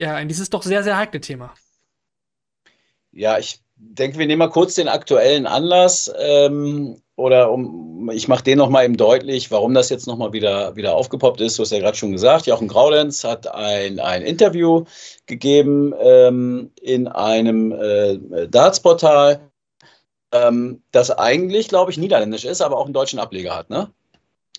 [0.03, 1.55] ja, in dieses doch sehr, sehr heikle Thema.
[3.13, 8.43] Ja, ich denke, wir nehmen mal kurz den aktuellen Anlass ähm, oder um, ich mache
[8.43, 11.59] den nochmal eben deutlich, warum das jetzt nochmal wieder, wieder aufgepoppt ist.
[11.59, 14.85] Du hast ja gerade schon gesagt, Jochen Graulenz hat ein, ein Interview
[15.27, 19.52] gegeben ähm, in einem äh, Darts-Portal,
[20.33, 23.91] ähm, das eigentlich, glaube ich, niederländisch ist, aber auch einen deutschen Ableger hat, ne?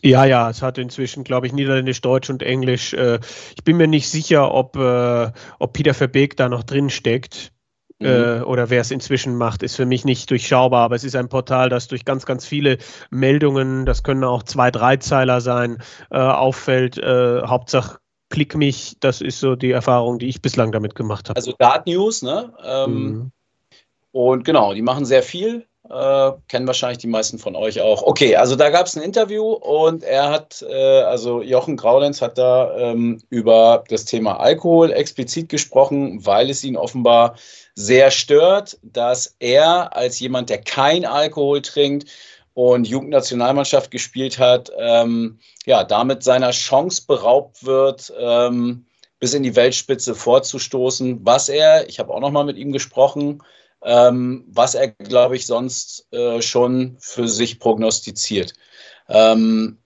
[0.06, 2.94] Ja, ja, es hat inzwischen, glaube ich, Niederländisch, Deutsch und Englisch.
[2.94, 3.20] Äh,
[3.56, 7.54] ich bin mir nicht sicher, ob, äh, ob Peter Verbeek da noch drin steckt.
[8.00, 8.08] Mhm.
[8.08, 11.30] Äh, oder wer es inzwischen macht, ist für mich nicht durchschaubar, aber es ist ein
[11.30, 12.80] Portal, das durch ganz, ganz viele
[13.12, 15.78] Meldungen, das können auch zwei, drei Zeiler sein,
[16.12, 16.98] äh, auffällt.
[16.98, 18.00] Äh, Hauptsache
[18.30, 21.38] klick mich, das ist so die Erfahrung, die ich bislang damit gemacht habe.
[21.38, 22.52] Also Dart News, ne?
[22.66, 23.32] Ähm, mhm.
[24.14, 25.66] Und genau, die machen sehr viel.
[25.89, 28.03] Äh, kennen wahrscheinlich die meisten von euch auch.
[28.03, 32.38] Okay, also da gab es ein Interview und er hat, äh, also Jochen Graulenz hat
[32.38, 37.36] da ähm, über das Thema Alkohol explizit gesprochen, weil es ihn offenbar
[37.76, 42.09] sehr stört, dass er als jemand, der kein Alkohol trinkt
[42.53, 48.86] und Jugendnationalmannschaft gespielt hat, ähm, ja, damit seiner Chance beraubt wird, ähm,
[49.20, 53.41] bis in die Weltspitze vorzustoßen, was er, ich habe auch noch mal mit ihm gesprochen,
[53.84, 58.54] ähm, was er, glaube ich, sonst äh, schon für sich prognostiziert.
[59.10, 59.80] Ähm,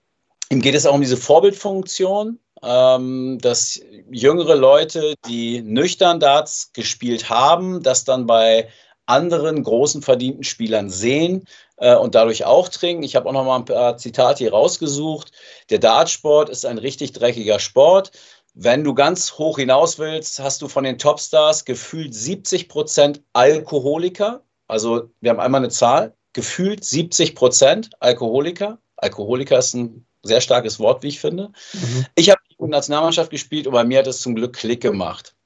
[0.50, 3.80] ihm geht es auch um diese Vorbildfunktion, ähm, dass
[4.10, 8.68] jüngere Leute, die nüchtern Darts gespielt haben, das dann bei
[9.06, 11.44] anderen großen verdienten Spielern sehen
[11.78, 13.02] äh, und dadurch auch trinken.
[13.02, 15.32] Ich habe auch noch mal ein paar Zitate hier rausgesucht.
[15.70, 18.12] Der Dartsport ist ein richtig dreckiger Sport.
[18.60, 24.42] Wenn du ganz hoch hinaus willst, hast du von den Topstars gefühlt 70 Prozent Alkoholiker.
[24.66, 28.80] Also wir haben einmal eine Zahl, gefühlt 70 Prozent Alkoholiker.
[28.96, 31.52] Alkoholiker ist ein sehr starkes Wort, wie ich finde.
[31.72, 32.06] Mhm.
[32.16, 35.36] Ich habe Nationalmannschaft gespielt und bei mir hat es zum Glück Klick gemacht.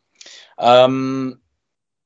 [0.59, 1.42] Ähm,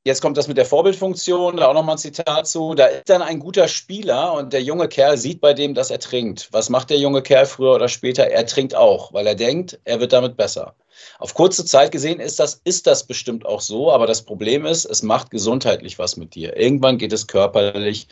[0.06, 2.74] jetzt kommt das mit der Vorbildfunktion, da auch nochmal ein Zitat zu.
[2.74, 5.98] Da ist dann ein guter Spieler und der junge Kerl sieht bei dem, dass er
[5.98, 6.48] trinkt.
[6.52, 8.24] Was macht der junge Kerl früher oder später?
[8.28, 10.76] Er trinkt auch, weil er denkt, er wird damit besser.
[11.18, 14.84] Auf kurze Zeit gesehen ist das, ist das bestimmt auch so, aber das Problem ist,
[14.84, 16.56] es macht gesundheitlich was mit dir.
[16.56, 18.06] Irgendwann geht es körperlich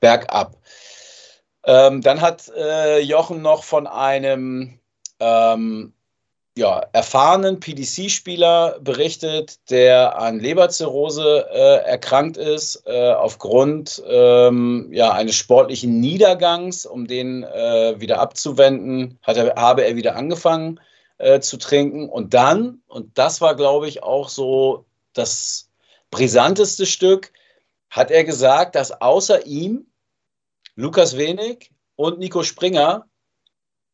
[0.00, 0.56] bergab.
[1.64, 4.80] Ähm, dann hat äh, Jochen noch von einem
[5.20, 5.92] ähm,
[6.56, 15.36] ja, erfahrenen PDC-Spieler berichtet, der an Leberzirrhose äh, erkrankt ist, äh, aufgrund ähm, ja, eines
[15.36, 20.80] sportlichen Niedergangs, um den äh, wieder abzuwenden, hat er, habe er wieder angefangen
[21.18, 22.08] äh, zu trinken.
[22.08, 25.70] Und dann, und das war, glaube ich, auch so das
[26.10, 27.32] brisanteste Stück,
[27.90, 29.86] hat er gesagt, dass außer ihm
[30.74, 33.06] Lukas Wenig und Nico Springer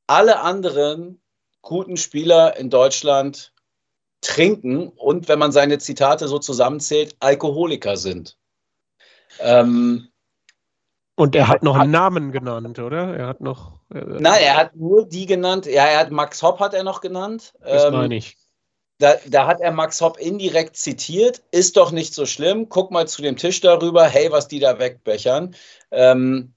[0.07, 1.21] alle anderen
[1.67, 3.53] guten Spieler in Deutschland
[4.21, 8.39] trinken und, wenn man seine Zitate so zusammenzählt, Alkoholiker sind.
[9.41, 10.09] Ähm,
[11.17, 13.17] Und er hat noch einen Namen genannt, oder?
[13.17, 13.81] Er hat noch.
[13.93, 15.67] Äh, Nein, er hat nur die genannt.
[15.67, 17.53] Ja, er hat Max Hopp hat er noch genannt.
[17.61, 18.37] Das ähm, meine ich.
[18.99, 21.43] Da, da, hat er Max Hopp indirekt zitiert.
[21.51, 22.69] Ist doch nicht so schlimm.
[22.69, 24.07] Guck mal zu dem Tisch darüber.
[24.07, 25.55] Hey, was die da wegbechern.
[25.91, 26.55] Ähm,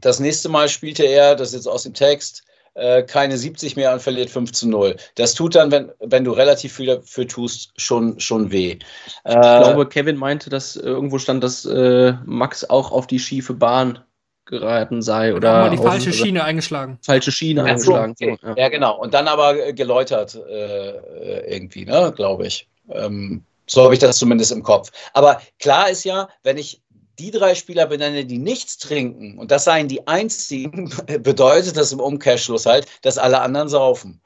[0.00, 2.44] das nächste Mal spielte er, das ist jetzt aus dem Text,
[2.76, 4.96] äh, keine 70 mehr und verliert 5 zu 0.
[5.14, 8.78] Das tut dann, wenn, wenn du relativ viel dafür tust, schon, schon weh.
[9.24, 13.54] Äh, ich glaube, Kevin meinte, dass irgendwo stand, dass äh, Max auch auf die schiefe
[13.54, 14.00] Bahn
[14.44, 16.98] geraten sei oder mal die falsche Schiene eingeschlagen.
[17.02, 18.12] Falsche Schiene ja, eingeschlagen.
[18.12, 18.38] Okay.
[18.40, 18.54] So, ja.
[18.56, 18.68] ja.
[18.68, 18.98] genau.
[18.98, 22.68] Und dann aber geläutert äh, irgendwie, ne, glaube ich.
[22.90, 24.92] Ähm, so habe ich das zumindest im Kopf.
[25.12, 26.80] Aber klar ist ja, wenn ich
[27.18, 32.00] die drei Spieler benenne, die nichts trinken, und das seien die einzigen, bedeutet das im
[32.00, 34.20] Umkehrschluss halt, dass alle anderen saufen.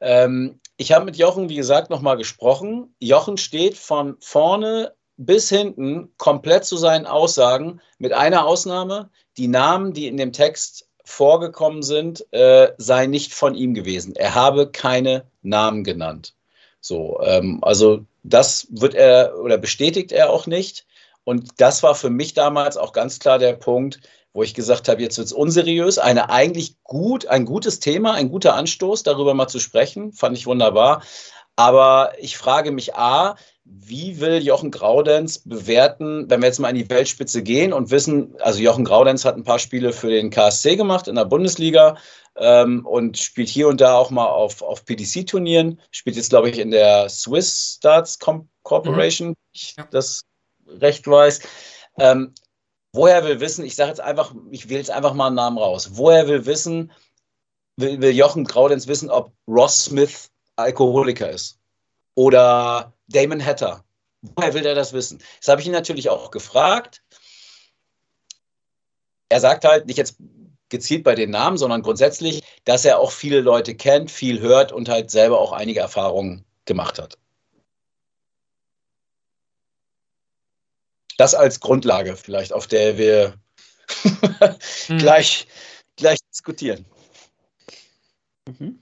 [0.00, 2.94] Ähm, ich habe mit Jochen, wie gesagt, nochmal gesprochen.
[3.00, 9.92] Jochen steht von vorne bis hinten komplett zu seinen Aussagen, mit einer Ausnahme, die Namen,
[9.94, 14.14] die in dem Text vorgekommen sind, äh, seien nicht von ihm gewesen.
[14.16, 16.34] Er habe keine Namen genannt.
[16.80, 20.84] So, ähm, also das wird er oder bestätigt er auch nicht.
[21.26, 23.98] Und das war für mich damals auch ganz klar der Punkt,
[24.32, 25.98] wo ich gesagt habe, jetzt wird es unseriös.
[25.98, 30.46] Eine eigentlich gut, ein gutes Thema, ein guter Anstoß, darüber mal zu sprechen, fand ich
[30.46, 31.02] wunderbar.
[31.56, 36.76] Aber ich frage mich A, wie will Jochen Graudenz bewerten, wenn wir jetzt mal in
[36.76, 40.76] die Weltspitze gehen und wissen, also Jochen Graudenz hat ein paar Spiele für den KSC
[40.76, 41.96] gemacht in der Bundesliga
[42.36, 46.60] ähm, und spielt hier und da auch mal auf, auf PDC-Turnieren, spielt jetzt, glaube ich,
[46.60, 48.20] in der Swiss Starts
[48.62, 49.34] Corporation, mhm.
[49.76, 49.88] ja.
[49.90, 50.22] das
[50.66, 51.40] recht weiß.
[51.98, 52.34] Ähm,
[52.92, 55.90] woher will wissen, ich sage jetzt einfach, ich wähle jetzt einfach mal einen Namen raus.
[55.92, 56.92] Woher will wissen,
[57.76, 61.58] will, will Jochen Graudenz wissen, ob Ross Smith Alkoholiker ist?
[62.14, 63.84] Oder Damon Hatter?
[64.22, 65.22] Woher will er das wissen?
[65.40, 67.02] Das habe ich ihn natürlich auch gefragt.
[69.28, 70.16] Er sagt halt, nicht jetzt
[70.68, 74.88] gezielt bei den Namen, sondern grundsätzlich, dass er auch viele Leute kennt, viel hört und
[74.88, 77.18] halt selber auch einige Erfahrungen gemacht hat.
[81.16, 83.34] Das als Grundlage vielleicht, auf der wir
[84.86, 84.98] hm.
[84.98, 85.46] gleich,
[85.96, 86.84] gleich diskutieren.
[88.46, 88.80] Mhm.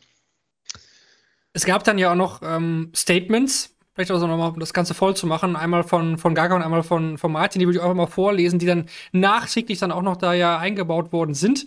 [1.53, 4.93] Es gab dann ja auch noch ähm, Statements, vielleicht auch so nochmal, um das Ganze
[4.93, 7.85] voll zu machen, einmal von, von Gaga und einmal von, von Martin, die würde ich
[7.85, 11.66] auch mal vorlesen, die dann nachträglich dann auch noch da ja eingebaut worden sind.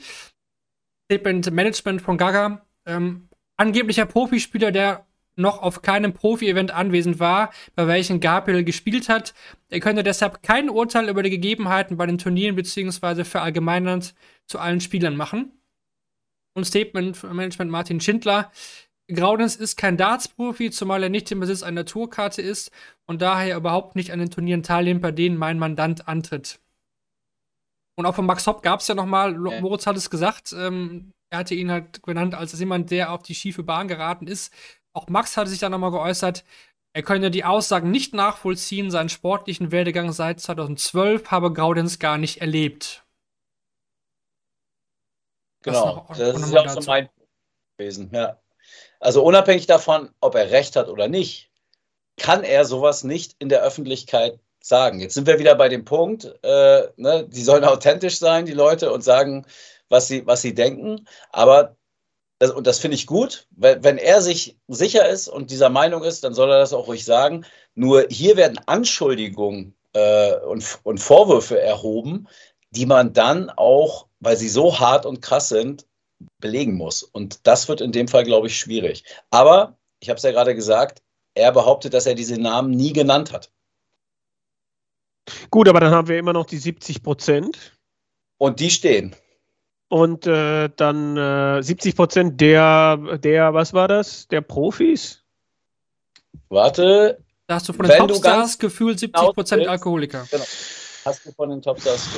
[1.06, 5.07] Statement Management von Gaga, ähm, angeblicher Profispieler, der
[5.38, 9.34] noch auf keinem Profi-Event anwesend war, bei welchem Gabriel gespielt hat.
[9.70, 13.24] Er könnte deshalb kein Urteil über die Gegebenheiten bei den Turnieren bzw.
[13.24, 14.16] verallgemeinernd
[14.46, 15.52] zu allen Spielern machen.
[16.54, 18.52] Und Statement von Management Martin Schindler.
[19.10, 22.72] Graudens ist kein Darts-Profi, zumal er nicht im Besitz einer Tourkarte ist
[23.06, 26.60] und daher überhaupt nicht an den Turnieren teilnimmt, bei denen mein Mandant antritt.
[27.96, 31.40] Und auch von Max Hopp gab es ja nochmal, Moritz hat es gesagt, ähm, er
[31.40, 34.54] hatte ihn halt genannt als jemand, der auf die schiefe Bahn geraten ist.
[34.98, 36.44] Auch Max hatte sich da nochmal geäußert,
[36.92, 42.42] er könne die Aussagen nicht nachvollziehen, seinen sportlichen Werdegang seit 2012 habe Graudenz gar nicht
[42.42, 43.06] erlebt.
[45.62, 47.10] Genau, das, das ist ja auch so mein
[47.78, 48.10] gewesen.
[48.12, 48.40] Ja.
[49.00, 51.52] Also unabhängig davon, ob er recht hat oder nicht,
[52.18, 55.00] kann er sowas nicht in der Öffentlichkeit sagen.
[55.00, 58.92] Jetzt sind wir wieder bei dem Punkt, äh, ne, die sollen authentisch sein, die Leute,
[58.92, 59.46] und sagen,
[59.90, 61.08] was sie, was sie denken.
[61.30, 61.78] Aber
[62.40, 66.04] das, und das finde ich gut, weil, wenn er sich sicher ist und dieser Meinung
[66.04, 67.46] ist, dann soll er das auch ruhig sagen.
[67.74, 72.28] Nur hier werden Anschuldigungen äh, und, und Vorwürfe erhoben,
[72.72, 75.88] die man dann auch, weil sie so hart und krass sind,
[76.40, 77.04] belegen muss.
[77.04, 79.04] Und das wird in dem Fall, glaube ich, schwierig.
[79.32, 81.02] Aber, ich habe es ja gerade gesagt,
[81.34, 83.52] er behauptet, dass er diese Namen nie genannt hat.
[85.50, 87.78] Gut, aber dann haben wir immer noch die 70 Prozent.
[88.38, 89.16] Und die stehen.
[89.90, 94.28] Und äh, dann äh, 70 Prozent der, der, was war das?
[94.28, 95.24] Der Profis?
[96.50, 97.20] Warte.
[97.48, 100.28] Da hast du von den Topstars gefühlt 70 Prozent Alkoholiker.
[100.30, 100.44] Genau.
[101.06, 102.10] Hast du von den Topstars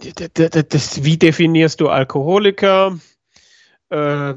[0.00, 1.04] gefühlt.
[1.04, 3.00] wie definierst du Alkoholiker?
[3.88, 4.34] Äh,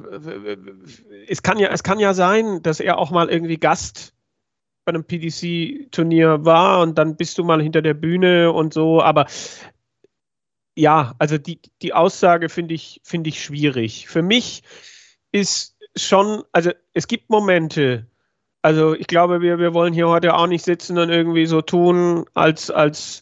[1.27, 4.13] es, kann ja, es kann ja sein, dass er auch mal irgendwie Gast
[4.85, 9.27] bei einem PDC-Turnier war und dann bist du mal hinter der Bühne und so, aber
[10.75, 14.07] ja, also die, die Aussage finde ich, finde ich schwierig.
[14.07, 14.63] Für mich
[15.31, 18.07] ist schon, also es gibt Momente,
[18.61, 22.25] also ich glaube, wir, wir wollen hier heute auch nicht sitzen und irgendwie so tun,
[22.33, 23.21] als, als,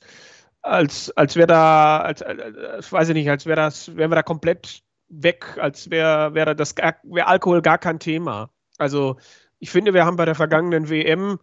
[0.61, 4.23] als, als wäre da, als, als, weiß ich nicht, als wäre das, wären wir da
[4.23, 8.49] komplett weg, als wäre wäre das wäre Alkohol gar kein Thema.
[8.77, 9.17] Also
[9.59, 11.39] ich finde, wir haben bei der vergangenen WM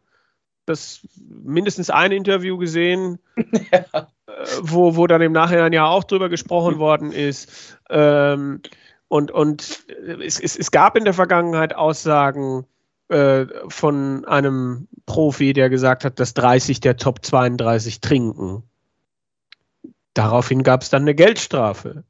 [0.65, 3.19] das mindestens ein Interview gesehen,
[3.73, 4.09] ja.
[4.61, 7.79] Wo, wo dann im Nachhinein ja auch drüber gesprochen worden ist.
[7.91, 8.63] Ähm,
[9.09, 9.85] und und
[10.21, 12.67] es, es, es gab in der Vergangenheit Aussagen
[13.09, 18.63] äh, von einem Profi, der gesagt hat, dass 30 der Top 32 trinken.
[20.15, 22.05] Daraufhin gab es dann eine Geldstrafe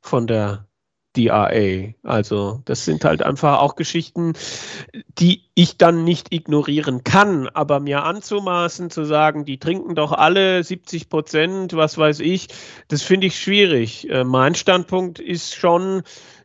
[0.00, 0.66] von der
[1.16, 1.94] DRA.
[2.02, 4.34] Also das sind halt einfach auch Geschichten,
[5.18, 10.62] die ich dann nicht ignorieren kann, aber mir anzumaßen, zu sagen, die trinken doch alle
[10.62, 12.48] 70 Prozent, was weiß ich,
[12.88, 14.10] das finde ich schwierig.
[14.10, 16.02] Äh, mein Standpunkt ist schon,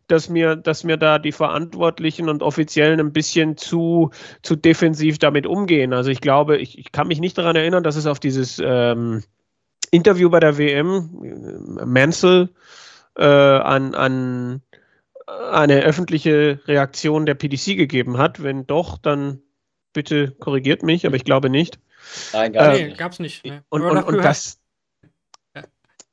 [0.07, 5.45] dass mir, dass mir da die Verantwortlichen und Offiziellen ein bisschen zu, zu defensiv damit
[5.45, 5.93] umgehen.
[5.93, 9.23] Also ich glaube, ich, ich kann mich nicht daran erinnern, dass es auf dieses ähm,
[9.91, 12.49] Interview bei der WM, äh, Mansell,
[13.19, 14.61] äh, an, an
[15.27, 18.41] eine öffentliche Reaktion der PDC gegeben hat.
[18.41, 19.41] Wenn doch, dann
[19.93, 21.79] bitte korrigiert mich, aber ich glaube nicht.
[22.33, 22.97] Nein, gar äh, nicht.
[22.97, 23.45] Gab es nicht.
[23.45, 23.63] Ne?
[23.69, 24.59] Und, und, und das,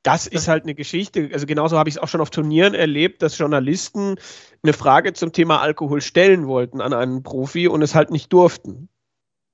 [0.02, 1.30] das ist halt eine Geschichte.
[1.32, 4.16] Also genauso habe ich es auch schon auf Turnieren erlebt, dass Journalisten
[4.62, 8.88] eine Frage zum Thema Alkohol stellen wollten an einen Profi und es halt nicht durften.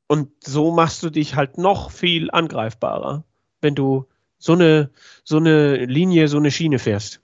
[0.08, 3.24] Und so machst du dich halt noch viel angreifbarer,
[3.60, 4.06] wenn du
[4.38, 4.90] so eine,
[5.22, 7.22] so eine Linie, so eine Schiene fährst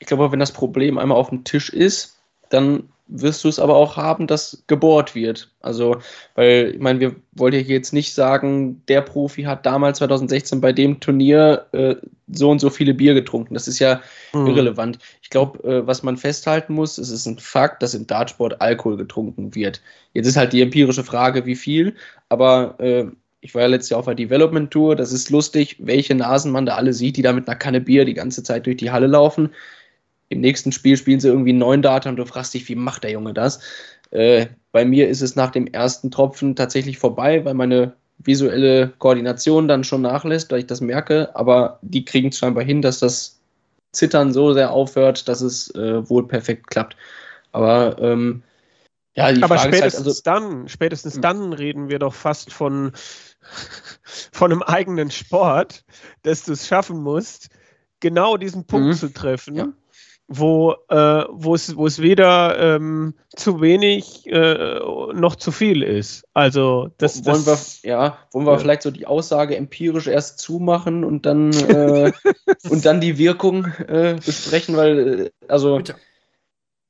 [0.00, 2.18] ich glaube, wenn das Problem einmal auf dem Tisch ist,
[2.48, 5.50] dann wirst du es aber auch haben, dass gebohrt wird.
[5.60, 5.98] Also,
[6.36, 10.72] weil, ich meine, wir wollen ja jetzt nicht sagen, der Profi hat damals 2016 bei
[10.72, 11.96] dem Turnier äh,
[12.28, 13.54] so und so viele Bier getrunken.
[13.54, 14.00] Das ist ja
[14.32, 14.46] mhm.
[14.46, 14.98] irrelevant.
[15.22, 18.96] Ich glaube, äh, was man festhalten muss, es ist ein Fakt, dass im Dartsport Alkohol
[18.96, 19.82] getrunken wird.
[20.14, 21.96] Jetzt ist halt die empirische Frage, wie viel,
[22.28, 23.06] aber äh,
[23.40, 26.66] ich war ja letztes Jahr auf der Development Tour, das ist lustig, welche Nasen man
[26.66, 29.06] da alle sieht, die da mit einer Kanne Bier die ganze Zeit durch die Halle
[29.06, 29.50] laufen.
[30.30, 33.10] Im nächsten Spiel spielen sie irgendwie neun Data und du fragst dich, wie macht der
[33.10, 33.60] Junge das?
[34.12, 39.66] Äh, bei mir ist es nach dem ersten Tropfen tatsächlich vorbei, weil meine visuelle Koordination
[39.66, 43.40] dann schon nachlässt, weil ich das merke, aber die kriegen es scheinbar hin, dass das
[43.92, 46.96] Zittern so sehr aufhört, dass es äh, wohl perfekt klappt.
[47.50, 48.44] Aber ähm,
[49.16, 51.22] ja, die Aber Frage spätestens ist halt, also, dann, spätestens hm.
[51.22, 52.92] dann reden wir doch fast von,
[54.32, 55.84] von einem eigenen Sport,
[56.22, 57.48] dass du es schaffen musst,
[57.98, 58.94] genau diesen Punkt mhm.
[58.94, 59.56] zu treffen.
[59.56, 59.68] Ja
[60.32, 64.78] wo, äh, wo, es, wo es weder ähm, zu wenig äh,
[65.12, 66.24] noch zu viel ist.
[66.34, 68.58] Also das, wollen das, wir, ja, wollen wir ja.
[68.58, 72.12] vielleicht so die Aussage empirisch erst zumachen und dann äh,
[72.70, 75.82] und dann die Wirkung äh, besprechen, weil äh, also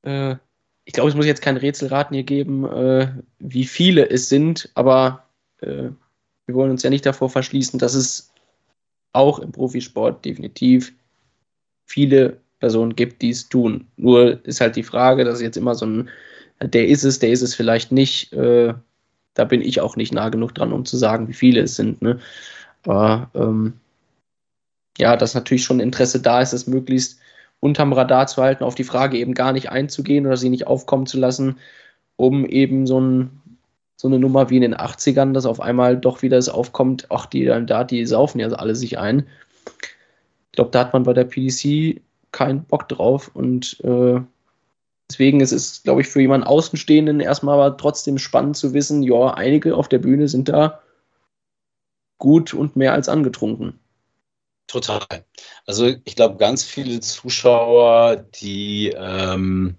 [0.02, 0.36] äh,
[0.84, 5.26] ich glaube, es muss jetzt kein Rätselraten hier geben, wie viele es sind, aber
[5.60, 5.94] wir
[6.48, 8.32] wollen uns ja nicht davor verschließen, dass es
[9.12, 10.92] auch im Profisport definitiv
[11.84, 13.86] viele Personen gibt, die es tun.
[13.96, 16.08] Nur ist halt die Frage, dass jetzt immer so ein,
[16.62, 18.32] der ist es, der ist es vielleicht nicht.
[18.32, 18.74] Äh,
[19.34, 22.02] da bin ich auch nicht nah genug dran, um zu sagen, wie viele es sind.
[22.02, 22.20] Ne?
[22.84, 23.74] Aber ähm,
[24.98, 27.18] ja, dass natürlich schon Interesse da ist, es möglichst
[27.60, 31.06] unterm Radar zu halten, auf die Frage eben gar nicht einzugehen oder sie nicht aufkommen
[31.06, 31.58] zu lassen,
[32.16, 33.40] um eben so, ein,
[33.96, 37.26] so eine Nummer wie in den 80ern, dass auf einmal doch wieder es aufkommt, ach,
[37.26, 39.26] die da, die saufen ja alle sich ein.
[40.46, 44.20] Ich glaube, da hat man bei der PDC keinen Bock drauf und äh,
[45.10, 49.34] deswegen ist es, glaube ich, für jemanden Außenstehenden erstmal aber trotzdem spannend zu wissen, ja,
[49.34, 50.80] einige auf der Bühne sind da
[52.18, 53.80] gut und mehr als angetrunken.
[54.68, 55.04] Total.
[55.66, 59.74] Also ich glaube, ganz viele Zuschauer, die, ähm,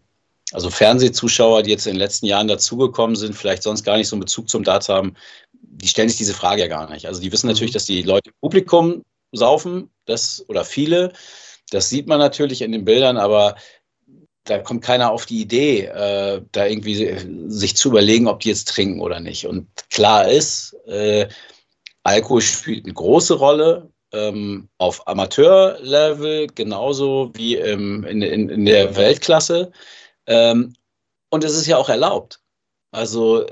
[0.51, 4.17] also Fernsehzuschauer, die jetzt in den letzten Jahren dazugekommen sind, vielleicht sonst gar nicht so
[4.17, 5.15] einen Bezug zum Darts haben,
[5.53, 7.07] die stellen sich diese Frage ja gar nicht.
[7.07, 7.75] Also die wissen natürlich, mhm.
[7.75, 11.13] dass die Leute im Publikum saufen, das oder viele.
[11.71, 13.55] Das sieht man natürlich in den Bildern, aber
[14.43, 17.17] da kommt keiner auf die Idee, äh, da irgendwie
[17.47, 19.45] sich zu überlegen, ob die jetzt trinken oder nicht.
[19.45, 21.27] Und klar ist, äh,
[22.03, 28.95] Alkohol spielt eine große Rolle ähm, auf Amateurlevel, genauso wie ähm, in, in, in, der
[28.95, 29.71] Weltklasse.
[30.25, 30.73] Ähm,
[31.29, 32.41] und es ist ja auch erlaubt.
[32.91, 33.45] Also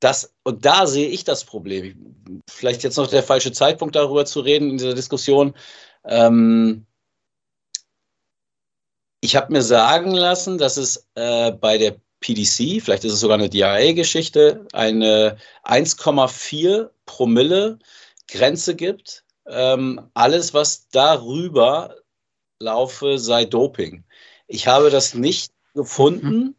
[0.00, 2.42] das, und da sehe ich das Problem.
[2.48, 5.54] Vielleicht jetzt noch der falsche Zeitpunkt darüber zu reden in dieser Diskussion.
[6.04, 6.86] Ähm,
[9.20, 13.38] ich habe mir sagen lassen, dass es äh, bei der PDC, vielleicht ist es sogar
[13.38, 17.78] eine DIA-Geschichte, eine 1,4 Promille
[18.28, 19.24] Grenze gibt.
[19.46, 21.96] Ähm, alles, was darüber
[22.60, 24.04] laufe, sei Doping.
[24.46, 26.54] Ich habe das nicht gefunden, mhm.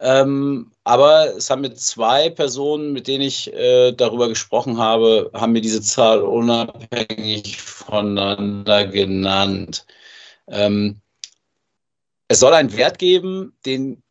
[0.00, 5.52] ähm, aber es haben mir zwei Personen, mit denen ich äh, darüber gesprochen habe, haben
[5.52, 9.86] mir diese Zahl unabhängig voneinander genannt.
[10.48, 11.00] Ähm,
[12.30, 14.04] es soll einen Wert geben, den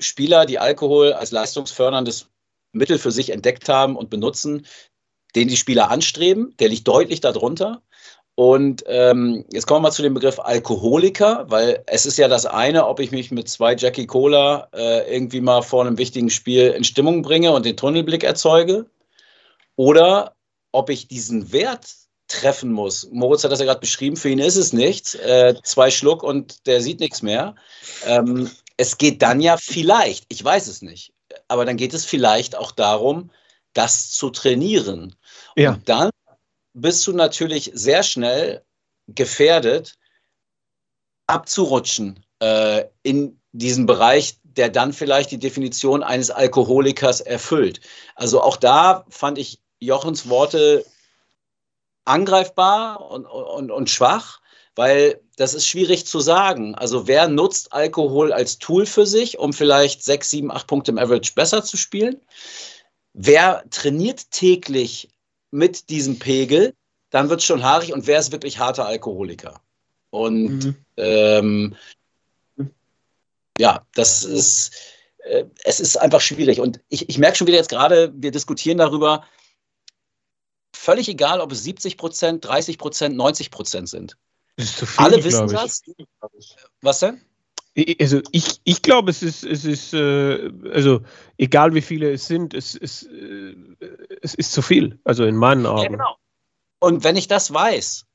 [0.00, 2.30] Spieler, die Alkohol als leistungsförderndes
[2.72, 4.66] Mittel für sich entdeckt haben und benutzen,
[5.36, 6.56] den die Spieler anstreben.
[6.60, 7.82] Der liegt deutlich darunter.
[8.36, 12.46] Und ähm, jetzt kommen wir mal zu dem Begriff Alkoholiker, weil es ist ja das
[12.46, 16.68] eine, ob ich mich mit zwei Jackie Cola äh, irgendwie mal vor einem wichtigen Spiel
[16.68, 18.86] in Stimmung bringe und den Tunnelblick erzeuge,
[19.76, 20.36] oder
[20.72, 23.08] ob ich diesen Wert treffen muss.
[23.10, 25.14] Moritz hat das ja gerade beschrieben, für ihn ist es nichts.
[25.14, 27.56] Äh, zwei Schluck und der sieht nichts mehr.
[28.04, 31.12] Ähm, es geht dann ja vielleicht, ich weiß es nicht,
[31.48, 33.30] aber dann geht es vielleicht auch darum,
[33.72, 35.16] das zu trainieren.
[35.56, 35.72] Ja.
[35.72, 36.10] Und dann
[36.74, 38.62] bist du natürlich sehr schnell
[39.08, 39.94] gefährdet,
[41.26, 47.80] abzurutschen äh, in diesen Bereich, der dann vielleicht die Definition eines Alkoholikers erfüllt.
[48.14, 50.84] Also auch da fand ich Jochens Worte
[52.08, 54.40] angreifbar und, und, und schwach,
[54.74, 56.74] weil das ist schwierig zu sagen.
[56.74, 60.98] Also wer nutzt Alkohol als Tool für sich, um vielleicht sechs, sieben, acht Punkte im
[60.98, 62.20] Average besser zu spielen?
[63.12, 65.08] Wer trainiert täglich
[65.50, 66.74] mit diesem Pegel,
[67.10, 69.60] dann wird es schon haarig und wer ist wirklich harter Alkoholiker?
[70.10, 70.76] Und mhm.
[70.96, 71.76] ähm,
[73.58, 74.72] ja, das ist,
[75.24, 76.60] äh, es ist einfach schwierig.
[76.60, 79.24] Und ich, ich merke schon wieder jetzt gerade, wir diskutieren darüber,
[80.88, 84.16] völlig egal, ob es 70 Prozent, 30 Prozent, 90 Prozent sind.
[84.58, 85.82] Viel, Alle wissen das.
[86.80, 87.20] Was denn?
[88.00, 91.02] Also ich, ich glaube, es ist, es ist äh, also
[91.36, 93.54] egal wie viele es sind, es, es, äh,
[94.22, 95.82] es ist zu viel, also in meinen Augen.
[95.82, 96.16] Ja, genau.
[96.80, 98.06] Und wenn ich das weiß,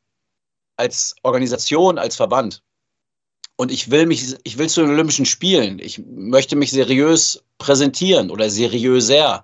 [0.76, 2.64] als Organisation, als Verband,
[3.56, 8.32] und ich will mich, ich will zu den Olympischen Spielen, ich möchte mich seriös präsentieren
[8.32, 9.44] oder seriöser,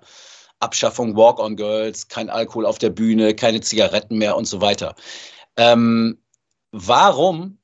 [0.60, 4.94] Abschaffung Walk-on-Girls, kein Alkohol auf der Bühne, keine Zigaretten mehr und so weiter.
[5.56, 6.18] Ähm,
[6.72, 7.58] warum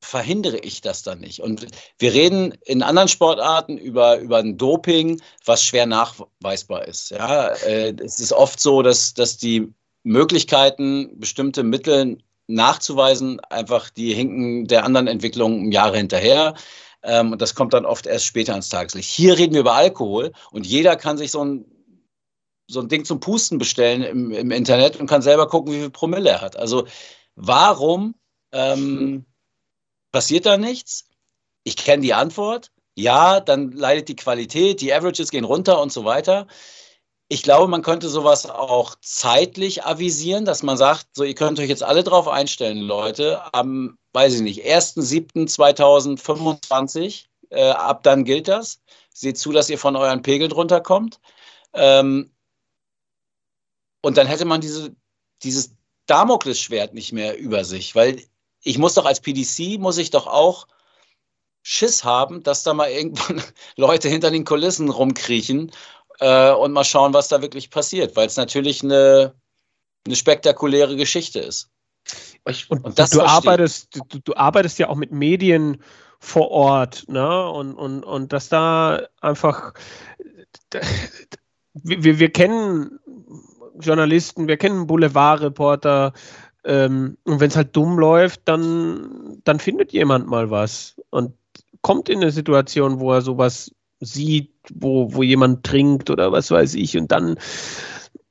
[0.00, 1.40] verhindere ich das dann nicht?
[1.40, 1.66] Und
[1.98, 7.10] wir reden in anderen Sportarten über, über ein Doping, was schwer nachweisbar ist.
[7.10, 9.72] Ja, äh, es ist oft so, dass, dass die
[10.02, 16.54] Möglichkeiten, bestimmte Mittel nachzuweisen, einfach die hinken der anderen Entwicklung Jahre hinterher.
[17.02, 19.10] Ähm, und das kommt dann oft erst später ans Tageslicht.
[19.10, 21.64] Hier reden wir über Alkohol und jeder kann sich so ein
[22.66, 25.90] so ein Ding zum Pusten bestellen im, im Internet und kann selber gucken, wie viel
[25.90, 26.56] Promille er hat.
[26.56, 26.86] Also
[27.34, 28.14] warum
[28.52, 29.26] ähm,
[30.12, 31.04] passiert da nichts?
[31.64, 32.70] Ich kenne die Antwort.
[32.96, 36.46] Ja, dann leidet die Qualität, die Averages gehen runter und so weiter.
[37.28, 41.68] Ich glaube, man könnte sowas auch zeitlich avisieren, dass man sagt, so ihr könnt euch
[41.68, 48.80] jetzt alle drauf einstellen, Leute, am, weiß ich nicht, 1.7.2025, äh, ab dann gilt das.
[49.12, 51.20] Seht zu, dass ihr von euren Pegel drunter kommt.
[51.72, 52.33] Ähm,
[54.04, 54.94] und dann hätte man diese,
[55.42, 55.74] dieses
[56.04, 58.22] Damoklesschwert nicht mehr über sich, weil
[58.62, 60.68] ich muss doch als PDC, muss ich doch auch
[61.62, 63.42] Schiss haben, dass da mal irgendwann
[63.76, 65.72] Leute hinter den Kulissen rumkriechen
[66.20, 69.34] äh, und mal schauen, was da wirklich passiert, weil es natürlich eine,
[70.06, 71.70] eine spektakuläre Geschichte ist.
[72.44, 75.82] und, und du, arbeitest, du, du, arbeitest ja auch mit Medien
[76.18, 77.48] vor Ort, ne?
[77.48, 79.72] Und, und, und dass da einfach
[81.74, 83.00] wir, wir kennen
[83.80, 86.12] Journalisten, wir kennen Boulevardreporter.
[86.64, 91.34] Ähm, und wenn es halt dumm läuft, dann, dann findet jemand mal was und
[91.82, 93.70] kommt in eine Situation, wo er sowas
[94.00, 96.96] sieht, wo, wo jemand trinkt oder was weiß ich.
[96.96, 97.36] Und dann,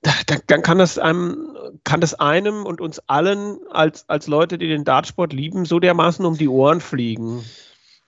[0.02, 4.68] dann, dann kann das einem, kann das einem und uns allen als, als Leute, die
[4.68, 7.44] den Dartsport lieben, so dermaßen um die Ohren fliegen.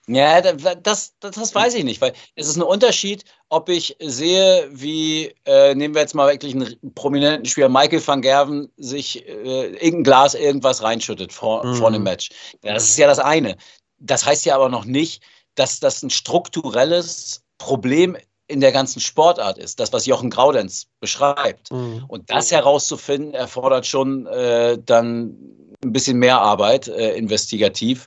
[0.08, 4.68] Ja, das, das, das, weiß ich nicht, weil es ist ein Unterschied, ob ich sehe,
[4.70, 9.66] wie, äh, nehmen wir jetzt mal wirklich einen prominenten Spieler, Michael van Gerven, sich äh,
[9.66, 11.74] irgendein Glas irgendwas reinschüttet vor, mhm.
[11.74, 12.30] vor einem Match.
[12.62, 13.56] Das ist ja das eine.
[13.98, 15.24] Das heißt ja aber noch nicht,
[15.56, 18.16] dass das ein strukturelles Problem
[18.48, 21.72] in der ganzen Sportart ist, das, was Jochen Graudenz beschreibt.
[21.72, 22.04] Mhm.
[22.06, 25.36] Und das herauszufinden, erfordert schon äh, dann
[25.82, 28.06] ein bisschen mehr Arbeit, äh, investigativ.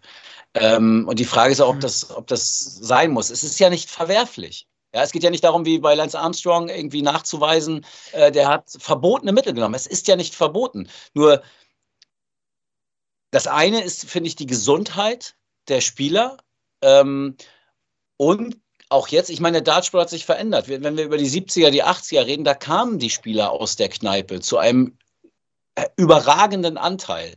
[0.55, 1.81] Ähm, und die Frage ist auch, ob mhm.
[1.81, 3.29] das, ob das sein muss.
[3.29, 4.67] Es ist ja nicht verwerflich.
[4.93, 8.71] Ja, es geht ja nicht darum, wie bei Lance Armstrong irgendwie nachzuweisen, äh, der hat
[8.79, 9.75] verbotene Mittel genommen.
[9.75, 10.89] Es ist ja nicht verboten.
[11.13, 11.43] Nur
[13.31, 15.35] das eine ist, finde ich, die Gesundheit
[15.67, 16.37] der Spieler.
[16.81, 17.35] Ähm,
[18.17, 18.57] und
[18.89, 20.67] auch jetzt, ich meine, der Dartsport hat sich verändert.
[20.67, 24.39] Wenn wir über die 70er, die 80er reden, da kamen die Spieler aus der Kneipe
[24.39, 24.97] zu einem
[25.75, 27.35] äh, überragenden Anteil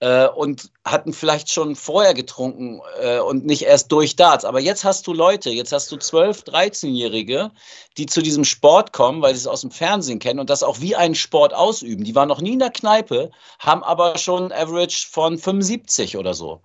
[0.00, 4.44] äh, und hatten vielleicht schon vorher getrunken äh, und nicht erst durch Darts.
[4.44, 7.50] Aber jetzt hast du Leute, jetzt hast du 12-, 13-Jährige,
[7.96, 10.80] die zu diesem Sport kommen, weil sie es aus dem Fernsehen kennen und das auch
[10.80, 12.04] wie einen Sport ausüben.
[12.04, 16.34] Die waren noch nie in der Kneipe, haben aber schon ein Average von 75 oder
[16.34, 16.60] so.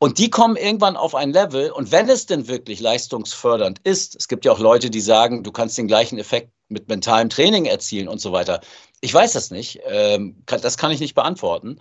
[0.00, 4.28] Und die kommen irgendwann auf ein Level, und wenn es denn wirklich leistungsfördernd ist, es
[4.28, 8.06] gibt ja auch Leute, die sagen, du kannst den gleichen Effekt mit mentalem Training erzielen
[8.06, 8.60] und so weiter.
[9.00, 11.80] Ich weiß das nicht, ähm, das kann ich nicht beantworten.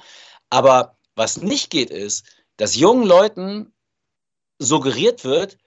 [0.49, 2.25] Aber Was nicht geht, ist,
[2.57, 3.73] dass jungen Leuten
[4.59, 5.57] suggeriert wird,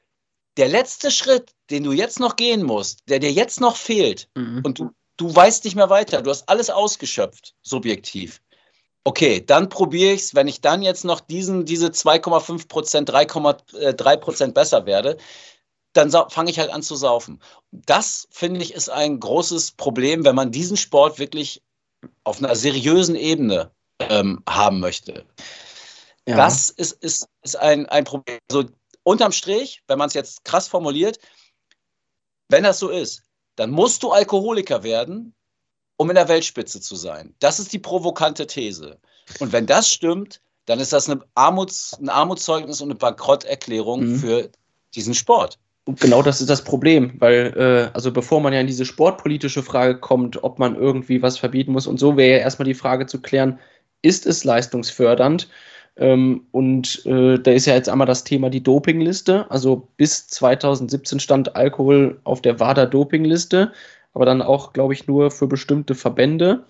[0.57, 4.63] der letzte Schritt, den du jetzt noch gehen musst, der dir jetzt noch fehlt, mhm.
[4.65, 8.41] und du, du weißt nicht mehr weiter, du hast alles ausgeschöpft, subjektiv.
[9.05, 14.17] Okay, dann probiere ich es, wenn ich dann jetzt noch diesen, diese 2,5 Prozent, 3,3
[14.19, 15.17] Prozent besser werde,
[15.93, 17.41] dann fange ich halt an zu saufen.
[17.73, 21.63] Das, finde ich, ist ein großes Problem, wenn man diesen Sport wirklich
[22.25, 25.25] auf einer seriösen Ebene ähm, haben möchte.
[26.27, 26.37] Ja.
[26.37, 28.39] Das ist, ist, ist ein, ein Problem.
[28.51, 28.65] Also
[29.03, 31.19] unterm Strich, wenn man es jetzt krass formuliert,
[32.49, 33.23] wenn das so ist,
[33.57, 35.35] dann musst du Alkoholiker werden,
[35.97, 37.35] um in der Weltspitze zu sein.
[37.41, 38.99] Das ist die provokante These.
[39.39, 44.17] Und wenn das stimmt, dann ist das eine Armuts, ein Armutszeugnis und eine Bankrotterklärung mhm.
[44.17, 44.51] für
[44.95, 45.59] diesen Sport.
[45.85, 49.63] Und genau das ist das Problem, weil, äh, also bevor man ja in diese sportpolitische
[49.63, 53.07] Frage kommt, ob man irgendwie was verbieten muss und so, wäre ja erstmal die Frage
[53.07, 53.59] zu klären,
[54.03, 55.49] ist es leistungsfördernd?
[55.97, 59.51] Ähm, und äh, da ist ja jetzt einmal das Thema die Dopingliste.
[59.51, 63.73] Also bis 2017 stand Alkohol auf der WADA-Dopingliste,
[64.15, 66.65] aber dann auch, glaube ich, nur für bestimmte Verbände,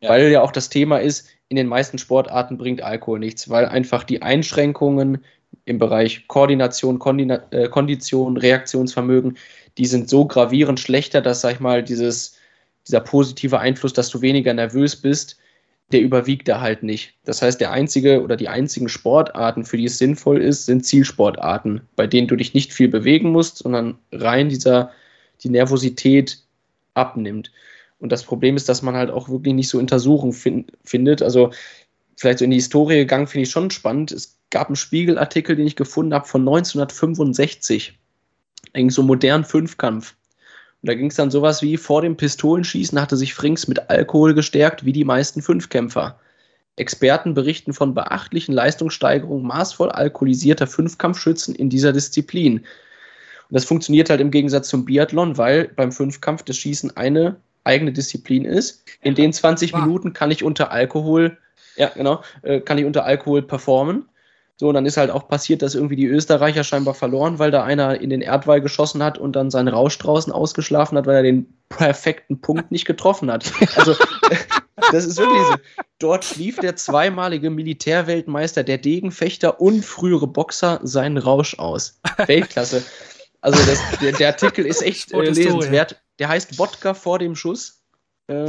[0.00, 0.08] ja.
[0.08, 4.02] weil ja auch das Thema ist, in den meisten Sportarten bringt Alkohol nichts, weil einfach
[4.02, 5.24] die Einschränkungen
[5.66, 9.36] im Bereich Koordination, Kondina äh, Kondition, Reaktionsvermögen,
[9.78, 12.36] die sind so gravierend schlechter, dass, sag ich mal, dieses,
[12.86, 15.38] dieser positive Einfluss, dass du weniger nervös bist,
[15.92, 17.14] der überwiegt da halt nicht.
[17.24, 21.82] Das heißt, der einzige oder die einzigen Sportarten, für die es sinnvoll ist, sind Zielsportarten,
[21.94, 24.90] bei denen du dich nicht viel bewegen musst, sondern rein dieser,
[25.42, 26.38] die Nervosität
[26.94, 27.52] abnimmt.
[27.98, 31.22] Und das Problem ist, dass man halt auch wirklich nicht so Untersuchungen fin findet.
[31.22, 31.52] Also
[32.16, 34.12] vielleicht so in die Historie gegangen, finde ich schon spannend.
[34.12, 37.98] Es gab einen Spiegelartikel, den ich gefunden habe von 1965.
[38.72, 40.16] Eigentlich so modernen Fünfkampf.
[40.84, 44.34] Und da ging es dann sowas wie, vor dem Pistolenschießen hatte sich Frings mit Alkohol
[44.34, 46.20] gestärkt, wie die meisten Fünfkämpfer.
[46.76, 52.58] Experten berichten von beachtlichen Leistungssteigerungen maßvoll alkoholisierter Fünfkampfschützen in dieser Disziplin.
[52.58, 52.66] Und
[53.48, 58.44] das funktioniert halt im Gegensatz zum Biathlon, weil beim Fünfkampf das Schießen eine eigene Disziplin
[58.44, 58.84] ist.
[59.00, 61.38] In den 20 Minuten kann ich unter Alkohol,
[61.76, 64.06] ja genau, äh, kann ich unter Alkohol performen.
[64.64, 67.64] So, und dann ist halt auch passiert, dass irgendwie die Österreicher scheinbar verloren, weil da
[67.64, 71.22] einer in den Erdwall geschossen hat und dann seinen Rausch draußen ausgeschlafen hat, weil er
[71.22, 73.52] den perfekten Punkt nicht getroffen hat.
[73.76, 73.94] Also,
[74.90, 75.54] das ist wirklich so.
[75.98, 82.00] Dort schlief der zweimalige Militärweltmeister, der Degenfechter und frühere Boxer seinen Rausch aus.
[82.24, 82.82] Weltklasse.
[83.42, 86.02] Also, das, der, der, Artikel ist echt äh, lesenswert.
[86.18, 87.82] Der heißt Wodka vor dem Schuss.
[88.28, 88.44] Äh,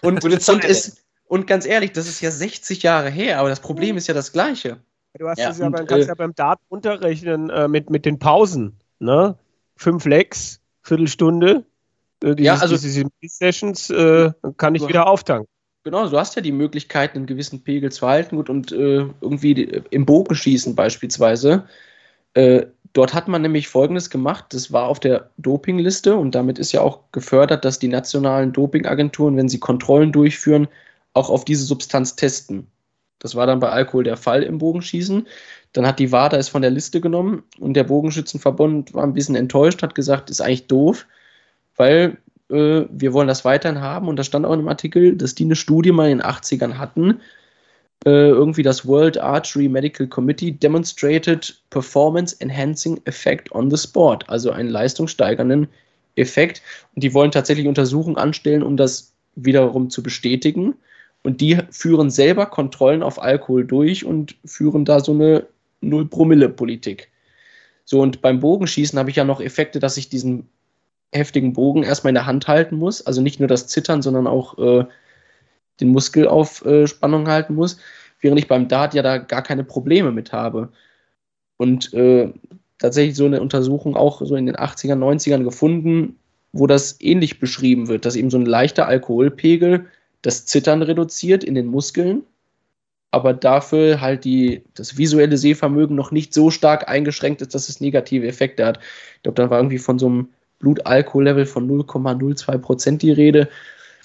[0.00, 3.96] und, und ist, und ganz ehrlich, das ist ja 60 Jahre her, aber das Problem
[3.96, 4.78] ist ja das gleiche.
[5.18, 8.18] Du hast ja, ja, und, kannst äh, ja beim Dart unterrechnen äh, mit, mit den
[8.18, 8.78] Pausen.
[8.98, 9.36] Ne?
[9.76, 11.64] Fünf Lecks, Viertelstunde.
[12.22, 15.48] Äh, dieses, ja, also diese Sessions äh, kann ich wieder auftanken.
[15.84, 19.54] Genau, du hast ja die Möglichkeit, einen gewissen Pegel zu halten gut, und äh, irgendwie
[19.54, 21.64] die, im Bogenschießen beispielsweise.
[22.34, 26.72] Äh, dort hat man nämlich Folgendes gemacht: Das war auf der Dopingliste und damit ist
[26.72, 30.68] ja auch gefördert, dass die nationalen Dopingagenturen, wenn sie Kontrollen durchführen,
[31.18, 32.66] auch auf diese Substanz testen.
[33.18, 35.26] Das war dann bei Alkohol der Fall im Bogenschießen.
[35.72, 39.34] Dann hat die WADA es von der Liste genommen und der Bogenschützenverbund war ein bisschen
[39.34, 41.06] enttäuscht, hat gesagt, ist eigentlich doof,
[41.76, 42.16] weil
[42.50, 44.08] äh, wir wollen das weiterhin haben.
[44.08, 46.78] Und da stand auch in einem Artikel, dass die eine Studie mal in den 80ern
[46.78, 47.20] hatten.
[48.06, 54.52] Äh, irgendwie das World Archery Medical Committee demonstrated performance enhancing effect on the sport, also
[54.52, 55.66] einen leistungssteigernden
[56.14, 56.62] Effekt.
[56.94, 60.74] Und die wollen tatsächlich Untersuchungen anstellen, um das wiederum zu bestätigen.
[61.28, 65.46] Und die führen selber Kontrollen auf Alkohol durch und führen da so eine
[65.82, 67.10] Null-Promille-Politik.
[67.84, 70.48] So, und beim Bogenschießen habe ich ja noch Effekte, dass ich diesen
[71.12, 73.06] heftigen Bogen erstmal in der Hand halten muss.
[73.06, 74.86] Also nicht nur das Zittern, sondern auch äh,
[75.80, 77.76] den Muskel auf äh, Spannung halten muss.
[78.22, 80.72] Während ich beim Dart ja da gar keine Probleme mit habe.
[81.58, 82.32] Und äh,
[82.78, 86.16] tatsächlich so eine Untersuchung auch so in den 80ern, 90ern gefunden,
[86.54, 89.88] wo das ähnlich beschrieben wird, dass eben so ein leichter Alkoholpegel
[90.22, 92.22] das Zittern reduziert in den Muskeln,
[93.10, 97.80] aber dafür halt die, das visuelle Sehvermögen noch nicht so stark eingeschränkt ist, dass es
[97.80, 98.80] negative Effekte hat.
[99.16, 100.28] Ich glaube, da war irgendwie von so einem
[100.58, 103.48] Blutalkohollevel von 0,02 Prozent die Rede.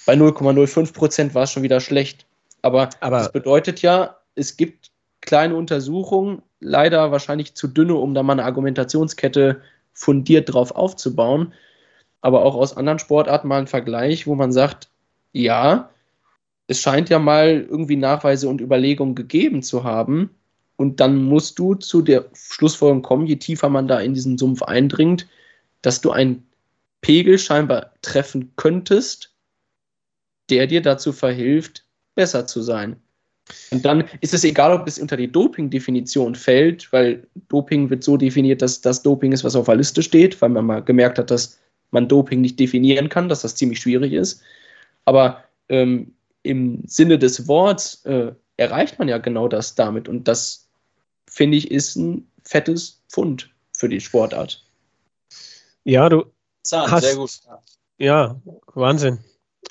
[0.06, 2.26] Bei 0,05 Prozent war es schon wieder schlecht.
[2.62, 4.92] Aber, Aber das bedeutet ja, es gibt
[5.22, 9.62] kleine Untersuchungen, leider wahrscheinlich zu dünne, um da mal eine Argumentationskette
[9.94, 11.54] fundiert drauf aufzubauen.
[12.22, 14.90] Aber auch aus anderen Sportarten mal ein Vergleich, wo man sagt,
[15.34, 15.90] ja,
[16.68, 20.30] es scheint ja mal irgendwie Nachweise und Überlegungen gegeben zu haben.
[20.76, 24.64] Und dann musst du zu der Schlussfolgerung kommen, je tiefer man da in diesen Sumpf
[24.64, 25.28] eindringt,
[25.82, 26.48] dass du einen
[27.02, 29.36] Pegel scheinbar treffen könntest,
[30.50, 31.86] der dir dazu verhilft,
[32.16, 32.96] besser zu sein.
[33.72, 38.16] Und dann ist es egal, ob es unter die Doping-Definition fällt, weil Doping wird so
[38.16, 41.30] definiert, dass das Doping ist, was auf der Liste steht, weil man mal gemerkt hat,
[41.30, 41.60] dass
[41.92, 44.42] man Doping nicht definieren kann, dass das ziemlich schwierig ist.
[45.06, 46.14] Aber ähm,
[46.44, 50.08] im Sinne des Worts äh, erreicht man ja genau das damit.
[50.08, 50.68] Und das,
[51.28, 54.64] finde ich, ist ein fettes Pfund für die Sportart.
[55.84, 56.26] Ja, du
[56.64, 57.32] Zahn, hast, sehr gut.
[57.98, 58.40] Ja,
[58.74, 59.20] Wahnsinn.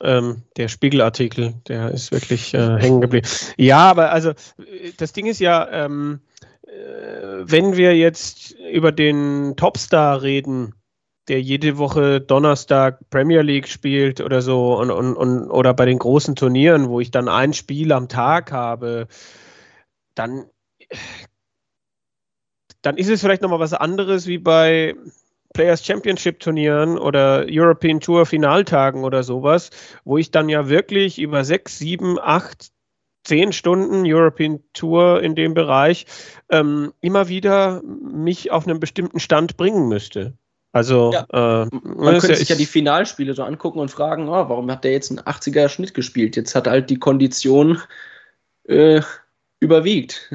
[0.00, 3.28] Ähm, der Spiegelartikel, der ist wirklich äh, hängen geblieben.
[3.56, 4.32] Ja, aber also
[4.96, 6.20] das Ding ist ja, ähm,
[6.66, 6.70] äh,
[7.42, 10.74] wenn wir jetzt über den Topstar reden,
[11.28, 15.98] der jede Woche Donnerstag Premier League spielt oder so und, und, und oder bei den
[15.98, 19.06] großen Turnieren, wo ich dann ein Spiel am Tag habe,
[20.14, 20.46] dann,
[22.82, 24.96] dann ist es vielleicht nochmal was anderes wie bei
[25.54, 29.70] Players Championship Turnieren oder European Tour Finaltagen oder sowas,
[30.04, 32.72] wo ich dann ja wirklich über sechs, sieben, acht,
[33.24, 36.06] zehn Stunden European Tour in dem Bereich
[36.48, 40.36] ähm, immer wieder mich auf einen bestimmten Stand bringen müsste.
[40.72, 41.26] Also Ja.
[41.32, 44.70] äh, Man das könnte ist sich ja die Finalspiele so angucken und fragen, oh, warum
[44.70, 46.34] hat der jetzt einen 80er Schnitt gespielt?
[46.36, 47.78] Jetzt hat halt die Kondition
[48.64, 49.02] äh,
[49.60, 50.32] überwiegt.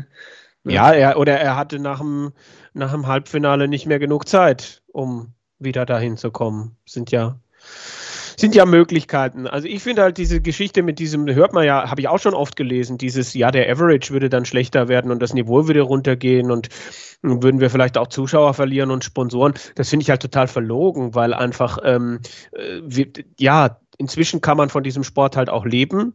[0.64, 2.34] Ja, er, oder er hatte nach dem,
[2.74, 6.76] nach dem Halbfinale nicht mehr genug Zeit, um wieder dahin zu kommen.
[6.86, 7.40] Sind ja,
[8.40, 9.48] sind ja Möglichkeiten.
[9.48, 12.36] Also ich finde halt diese Geschichte mit diesem, hört man ja, habe ich auch schon
[12.36, 16.52] oft gelesen, dieses, ja, der Average würde dann schlechter werden und das Niveau würde runtergehen
[16.52, 16.70] und
[17.24, 19.56] würden wir vielleicht auch Zuschauer verlieren und Sponsoren.
[19.76, 22.20] Das finde ich halt total verlogen, weil einfach, ähm,
[22.52, 23.08] äh, wir,
[23.40, 26.14] ja, inzwischen kann man von diesem Sport halt auch leben,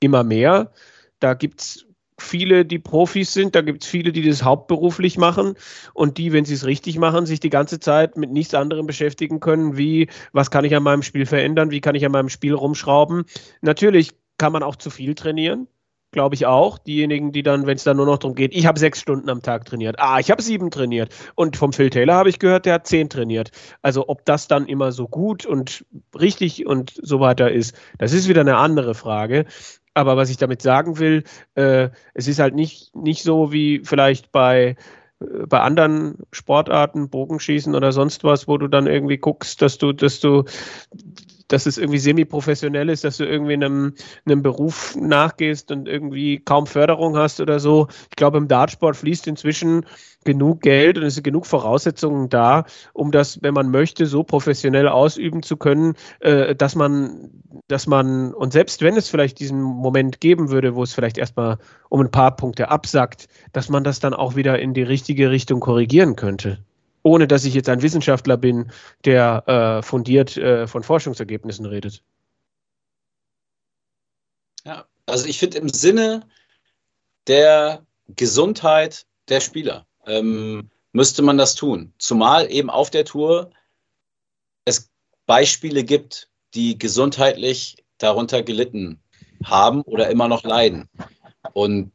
[0.00, 0.72] immer mehr.
[1.18, 1.86] Da gibt es
[2.18, 5.54] viele, die Profis sind, da gibt es viele, die das hauptberuflich machen
[5.92, 9.40] und die, wenn sie es richtig machen, sich die ganze Zeit mit nichts anderem beschäftigen
[9.40, 12.54] können, wie, was kann ich an meinem Spiel verändern, wie kann ich an meinem Spiel
[12.54, 13.24] rumschrauben.
[13.62, 15.66] Natürlich kann man auch zu viel trainieren,
[16.12, 16.78] glaube ich auch.
[16.78, 19.42] Diejenigen, die dann, wenn es dann nur noch darum geht, ich habe sechs Stunden am
[19.42, 22.74] Tag trainiert, ah, ich habe sieben trainiert und vom Phil Taylor habe ich gehört, der
[22.74, 23.50] hat zehn trainiert.
[23.82, 25.84] Also ob das dann immer so gut und
[26.18, 29.46] richtig und so weiter ist, das ist wieder eine andere Frage.
[29.94, 34.32] Aber was ich damit sagen will, äh, es ist halt nicht, nicht so wie vielleicht
[34.32, 34.76] bei,
[35.20, 39.92] äh, bei anderen Sportarten, Bogenschießen oder sonst was, wo du dann irgendwie guckst, dass du,
[39.92, 40.44] dass du,
[41.48, 43.94] dass es irgendwie semi-professionell ist, dass du irgendwie einem,
[44.24, 47.88] einem Beruf nachgehst und irgendwie kaum Förderung hast oder so.
[48.10, 49.86] Ich glaube, im Dartsport fließt inzwischen
[50.24, 54.88] genug Geld und es sind genug Voraussetzungen da, um das, wenn man möchte, so professionell
[54.88, 57.30] ausüben zu können, äh, dass man,
[57.68, 61.58] dass man, und selbst wenn es vielleicht diesen Moment geben würde, wo es vielleicht erstmal
[61.88, 65.60] um ein paar Punkte absackt, dass man das dann auch wieder in die richtige Richtung
[65.60, 66.64] korrigieren könnte.
[67.04, 68.72] Ohne dass ich jetzt ein Wissenschaftler bin,
[69.04, 72.02] der äh, fundiert äh, von Forschungsergebnissen redet.
[74.64, 76.26] Ja, also ich finde im Sinne
[77.26, 81.92] der Gesundheit der Spieler ähm, müsste man das tun.
[81.98, 83.50] Zumal eben auf der Tour
[84.64, 84.90] es
[85.26, 89.00] Beispiele gibt, die gesundheitlich darunter gelitten
[89.44, 90.88] haben oder immer noch leiden.
[91.52, 91.92] Und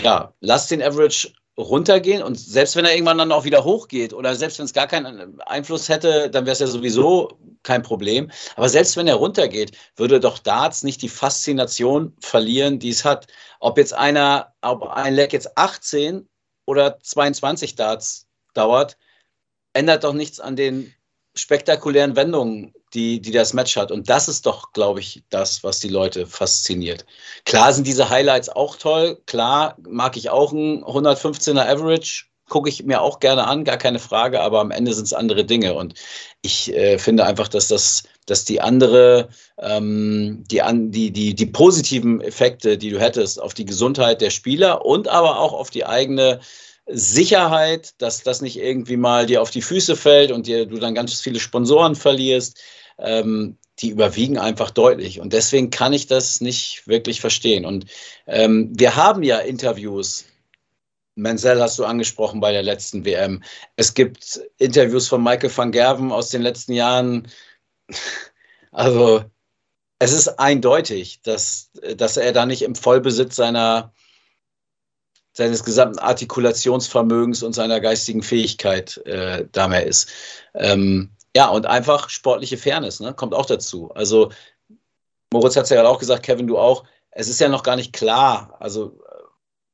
[0.00, 4.36] ja, lass den Average runtergehen und selbst wenn er irgendwann dann auch wieder hochgeht oder
[4.36, 8.30] selbst wenn es gar keinen Einfluss hätte, dann wäre es ja sowieso kein Problem.
[8.54, 13.26] Aber selbst wenn er runtergeht, würde doch Darts nicht die Faszination verlieren, die es hat.
[13.58, 16.28] Ob jetzt einer, ob ein Leck jetzt 18
[16.64, 18.96] oder 22 Darts dauert,
[19.72, 20.94] ändert doch nichts an den
[21.34, 23.90] spektakulären Wendungen, die, die das Match hat.
[23.90, 27.04] Und das ist doch, glaube ich, das, was die Leute fasziniert.
[27.44, 29.18] Klar sind diese Highlights auch toll.
[29.26, 32.24] Klar mag ich auch ein 115er Average.
[32.48, 35.44] Gucke ich mir auch gerne an, gar keine Frage, aber am Ende sind es andere
[35.44, 35.74] Dinge.
[35.74, 35.94] Und
[36.40, 39.28] ich äh, finde einfach, dass das, dass die andere,
[39.58, 44.30] ähm, die, an, die, die, die positiven Effekte, die du hättest auf die Gesundheit der
[44.30, 46.40] Spieler und aber auch auf die eigene
[46.90, 50.94] Sicherheit, dass das nicht irgendwie mal dir auf die Füße fällt und dir, du dann
[50.94, 52.58] ganz viele Sponsoren verlierst,
[52.98, 55.20] ähm, die überwiegen einfach deutlich.
[55.20, 57.64] Und deswegen kann ich das nicht wirklich verstehen.
[57.64, 57.86] Und
[58.26, 60.24] ähm, wir haben ja Interviews.
[61.14, 63.42] Menzel hast du angesprochen bei der letzten WM.
[63.76, 67.28] Es gibt Interviews von Michael van Gerven aus den letzten Jahren.
[68.70, 69.24] Also
[69.98, 73.92] es ist eindeutig, dass, dass er da nicht im Vollbesitz seiner,
[75.32, 80.10] seines gesamten Artikulationsvermögens und seiner geistigen Fähigkeit äh, da mehr ist.
[80.54, 83.92] Ähm, ja, und einfach sportliche Fairness ne, kommt auch dazu.
[83.94, 84.32] Also,
[85.32, 86.82] Moritz hat es ja gerade auch gesagt, Kevin, du auch.
[87.12, 88.98] Es ist ja noch gar nicht klar, also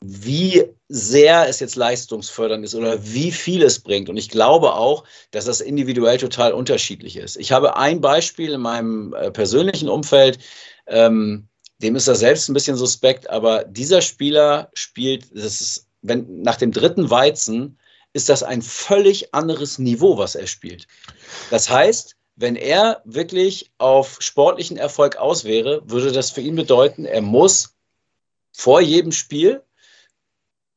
[0.02, 4.10] wie sehr es jetzt leistungsfördernd ist oder wie viel es bringt.
[4.10, 7.36] Und ich glaube auch, dass das individuell total unterschiedlich ist.
[7.38, 10.38] Ich habe ein Beispiel in meinem äh, persönlichen Umfeld.
[10.86, 16.42] Ähm, dem ist er selbst ein bisschen suspekt, aber dieser Spieler spielt, das ist, wenn
[16.42, 17.78] nach dem dritten Weizen
[18.14, 20.86] ist das ein völlig anderes Niveau, was er spielt.
[21.50, 27.04] Das heißt, wenn er wirklich auf sportlichen Erfolg aus wäre, würde das für ihn bedeuten,
[27.04, 27.74] er muss
[28.52, 29.62] vor jedem Spiel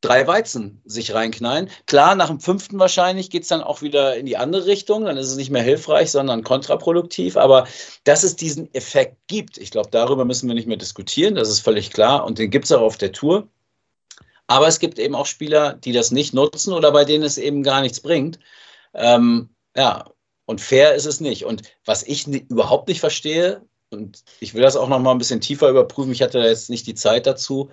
[0.02, 1.70] drei Weizen sich reinknallen.
[1.86, 5.06] Klar, nach dem fünften wahrscheinlich geht es dann auch wieder in die andere Richtung.
[5.06, 7.38] Dann ist es nicht mehr hilfreich, sondern kontraproduktiv.
[7.38, 7.68] Aber
[8.04, 11.36] dass es diesen Effekt gibt, ich glaube, darüber müssen wir nicht mehr diskutieren.
[11.36, 12.26] Das ist völlig klar.
[12.26, 13.48] Und den gibt es auch auf der Tour.
[14.48, 17.64] Aber es gibt eben auch Spieler, die das nicht nutzen oder bei denen es eben
[17.64, 18.40] gar nichts bringt.
[18.94, 20.10] Ähm, ja,
[20.46, 21.46] und fair ist es nicht.
[21.46, 25.42] Und was ich überhaupt nicht verstehe, und ich will das auch noch mal ein bisschen
[25.42, 27.70] tiefer überprüfen, ich hatte jetzt nicht die Zeit dazu,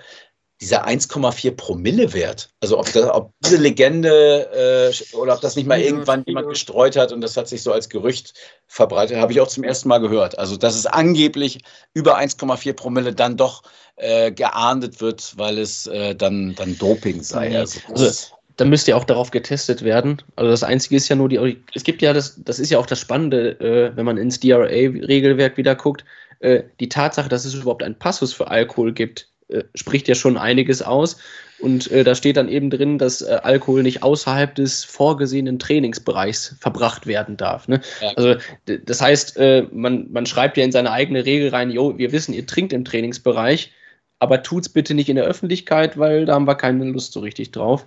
[0.61, 2.51] dieser 1,4 Promille-Wert.
[2.61, 6.97] Also ob, das, ob, diese Legende äh, oder ob das nicht mal irgendwann jemand gestreut
[6.97, 8.35] hat und das hat sich so als Gerücht
[8.67, 10.39] verbreitet, habe ich auch zum ersten Mal gehört.
[10.39, 11.61] Also dass es angeblich
[11.93, 13.63] über 1,4 Promille dann doch
[13.97, 17.59] äh, geahndet wird, weil es äh, dann, dann Doping sei.
[17.59, 20.23] Also, also da müsste ja auch darauf getestet werden.
[20.37, 22.87] Also das Einzige ist ja nur die, es gibt ja das, das ist ja auch
[22.87, 26.05] das Spannende, äh, wenn man ins DRA-Regelwerk wieder guckt,
[26.41, 30.37] äh, die Tatsache, dass es überhaupt einen Passus für Alkohol gibt, äh, spricht ja schon
[30.37, 31.17] einiges aus.
[31.61, 36.57] Und äh, da steht dann eben drin, dass äh, Alkohol nicht außerhalb des vorgesehenen Trainingsbereichs
[36.61, 37.69] verbracht werden darf.
[37.69, 37.81] Ne?
[38.01, 38.13] Ja.
[38.17, 38.35] Also
[38.67, 42.35] das heißt, äh, man, man schreibt ja in seine eigene Regel rein, jo, wir wissen,
[42.35, 43.73] ihr trinkt im Trainingsbereich,
[44.19, 47.53] aber tut's bitte nicht in der Öffentlichkeit, weil da haben wir keine Lust so richtig
[47.53, 47.87] drauf.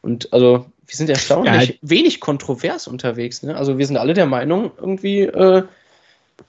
[0.00, 3.42] Und also wir sind erstaunlich ja, wenig kontrovers unterwegs.
[3.42, 3.56] Ne?
[3.56, 5.64] Also wir sind alle der Meinung, irgendwie äh,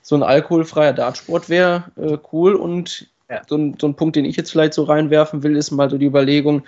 [0.01, 3.07] so ein alkoholfreier Dartsport wäre äh, cool und
[3.47, 5.97] So, ein, so ein Punkt, den ich jetzt vielleicht so reinwerfen will, ist mal so
[5.97, 6.63] die Überlegung,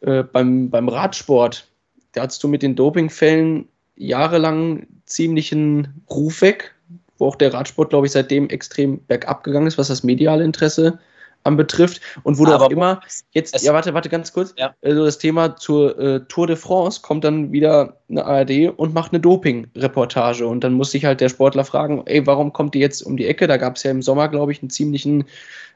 [0.00, 1.68] äh, beim, beim Radsport,
[2.12, 6.74] da hattest du mit den Dopingfällen jahrelang ziemlichen Ruf weg,
[7.18, 10.98] wo auch der Radsport, glaube ich, seitdem extrem bergab gegangen ist, was das mediale Interesse
[11.44, 13.00] anbetrifft und wo du auch immer
[13.32, 14.74] jetzt, ja warte, warte ganz kurz, ja.
[14.82, 19.12] also das Thema zur äh, Tour de France kommt dann wieder eine ARD und macht
[19.12, 23.02] eine Doping-Reportage und dann muss sich halt der Sportler fragen, ey, warum kommt die jetzt
[23.02, 23.46] um die Ecke?
[23.46, 25.24] Da gab es ja im Sommer, glaube ich, einen ziemlichen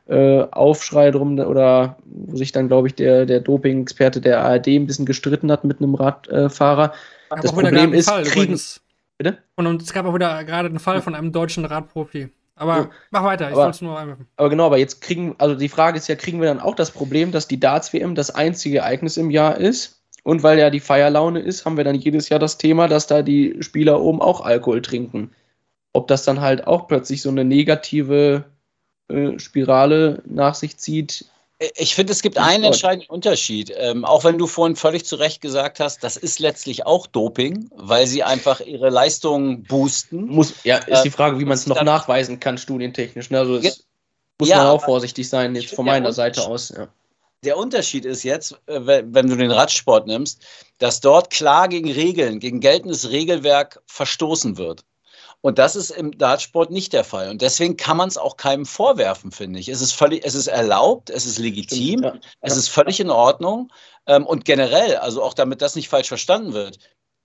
[0.07, 4.87] äh, Aufschrei drum oder wo sich dann, glaube ich, der, der Doping-Experte der ARD ein
[4.87, 6.93] bisschen gestritten hat mit einem Radfahrer.
[7.31, 8.59] Äh, das Problem ist, Fall, kriegen,
[9.17, 9.39] Bitte?
[9.55, 12.31] Und es gab auch wieder gerade einen Fall von einem deutschen Radprofi.
[12.57, 12.91] Aber ja.
[13.11, 14.29] mach weiter, ich wollte es nur einwerfen.
[14.37, 16.93] Aber genau, aber jetzt kriegen, also die Frage ist ja, kriegen wir dann auch das
[16.93, 20.03] Problem, dass die Darts-WM das einzige Ereignis im Jahr ist?
[20.23, 23.23] Und weil ja die Feierlaune ist, haben wir dann jedes Jahr das Thema, dass da
[23.23, 25.33] die Spieler oben auch Alkohol trinken.
[25.93, 28.45] Ob das dann halt auch plötzlich so eine negative
[29.09, 31.27] äh, Spirale nach sich zieht,
[31.59, 33.73] ich finde, es gibt einen entscheidenden Unterschied.
[33.77, 37.71] Ähm, auch wenn du vorhin völlig zu Recht gesagt hast, das ist letztlich auch Doping,
[37.77, 40.27] weil sie einfach ihre Leistungen boosten.
[40.27, 43.31] Muss, ja, ist die Frage, wie man es noch nachweisen kann, studientechnisch.
[43.31, 43.39] Ne?
[43.39, 43.85] Also es
[44.39, 46.71] muss ja, man auch vorsichtig sein, jetzt von meiner Seite aus.
[46.71, 46.89] Ja.
[47.45, 50.43] Der Unterschied ist jetzt, äh, wenn du den Radsport nimmst,
[50.79, 54.85] dass dort klar gegen Regeln, gegen geltendes Regelwerk verstoßen wird.
[55.45, 57.29] Und das ist im Dartsport nicht der Fall.
[57.29, 59.69] Und deswegen kann man es auch keinem vorwerfen, finde ich.
[59.69, 62.15] Es ist völlig, es ist erlaubt, es ist legitim, ja.
[62.41, 63.71] es ist völlig in Ordnung.
[64.07, 66.79] Ähm, und generell, also auch damit das nicht falsch verstanden wird,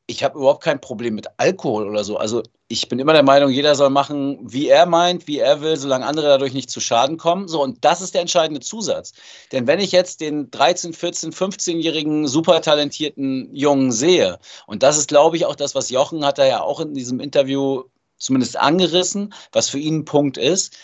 [0.05, 2.17] ich habe überhaupt kein Problem mit Alkohol oder so.
[2.17, 5.77] Also ich bin immer der Meinung, jeder soll machen, wie er meint, wie er will,
[5.77, 7.47] solange andere dadurch nicht zu Schaden kommen.
[7.47, 9.13] So, und das ist der entscheidende Zusatz.
[9.53, 15.07] Denn wenn ich jetzt den 13, 14, 15-jährigen super talentierten Jungen sehe, und das ist,
[15.07, 17.85] glaube ich, auch das, was Jochen hat da ja auch in diesem Interview
[18.19, 20.77] zumindest angerissen, was für ihn ein Punkt ist.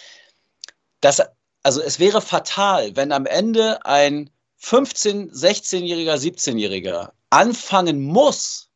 [1.02, 1.22] Dass,
[1.62, 4.32] also es wäre fatal, wenn am Ende ein
[4.62, 8.70] 15-, 16-jähriger, 17-jähriger anfangen muss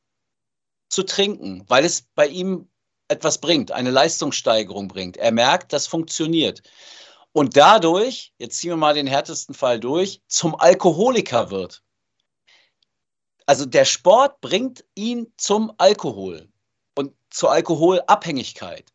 [0.89, 2.69] zu trinken, weil es bei ihm
[3.07, 5.17] etwas bringt, eine Leistungssteigerung bringt.
[5.17, 6.61] Er merkt, das funktioniert.
[7.31, 11.83] Und dadurch, jetzt ziehen wir mal den härtesten Fall durch, zum Alkoholiker wird.
[13.45, 16.49] Also der Sport bringt ihn zum Alkohol
[17.29, 18.85] zur Alkoholabhängigkeit.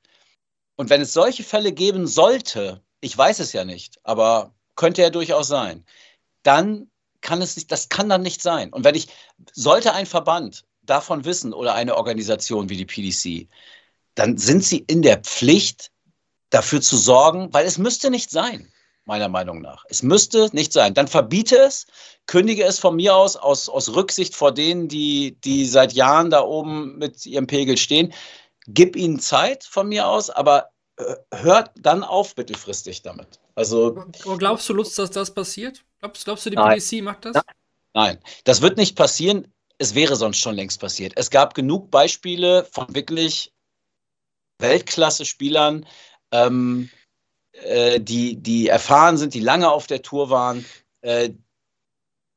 [0.77, 5.11] Und wenn es solche Fälle geben sollte, ich weiß es ja nicht, aber könnte ja
[5.11, 5.85] durchaus sein,
[6.43, 6.91] dann
[7.21, 8.73] kann es nicht, das kann dann nicht sein.
[8.73, 9.09] Und wenn ich,
[9.53, 13.49] sollte ein Verband davon wissen oder eine Organisation wie die PDC,
[14.15, 15.91] dann sind sie in der Pflicht,
[16.51, 18.71] dafür zu sorgen, weil es müsste nicht sein,
[19.07, 19.85] meiner Meinung nach.
[19.89, 20.95] Es müsste nicht sein.
[20.95, 21.87] Dann verbiete es,
[22.27, 26.43] kündige es von mir aus, aus, aus Rücksicht vor denen, die, die seit Jahren da
[26.43, 28.13] oben mit ihrem Pegel stehen.
[28.67, 33.41] Gib ihnen Zeit von mir aus, aber äh, hört dann auf mittelfristig damit.
[33.55, 34.05] Also,
[34.39, 35.85] glaubst du, Lutz, dass das passiert?
[36.01, 36.79] Glaubst, glaubst du, die nein.
[36.79, 37.37] PDC macht das?
[37.93, 39.53] Nein, das wird nicht passieren.
[39.79, 41.13] Es wäre sonst schon längst passiert.
[41.17, 43.53] Es gab genug Beispiele von wirklich
[44.59, 45.87] Weltklasse-Spielern,
[46.31, 46.91] ähm,
[47.63, 50.65] äh, die, die erfahren sind, die lange auf der Tour waren,
[51.03, 51.31] äh,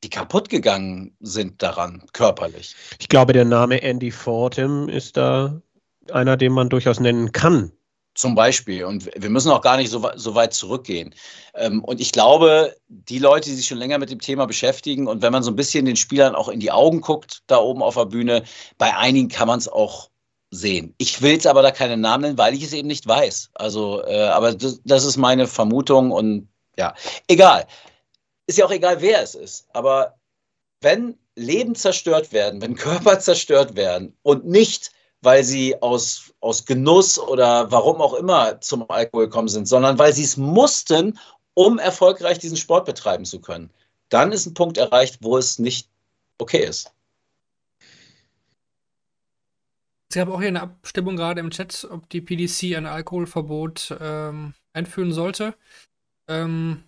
[0.04, 2.76] die kaputt gegangen sind daran, körperlich.
[3.00, 5.62] Ich glaube, der Name Andy Fortem ist da
[6.12, 7.72] einer, den man durchaus nennen kann.
[8.14, 8.84] Zum Beispiel.
[8.84, 11.14] Und wir müssen auch gar nicht so, so weit zurückgehen.
[11.54, 15.22] Ähm, und ich glaube, die Leute, die sich schon länger mit dem Thema beschäftigen und
[15.22, 17.96] wenn man so ein bisschen den Spielern auch in die Augen guckt, da oben auf
[17.96, 18.44] der Bühne,
[18.78, 20.10] bei einigen kann man es auch
[20.58, 20.94] sehen.
[20.98, 23.52] Ich will jetzt aber da keine Namen nennen, weil ich es eben nicht weiß.
[23.54, 26.94] Also, äh, aber das, das ist meine Vermutung und ja,
[27.28, 27.66] egal.
[28.48, 29.68] Ist ja auch egal, wer es ist.
[29.74, 30.16] Aber
[30.82, 37.20] wenn Leben zerstört werden, wenn Körper zerstört werden und nicht weil sie aus, aus Genuss
[37.20, 41.20] oder warum auch immer zum Alkohol gekommen sind, sondern weil sie es mussten,
[41.54, 43.72] um erfolgreich diesen Sport betreiben zu können.
[44.10, 45.90] Dann ist ein Punkt erreicht, wo es nicht
[46.38, 46.94] okay ist.
[50.10, 54.54] Es gab auch hier eine Abstimmung gerade im Chat, ob die PDC ein Alkoholverbot ähm,
[54.74, 55.54] einführen sollte.
[56.28, 56.84] Ähm,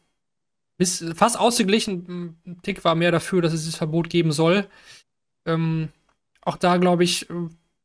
[0.77, 4.67] bis, fast ausgeglichen, ein Tick war mehr dafür, dass es dieses Verbot geben soll.
[5.45, 5.89] Ähm,
[6.41, 7.27] auch da, glaube ich,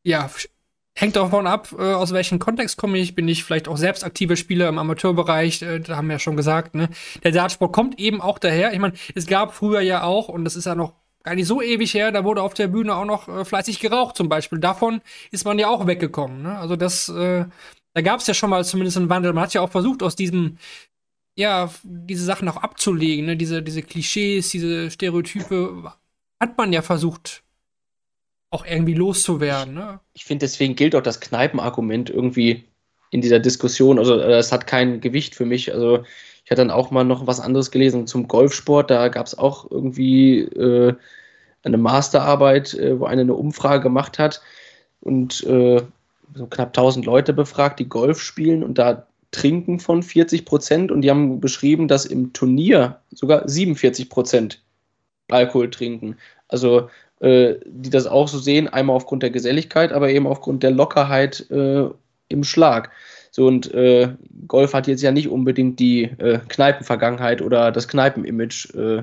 [0.04, 0.30] ja,
[0.94, 3.16] hängt davon ab, äh, aus welchem Kontext komme ich.
[3.16, 6.36] Bin ich vielleicht auch selbst aktive Spieler im Amateurbereich, äh, da haben wir ja schon
[6.36, 6.88] gesagt, ne?
[7.24, 8.72] Der Dartsport kommt eben auch daher.
[8.72, 10.94] Ich meine, es gab früher ja auch, und das ist ja noch
[11.24, 14.16] gar nicht so ewig her, da wurde auf der Bühne auch noch äh, fleißig geraucht
[14.16, 14.60] zum Beispiel.
[14.60, 16.42] Davon ist man ja auch weggekommen.
[16.42, 16.56] Ne?
[16.56, 17.46] Also das, äh,
[17.94, 19.32] da gab es ja schon mal zumindest einen Wandel.
[19.32, 20.58] Man hat ja auch versucht, aus diesem,
[21.34, 23.36] ja, diese Sachen auch abzulegen, ne?
[23.36, 25.92] diese, diese Klischees, diese Stereotype,
[26.40, 27.42] hat man ja versucht
[28.50, 29.74] auch irgendwie loszuwerden.
[29.74, 30.00] Ne?
[30.12, 32.64] Ich finde, deswegen gilt auch das Kneipenargument irgendwie
[33.10, 33.98] in dieser Diskussion.
[33.98, 35.72] Also äh, es hat kein Gewicht für mich.
[35.72, 36.04] Also
[36.44, 38.90] ich hatte dann auch mal noch was anderes gelesen zum Golfsport.
[38.90, 40.94] Da gab es auch irgendwie äh,
[41.62, 44.42] eine Masterarbeit, äh, wo eine eine Umfrage gemacht hat
[45.00, 45.80] und äh,
[46.34, 51.02] so knapp 1000 Leute befragt, die Golf spielen und da trinken von 40 Prozent und
[51.02, 54.62] die haben beschrieben, dass im Turnier sogar 47 Prozent
[55.30, 56.16] Alkohol trinken.
[56.48, 56.88] Also
[57.20, 61.50] äh, die das auch so sehen, einmal aufgrund der Geselligkeit, aber eben aufgrund der Lockerheit
[61.50, 61.88] äh,
[62.28, 62.90] im Schlag.
[63.34, 64.14] So und äh,
[64.46, 69.02] Golf hat jetzt ja nicht unbedingt die äh, Kneipenvergangenheit oder das Kneipenimage äh,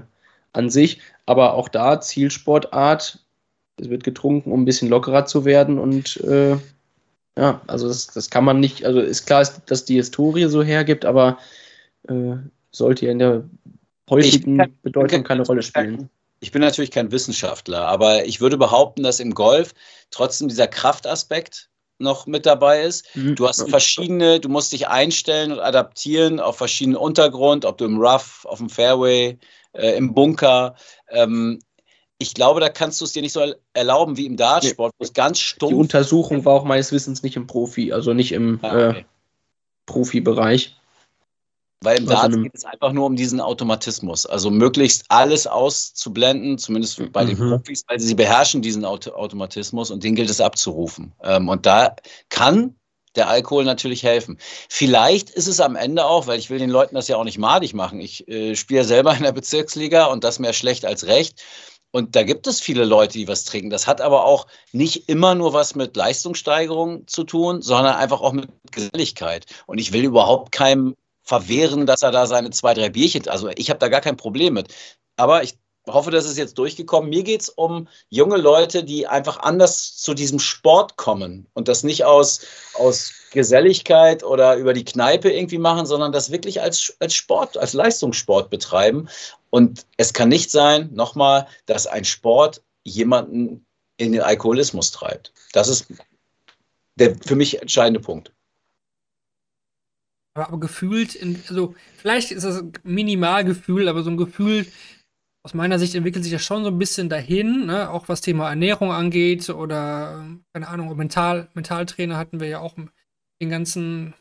[0.54, 3.20] an sich, aber auch da Zielsportart.
[3.76, 6.56] Es wird getrunken, um ein bisschen lockerer zu werden und äh,
[7.38, 11.04] ja, also das, das kann man nicht, also ist klar, dass die Historie so hergibt,
[11.04, 11.38] aber
[12.72, 13.44] sollte ja in der
[14.10, 16.10] heutigen kann, Bedeutung keine Rolle spielen
[16.42, 19.74] ich bin natürlich kein Wissenschaftler, aber ich würde behaupten, dass im Golf
[20.10, 21.70] trotzdem dieser Kraftaspekt
[22.02, 23.16] noch mit dabei ist.
[23.16, 23.36] Mhm.
[23.36, 28.00] Du hast verschiedene, du musst dich einstellen und adaptieren auf verschiedenen Untergrund, ob du im
[28.00, 29.38] Rough, auf dem Fairway,
[29.74, 30.76] äh, im Bunker.
[31.10, 31.60] Ähm,
[32.18, 35.14] ich glaube, da kannst du es dir nicht so erlauben wie im Dartsport, wo es
[35.14, 35.72] ganz stumpf.
[35.72, 39.00] Die Untersuchung war auch meines Wissens nicht im Profi, also nicht im ah, okay.
[39.00, 39.04] äh,
[39.88, 40.76] Profibereich.
[41.84, 44.28] Weil im Darts geht es einfach nur um diesen Automatismus.
[44.28, 47.28] Also möglichst alles auszublenden, zumindest bei mhm.
[47.30, 51.14] den Profis, weil sie beherrschen diesen Auto Automatismus und den gilt es abzurufen.
[51.24, 51.96] Ähm, und da
[52.30, 52.76] kann
[53.16, 54.38] der Alkohol natürlich helfen.
[54.70, 57.40] Vielleicht ist es am Ende auch, weil ich will den Leuten das ja auch nicht
[57.40, 58.00] madig machen.
[58.00, 61.42] Ich äh, spiele selber in der Bezirksliga und das mehr schlecht als recht.
[61.92, 63.70] Und da gibt es viele Leute, die was trinken.
[63.70, 68.32] Das hat aber auch nicht immer nur was mit Leistungssteigerung zu tun, sondern einfach auch
[68.32, 69.46] mit Geselligkeit.
[69.66, 73.70] Und ich will überhaupt keinem verwehren, dass er da seine zwei, drei Bierchen, also ich
[73.70, 74.74] habe da gar kein Problem mit.
[75.18, 75.56] Aber ich
[75.88, 77.10] hoffe, das ist jetzt durchgekommen.
[77.10, 81.84] Mir geht es um junge Leute, die einfach anders zu diesem Sport kommen und das
[81.84, 82.42] nicht aus,
[82.76, 87.74] aus Geselligkeit oder über die Kneipe irgendwie machen, sondern das wirklich als, als Sport, als
[87.74, 89.10] Leistungssport betreiben.
[89.50, 93.66] Und es kann nicht sein, nochmal, dass ein Sport jemanden
[93.98, 95.34] in den Alkoholismus treibt.
[95.54, 95.88] Das ist
[96.96, 98.32] der für mich entscheidende Punkt.
[100.34, 104.66] Aber, aber gefühlt, in, also vielleicht ist das ein Minimalgefühl, aber so ein Gefühl,
[105.44, 107.90] aus meiner Sicht entwickelt sich das schon so ein bisschen dahin, ne?
[107.90, 112.76] auch was Thema Ernährung angeht oder, keine Ahnung, Mental, Mentaltrainer hatten wir ja auch
[113.42, 114.14] den ganzen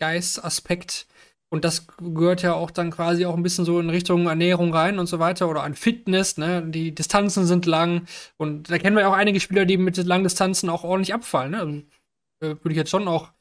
[0.00, 1.06] Geistaspekt.
[1.50, 4.98] Und das gehört ja auch dann quasi auch ein bisschen so in Richtung Ernährung rein
[4.98, 6.62] und so weiter oder an Fitness, ne?
[6.62, 10.24] Die Distanzen sind lang und da kennen wir ja auch einige Spieler, die mit langen
[10.24, 11.58] Distanzen auch ordentlich abfallen, ne?
[11.58, 11.72] Also,
[12.40, 13.32] äh, würde ich jetzt schon auch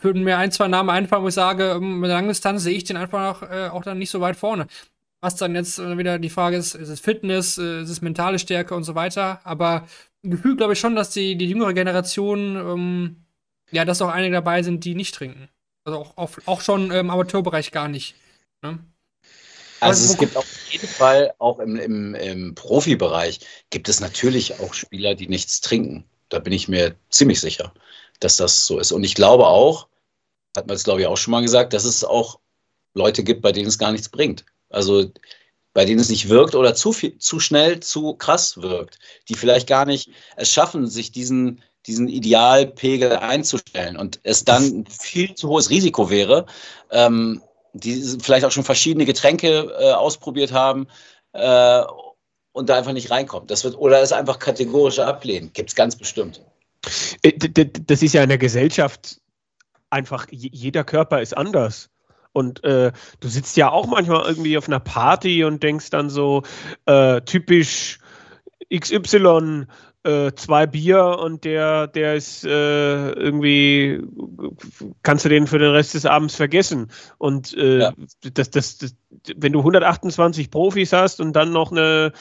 [0.00, 2.84] würden mir ein, zwei Namen einfallen, wo ich sage, ähm, mit der Langdistanz sehe ich
[2.84, 4.66] den einfach äh, auch dann nicht so weit vorne.
[5.20, 8.38] Was dann jetzt äh, wieder die Frage ist, ist es Fitness, äh, ist es mentale
[8.38, 9.40] Stärke und so weiter.
[9.44, 9.86] Aber
[10.22, 13.16] Gefühl glaube ich schon, dass die, die jüngere Generation, ähm,
[13.70, 15.48] ja, dass auch einige dabei sind, die nicht trinken.
[15.84, 18.16] Also auch, auch, auch schon im Amateurbereich gar nicht.
[18.62, 18.78] Ne?
[19.78, 23.40] Also es gibt auf jeden Fall auch im, im, im Profibereich
[23.70, 26.04] gibt es natürlich auch Spieler, die nichts trinken.
[26.28, 27.72] Da bin ich mir ziemlich sicher
[28.20, 28.92] dass das so ist.
[28.92, 29.88] Und ich glaube auch,
[30.56, 32.38] hat man es glaube ich auch schon mal gesagt, dass es auch
[32.94, 34.44] Leute gibt, bei denen es gar nichts bringt.
[34.68, 35.10] Also
[35.72, 38.98] bei denen es nicht wirkt oder zu viel, zu schnell, zu krass wirkt,
[39.28, 45.34] die vielleicht gar nicht es schaffen, sich diesen, diesen Idealpegel einzustellen und es dann viel
[45.34, 46.46] zu hohes Risiko wäre,
[46.90, 47.42] ähm,
[47.72, 50.88] die vielleicht auch schon verschiedene Getränke äh, ausprobiert haben
[51.32, 51.82] äh,
[52.52, 53.50] und da einfach nicht reinkommt.
[53.50, 55.52] Das wird, oder es einfach kategorische ablehnen.
[55.52, 56.40] Gibt es ganz bestimmt.
[57.22, 57.32] Äh,
[57.86, 59.20] das ist ja in der Gesellschaft
[59.90, 61.90] einfach, jeder Körper ist anders.
[62.32, 66.44] Und äh, du sitzt ja auch manchmal irgendwie auf einer Party und denkst dann so,
[66.86, 67.98] äh, typisch
[68.72, 69.66] XY,
[70.04, 74.00] äh, zwei Bier und der, der ist äh, irgendwie,
[75.02, 76.90] kannst du den für den Rest des Abends vergessen.
[77.18, 77.92] Und äh, ja.
[78.32, 78.94] das, das, das,
[79.36, 82.12] wenn du 128 Profis hast und dann noch eine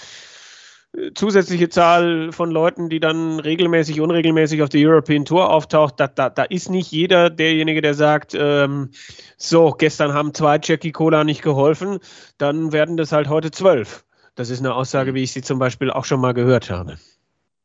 [1.14, 6.30] zusätzliche Zahl von Leuten, die dann regelmäßig, unregelmäßig auf der European Tour auftaucht, da, da,
[6.30, 8.90] da ist nicht jeder derjenige, der sagt, ähm,
[9.38, 12.00] so, gestern haben zwei Jackie Cola nicht geholfen,
[12.38, 14.04] dann werden das halt heute zwölf.
[14.36, 16.98] Das ist eine Aussage, wie ich sie zum Beispiel auch schon mal gehört habe.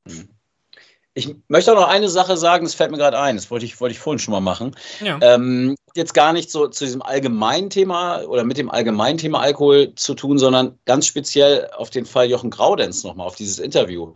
[0.06, 0.33] Mhm.
[1.16, 3.80] Ich möchte auch noch eine Sache sagen, das fällt mir gerade ein, das wollte ich,
[3.80, 4.74] wollte ich vorhin schon mal machen.
[5.00, 5.18] Ja.
[5.22, 9.94] Ähm, jetzt gar nicht so zu diesem allgemeinen Thema oder mit dem allgemeinen Thema Alkohol
[9.94, 14.14] zu tun, sondern ganz speziell auf den Fall Jochen Graudenz nochmal, auf dieses Interview.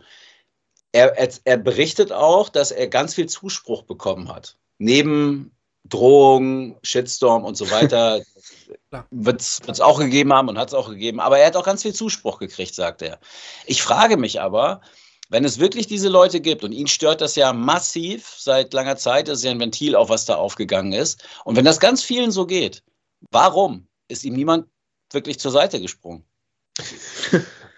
[0.91, 4.57] Er, er, er berichtet auch, dass er ganz viel Zuspruch bekommen hat.
[4.77, 5.51] Neben
[5.85, 8.21] Drohungen, Shitstorm und so weiter
[9.11, 11.21] wird es auch gegeben haben und hat es auch gegeben.
[11.21, 13.19] Aber er hat auch ganz viel Zuspruch gekriegt, sagt er.
[13.65, 14.81] Ich frage mich aber,
[15.29, 19.27] wenn es wirklich diese Leute gibt und ihn stört das ja massiv seit langer Zeit,
[19.27, 21.23] das ist ja ein Ventil, auch was da aufgegangen ist.
[21.45, 22.83] Und wenn das ganz vielen so geht,
[23.31, 24.67] warum ist ihm niemand
[25.11, 26.25] wirklich zur Seite gesprungen?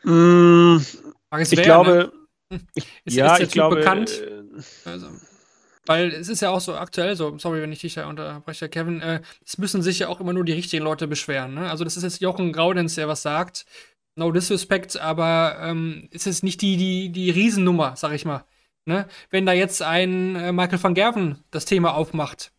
[0.04, 0.78] mm,
[1.40, 2.12] ich wer, glaube,
[2.50, 2.62] ne?
[3.06, 4.12] ist, ja, ist der ich typ glaube, bekannt.
[4.12, 5.08] Äh, also,
[5.86, 9.02] weil es ist ja auch so aktuell so, sorry, wenn ich dich da unterbreche, Kevin,
[9.02, 11.56] äh, es müssen sich ja auch immer nur die richtigen Leute beschweren.
[11.56, 11.70] Ne?
[11.70, 13.66] Also das ist jetzt Jochen Graudenz, der was sagt
[14.16, 18.46] no disrespect, aber ähm, ist es nicht die, die, die Riesennummer, sag ich mal.
[18.86, 19.08] Ne?
[19.30, 22.52] Wenn da jetzt ein äh, Michael van Gerven das Thema aufmacht,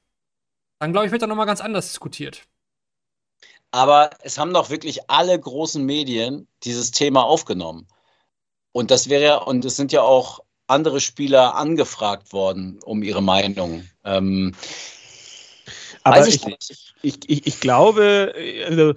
[0.79, 2.43] dann glaube ich, wird da nochmal ganz anders diskutiert.
[3.71, 7.89] Aber es haben doch wirklich alle großen Medien dieses Thema aufgenommen.
[8.73, 13.23] Und das wäre ja, und es sind ja auch andere Spieler angefragt worden um ihre
[13.23, 13.89] Meinung.
[14.05, 14.55] Ähm,
[16.05, 16.45] aber ich,
[17.03, 18.35] ich, ich, ich, glaube,
[18.67, 18.95] also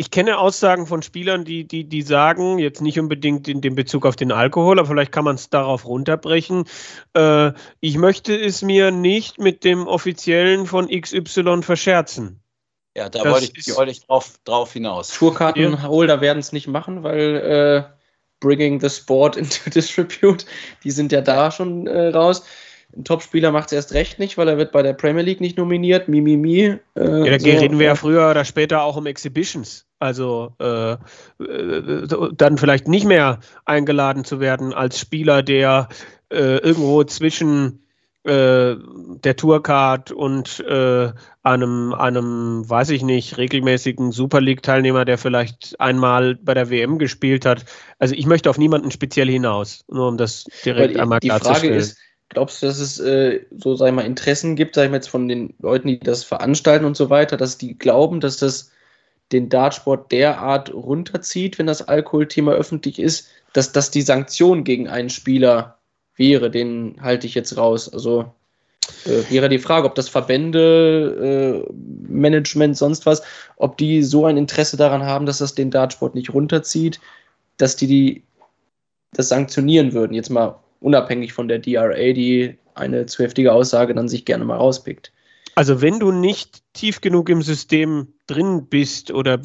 [0.00, 4.06] ich kenne Aussagen von Spielern, die, die, die sagen, jetzt nicht unbedingt in dem Bezug
[4.06, 6.64] auf den Alkohol, aber vielleicht kann man es darauf runterbrechen.
[7.12, 12.42] Äh, ich möchte es mir nicht mit dem Offiziellen von XY verscherzen.
[12.96, 15.10] Ja, da wollte ich, wollte ich drauf, drauf hinaus.
[15.10, 16.20] Tourkartenholder ja.
[16.22, 17.84] werden es nicht machen, weil äh,
[18.40, 20.46] Bringing the Sport into Distribute,
[20.82, 22.42] die sind ja da schon äh, raus.
[22.96, 25.56] Ein Topspieler macht es erst recht nicht, weil er wird bei der Premier League nicht
[25.56, 26.08] nominiert.
[26.08, 26.36] Mimimi.
[26.36, 29.86] Mi, mi, äh, ja, da so, reden wir ja früher oder später auch um Exhibitions.
[29.98, 35.88] Also äh, äh, dann vielleicht nicht mehr eingeladen zu werden als Spieler, der
[36.30, 37.80] äh, irgendwo zwischen
[38.24, 38.76] äh,
[39.24, 41.12] der Tourcard und äh,
[41.42, 47.46] einem, einem, weiß ich nicht, regelmäßigen Super League-Teilnehmer, der vielleicht einmal bei der WM gespielt
[47.46, 47.64] hat.
[47.98, 51.62] Also ich möchte auf niemanden speziell hinaus, nur um das direkt die, einmal klarzustellen.
[51.62, 51.98] Die Frage ist,
[52.30, 55.10] glaubst du, dass es äh, so, sag ich mal, Interessen gibt, sag ich mal jetzt
[55.10, 58.70] von den Leuten, die das veranstalten und so weiter, dass die glauben, dass das
[59.32, 65.10] den Dartsport derart runterzieht, wenn das Alkoholthema öffentlich ist, dass das die Sanktion gegen einen
[65.10, 65.78] Spieler
[66.16, 66.50] wäre.
[66.50, 67.92] Den halte ich jetzt raus.
[67.92, 68.32] Also
[69.04, 71.72] äh, wäre die Frage, ob das Verbände, äh,
[72.08, 73.22] Management, sonst was,
[73.56, 77.00] ob die so ein Interesse daran haben, dass das den Dartsport nicht runterzieht,
[77.56, 78.22] dass die, die
[79.12, 80.14] das sanktionieren würden.
[80.14, 84.56] Jetzt mal unabhängig von der DRA, die eine zu heftige Aussage dann sich gerne mal
[84.56, 85.12] rauspickt.
[85.54, 89.38] Also wenn du nicht tief genug im System drin bist oder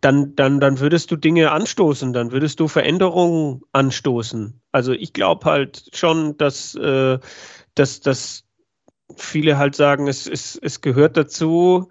[0.00, 4.60] dann, dann, dann würdest du Dinge anstoßen, dann würdest du Veränderungen anstoßen.
[4.72, 7.18] Also ich glaube halt schon, dass, äh,
[7.74, 8.44] dass, dass
[9.16, 11.88] viele halt sagen, es, es, es gehört dazu,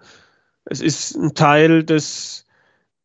[0.66, 2.46] es ist ein Teil des,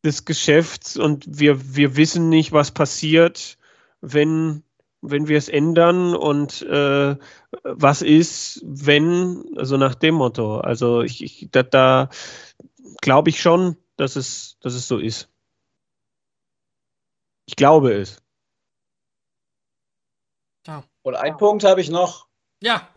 [0.04, 3.58] des Geschäfts und wir, wir wissen nicht, was passiert,
[4.00, 4.62] wenn
[5.02, 7.16] wenn wir es ändern und äh,
[7.62, 10.58] was ist, wenn, also nach dem Motto.
[10.60, 12.10] Also ich, ich da, da
[13.00, 15.28] glaube ich schon, dass es, dass es so ist.
[17.46, 18.22] Ich glaube es.
[20.66, 20.84] Ja.
[21.02, 22.28] Und ein Punkt habe ich noch.
[22.62, 22.88] Ja.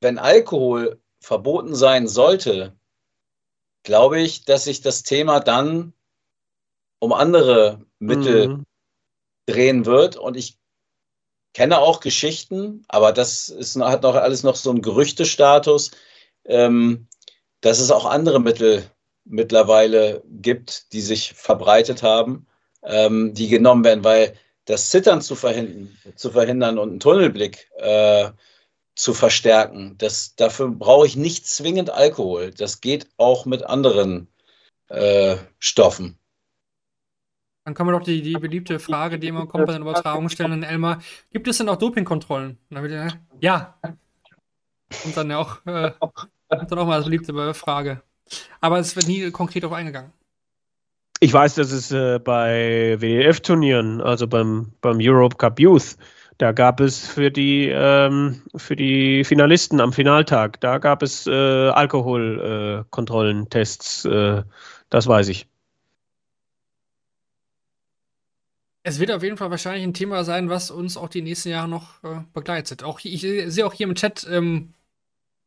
[0.00, 2.78] Wenn Alkohol verboten sein sollte,
[3.82, 5.94] glaube ich, dass sich das Thema dann
[6.98, 8.66] um andere Mittel mhm.
[9.46, 10.16] drehen wird.
[10.16, 10.58] Und ich
[11.54, 15.92] kenne auch Geschichten, aber das ist, hat noch alles noch so einen Gerüchtestatus,
[16.44, 17.06] ähm,
[17.60, 18.84] dass es auch andere Mittel
[19.24, 22.46] mittlerweile gibt, die sich verbreitet haben,
[22.82, 24.34] ähm, die genommen werden, weil
[24.66, 28.30] das Zittern zu verhindern, zu verhindern und einen Tunnelblick äh,
[28.94, 32.50] zu verstärken, das, dafür brauche ich nicht zwingend Alkohol.
[32.52, 34.28] Das geht auch mit anderen
[34.88, 36.18] äh, Stoffen.
[37.64, 40.62] Dann kann man doch die, die beliebte Frage, die immer kommt bei den Übertragungen stellen,
[40.62, 41.00] Elmar,
[41.32, 42.58] gibt es denn auch Dopingkontrollen?
[43.40, 43.74] ja.
[45.04, 45.92] Und dann auch, äh,
[46.48, 48.02] dann auch mal das beliebte Frage.
[48.60, 50.12] Aber es wird nie konkret darauf eingegangen.
[51.20, 55.96] Ich weiß, dass es äh, bei WEF-Turnieren, also beim, beim Europe Cup Youth,
[56.36, 61.30] da gab es für die, ähm, für die Finalisten am Finaltag, da gab es äh,
[61.30, 64.42] Alkoholkontrollen, Tests, äh,
[64.90, 65.46] das weiß ich.
[68.84, 71.68] Es wird auf jeden Fall wahrscheinlich ein Thema sein, was uns auch die nächsten Jahre
[71.68, 72.84] noch äh, begleitet.
[72.84, 74.74] Auch ich sehe auch hier im Chat ähm,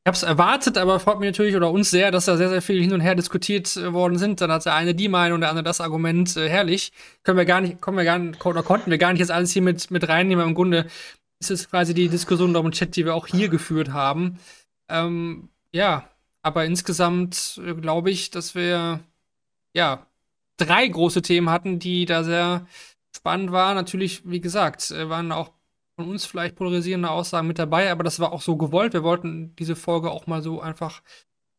[0.07, 2.61] ich habe es erwartet, aber freut mich natürlich oder uns sehr, dass da sehr, sehr
[2.61, 4.39] viel hin und her diskutiert äh, worden sind.
[4.39, 6.37] Dann hat der eine die Meinung, der andere das Argument.
[6.37, 6.93] Äh, herrlich.
[7.23, 9.51] Können wir gar nicht, kommen wir gar nicht, oder konnten wir gar nicht jetzt alles
[9.51, 10.47] hier mit, mit reinnehmen.
[10.47, 10.87] Im Grunde
[11.41, 14.39] ist es quasi die Diskussion da im Chat, die wir auch hier geführt haben.
[14.87, 16.09] Ähm, ja,
[16.41, 19.01] aber insgesamt äh, glaube ich, dass wir
[19.73, 20.07] ja
[20.55, 22.65] drei große Themen hatten, die da sehr
[23.17, 23.75] spannend waren.
[23.75, 25.51] Natürlich, wie gesagt, äh, waren auch
[25.99, 28.93] von uns vielleicht polarisierende Aussagen mit dabei, aber das war auch so gewollt.
[28.93, 31.01] Wir wollten diese Folge auch mal so einfach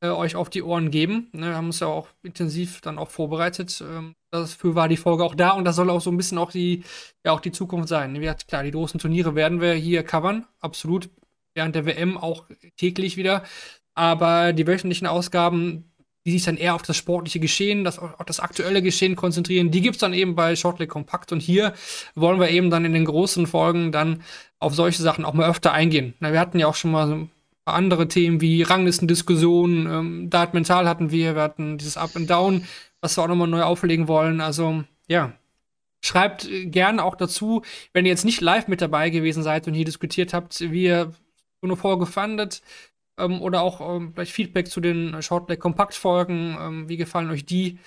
[0.01, 1.28] äh, euch auf die Ohren geben.
[1.32, 3.82] Ne, wir haben uns ja auch intensiv dann auch vorbereitet.
[3.86, 6.52] Ähm, dafür war die Folge auch da und das soll auch so ein bisschen auch
[6.52, 6.85] die,
[7.24, 8.14] ja, auch die Zukunft sein.
[8.14, 11.10] Gesagt, klar, die großen Turniere werden wir hier covern, absolut.
[11.55, 13.43] Während der WM auch täglich wieder.
[13.94, 15.88] Aber die wöchentlichen Ausgaben,
[16.28, 19.70] die sich dann eher auf das sportliche Geschehen, das, auf das aktuelle Geschehen konzentrieren.
[19.70, 21.32] Die gibt es dann eben bei Shortleg Kompakt.
[21.32, 21.72] Und hier
[22.14, 24.22] wollen wir eben dann in den großen Folgen dann
[24.59, 26.12] auf solche Sachen auch mal öfter eingehen.
[26.20, 27.30] Na, wir hatten ja auch schon mal so ein
[27.64, 32.28] paar andere Themen wie Ranglistendiskussionen, ähm, Dart Mental hatten wir, wir hatten dieses Up and
[32.28, 32.66] Down,
[33.00, 34.42] was wir auch nochmal neu auflegen wollen.
[34.42, 35.32] Also, ja.
[36.05, 37.62] Schreibt gerne auch dazu,
[37.94, 41.14] wenn ihr jetzt nicht live mit dabei gewesen seid und hier diskutiert habt, wie ihr
[41.62, 42.60] so eine Folge fandet,
[43.18, 46.56] ähm, oder auch ähm, vielleicht Feedback zu den Shortleg Kompakt-Folgen.
[46.60, 47.78] Ähm, wie gefallen euch die?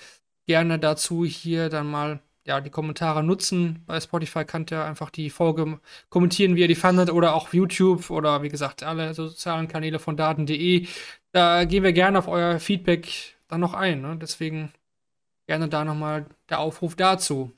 [0.46, 3.82] Gerne dazu hier dann mal ja, die Kommentare nutzen.
[3.86, 8.10] Bei Spotify könnt ihr einfach die Folge kommentieren, wie ihr die fandet, oder auch YouTube
[8.10, 10.86] oder wie gesagt, alle sozialen Kanäle von daten.de.
[11.32, 14.00] Da gehen wir gerne auf euer Feedback dann noch ein.
[14.00, 14.18] Ne?
[14.20, 14.72] Deswegen
[15.46, 17.52] gerne da nochmal der Aufruf dazu.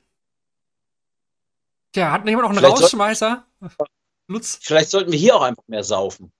[1.93, 3.45] Tja, hat nicht jemand noch einen vielleicht Rausschmeißer?
[4.27, 4.59] Lutz?
[4.61, 6.31] Vielleicht sollten wir hier auch einfach mehr saufen.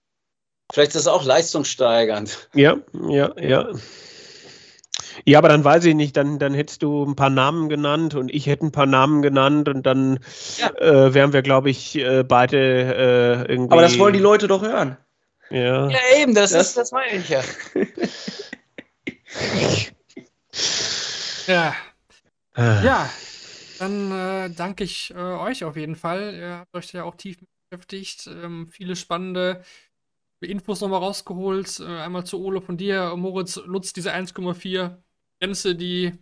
[0.72, 2.48] Vielleicht ist das auch leistungssteigernd.
[2.54, 2.76] Ja,
[3.08, 3.68] ja, ja.
[5.24, 8.32] Ja, aber dann weiß ich nicht, dann, dann hättest du ein paar Namen genannt und
[8.32, 10.20] ich hätte ein paar Namen genannt und dann
[10.58, 10.68] ja.
[10.78, 13.72] äh, wären wir, glaube ich, äh, beide äh, irgendwie.
[13.72, 14.96] Aber das wollen die Leute doch hören.
[15.50, 17.42] Ja, ja eben, das, das, ist, das meine ich ja.
[21.46, 21.74] ja.
[22.56, 23.10] Ja,
[23.78, 26.34] dann äh, danke ich äh, euch auf jeden Fall.
[26.34, 27.38] Ihr habt euch ja auch tief
[27.68, 28.26] beschäftigt.
[28.26, 29.62] Ähm, viele spannende
[30.40, 31.80] Infos nochmal rausgeholt.
[31.80, 34.96] Äh, einmal zu Ole von dir, Moritz Lutz, diese 1,4
[35.40, 36.12] Grenze, die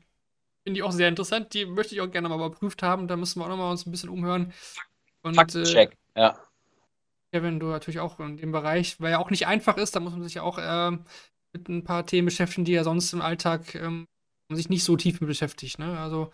[0.64, 1.52] finde ich auch sehr interessant.
[1.54, 3.08] Die möchte ich auch gerne mal überprüft haben.
[3.08, 4.52] Da müssen wir auch nochmal uns ein bisschen umhören.
[5.22, 6.38] Und, Faktcheck, äh, ja.
[7.32, 10.12] Kevin, du natürlich auch in dem Bereich, weil ja auch nicht einfach ist, da muss
[10.12, 10.96] man sich ja auch äh,
[11.52, 14.06] mit ein paar Themen beschäftigen, die ja sonst im Alltag ähm,
[14.52, 15.78] sich nicht so tief mit beschäftigt.
[15.78, 15.98] Ne?
[15.98, 16.30] Also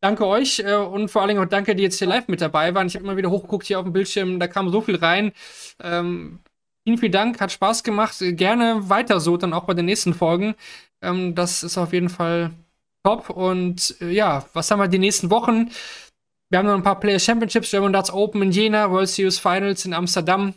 [0.00, 2.74] danke euch äh, und vor allen Dingen auch danke, die jetzt hier live mit dabei
[2.74, 2.86] waren.
[2.86, 5.32] Ich habe immer wieder hochgeguckt hier auf dem Bildschirm, da kam so viel rein.
[5.80, 6.40] Ähm,
[6.86, 8.16] Vielen, vielen Dank, hat Spaß gemacht.
[8.18, 10.54] Gerne weiter so, dann auch bei den nächsten Folgen.
[11.02, 12.52] Ähm, das ist auf jeden Fall
[13.04, 13.30] top.
[13.30, 15.70] Und äh, ja, was haben wir die nächsten Wochen?
[16.48, 19.84] Wir haben noch ein paar Player Championships, German Darts Open in Jena, World Series Finals
[19.84, 20.54] in Amsterdam,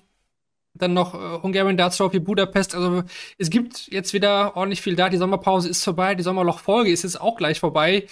[0.74, 2.74] dann noch äh, Hungarian Darts Trophy Budapest.
[2.74, 3.04] Also
[3.38, 5.10] es gibt jetzt wieder ordentlich viel da.
[5.10, 8.08] Die Sommerpause ist vorbei, die Sommerlochfolge ist jetzt auch gleich vorbei.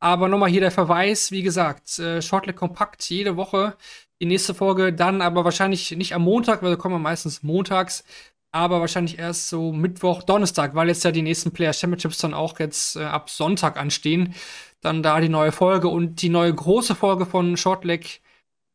[0.00, 3.76] Aber nochmal hier der Verweis, wie gesagt, äh, Shortleg kompakt jede Woche
[4.22, 8.04] die nächste Folge dann aber wahrscheinlich nicht am Montag, weil da kommen wir meistens montags,
[8.52, 12.60] aber wahrscheinlich erst so Mittwoch, Donnerstag, weil jetzt ja die nächsten Player Championships dann auch
[12.60, 14.32] jetzt äh, ab Sonntag anstehen.
[14.80, 18.20] Dann da die neue Folge und die neue große Folge von Shortleg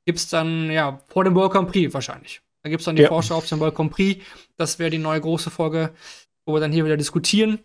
[0.06, 2.42] gibt es dann ja vor dem World Grand Prix wahrscheinlich.
[2.64, 3.08] Da gibt es dann die ja.
[3.08, 4.22] Vorschau auf den World Grand Prix.
[4.58, 5.94] Das wäre die neue große Folge,
[6.46, 7.60] wo wir dann hier wieder diskutieren.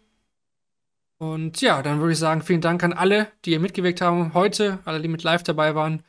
[1.18, 4.78] Und ja, dann würde ich sagen, vielen Dank an alle, die hier mitgewirkt haben heute,
[4.84, 6.04] alle, die mit live dabei waren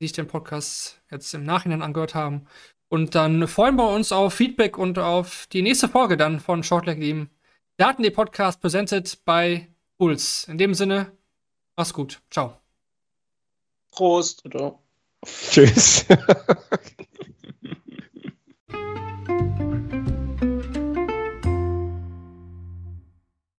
[0.00, 2.46] die sich den Podcast jetzt im Nachhinein angehört haben.
[2.88, 7.00] Und dann freuen wir uns auf Feedback und auf die nächste Folge dann von Shortleg
[7.00, 7.28] Team.
[7.76, 9.68] Daten die Podcast presented bei
[9.98, 10.48] Puls.
[10.48, 11.12] In dem Sinne,
[11.76, 12.20] mach's gut.
[12.30, 12.56] Ciao.
[13.90, 14.42] Prost.
[15.50, 16.06] Tschüss.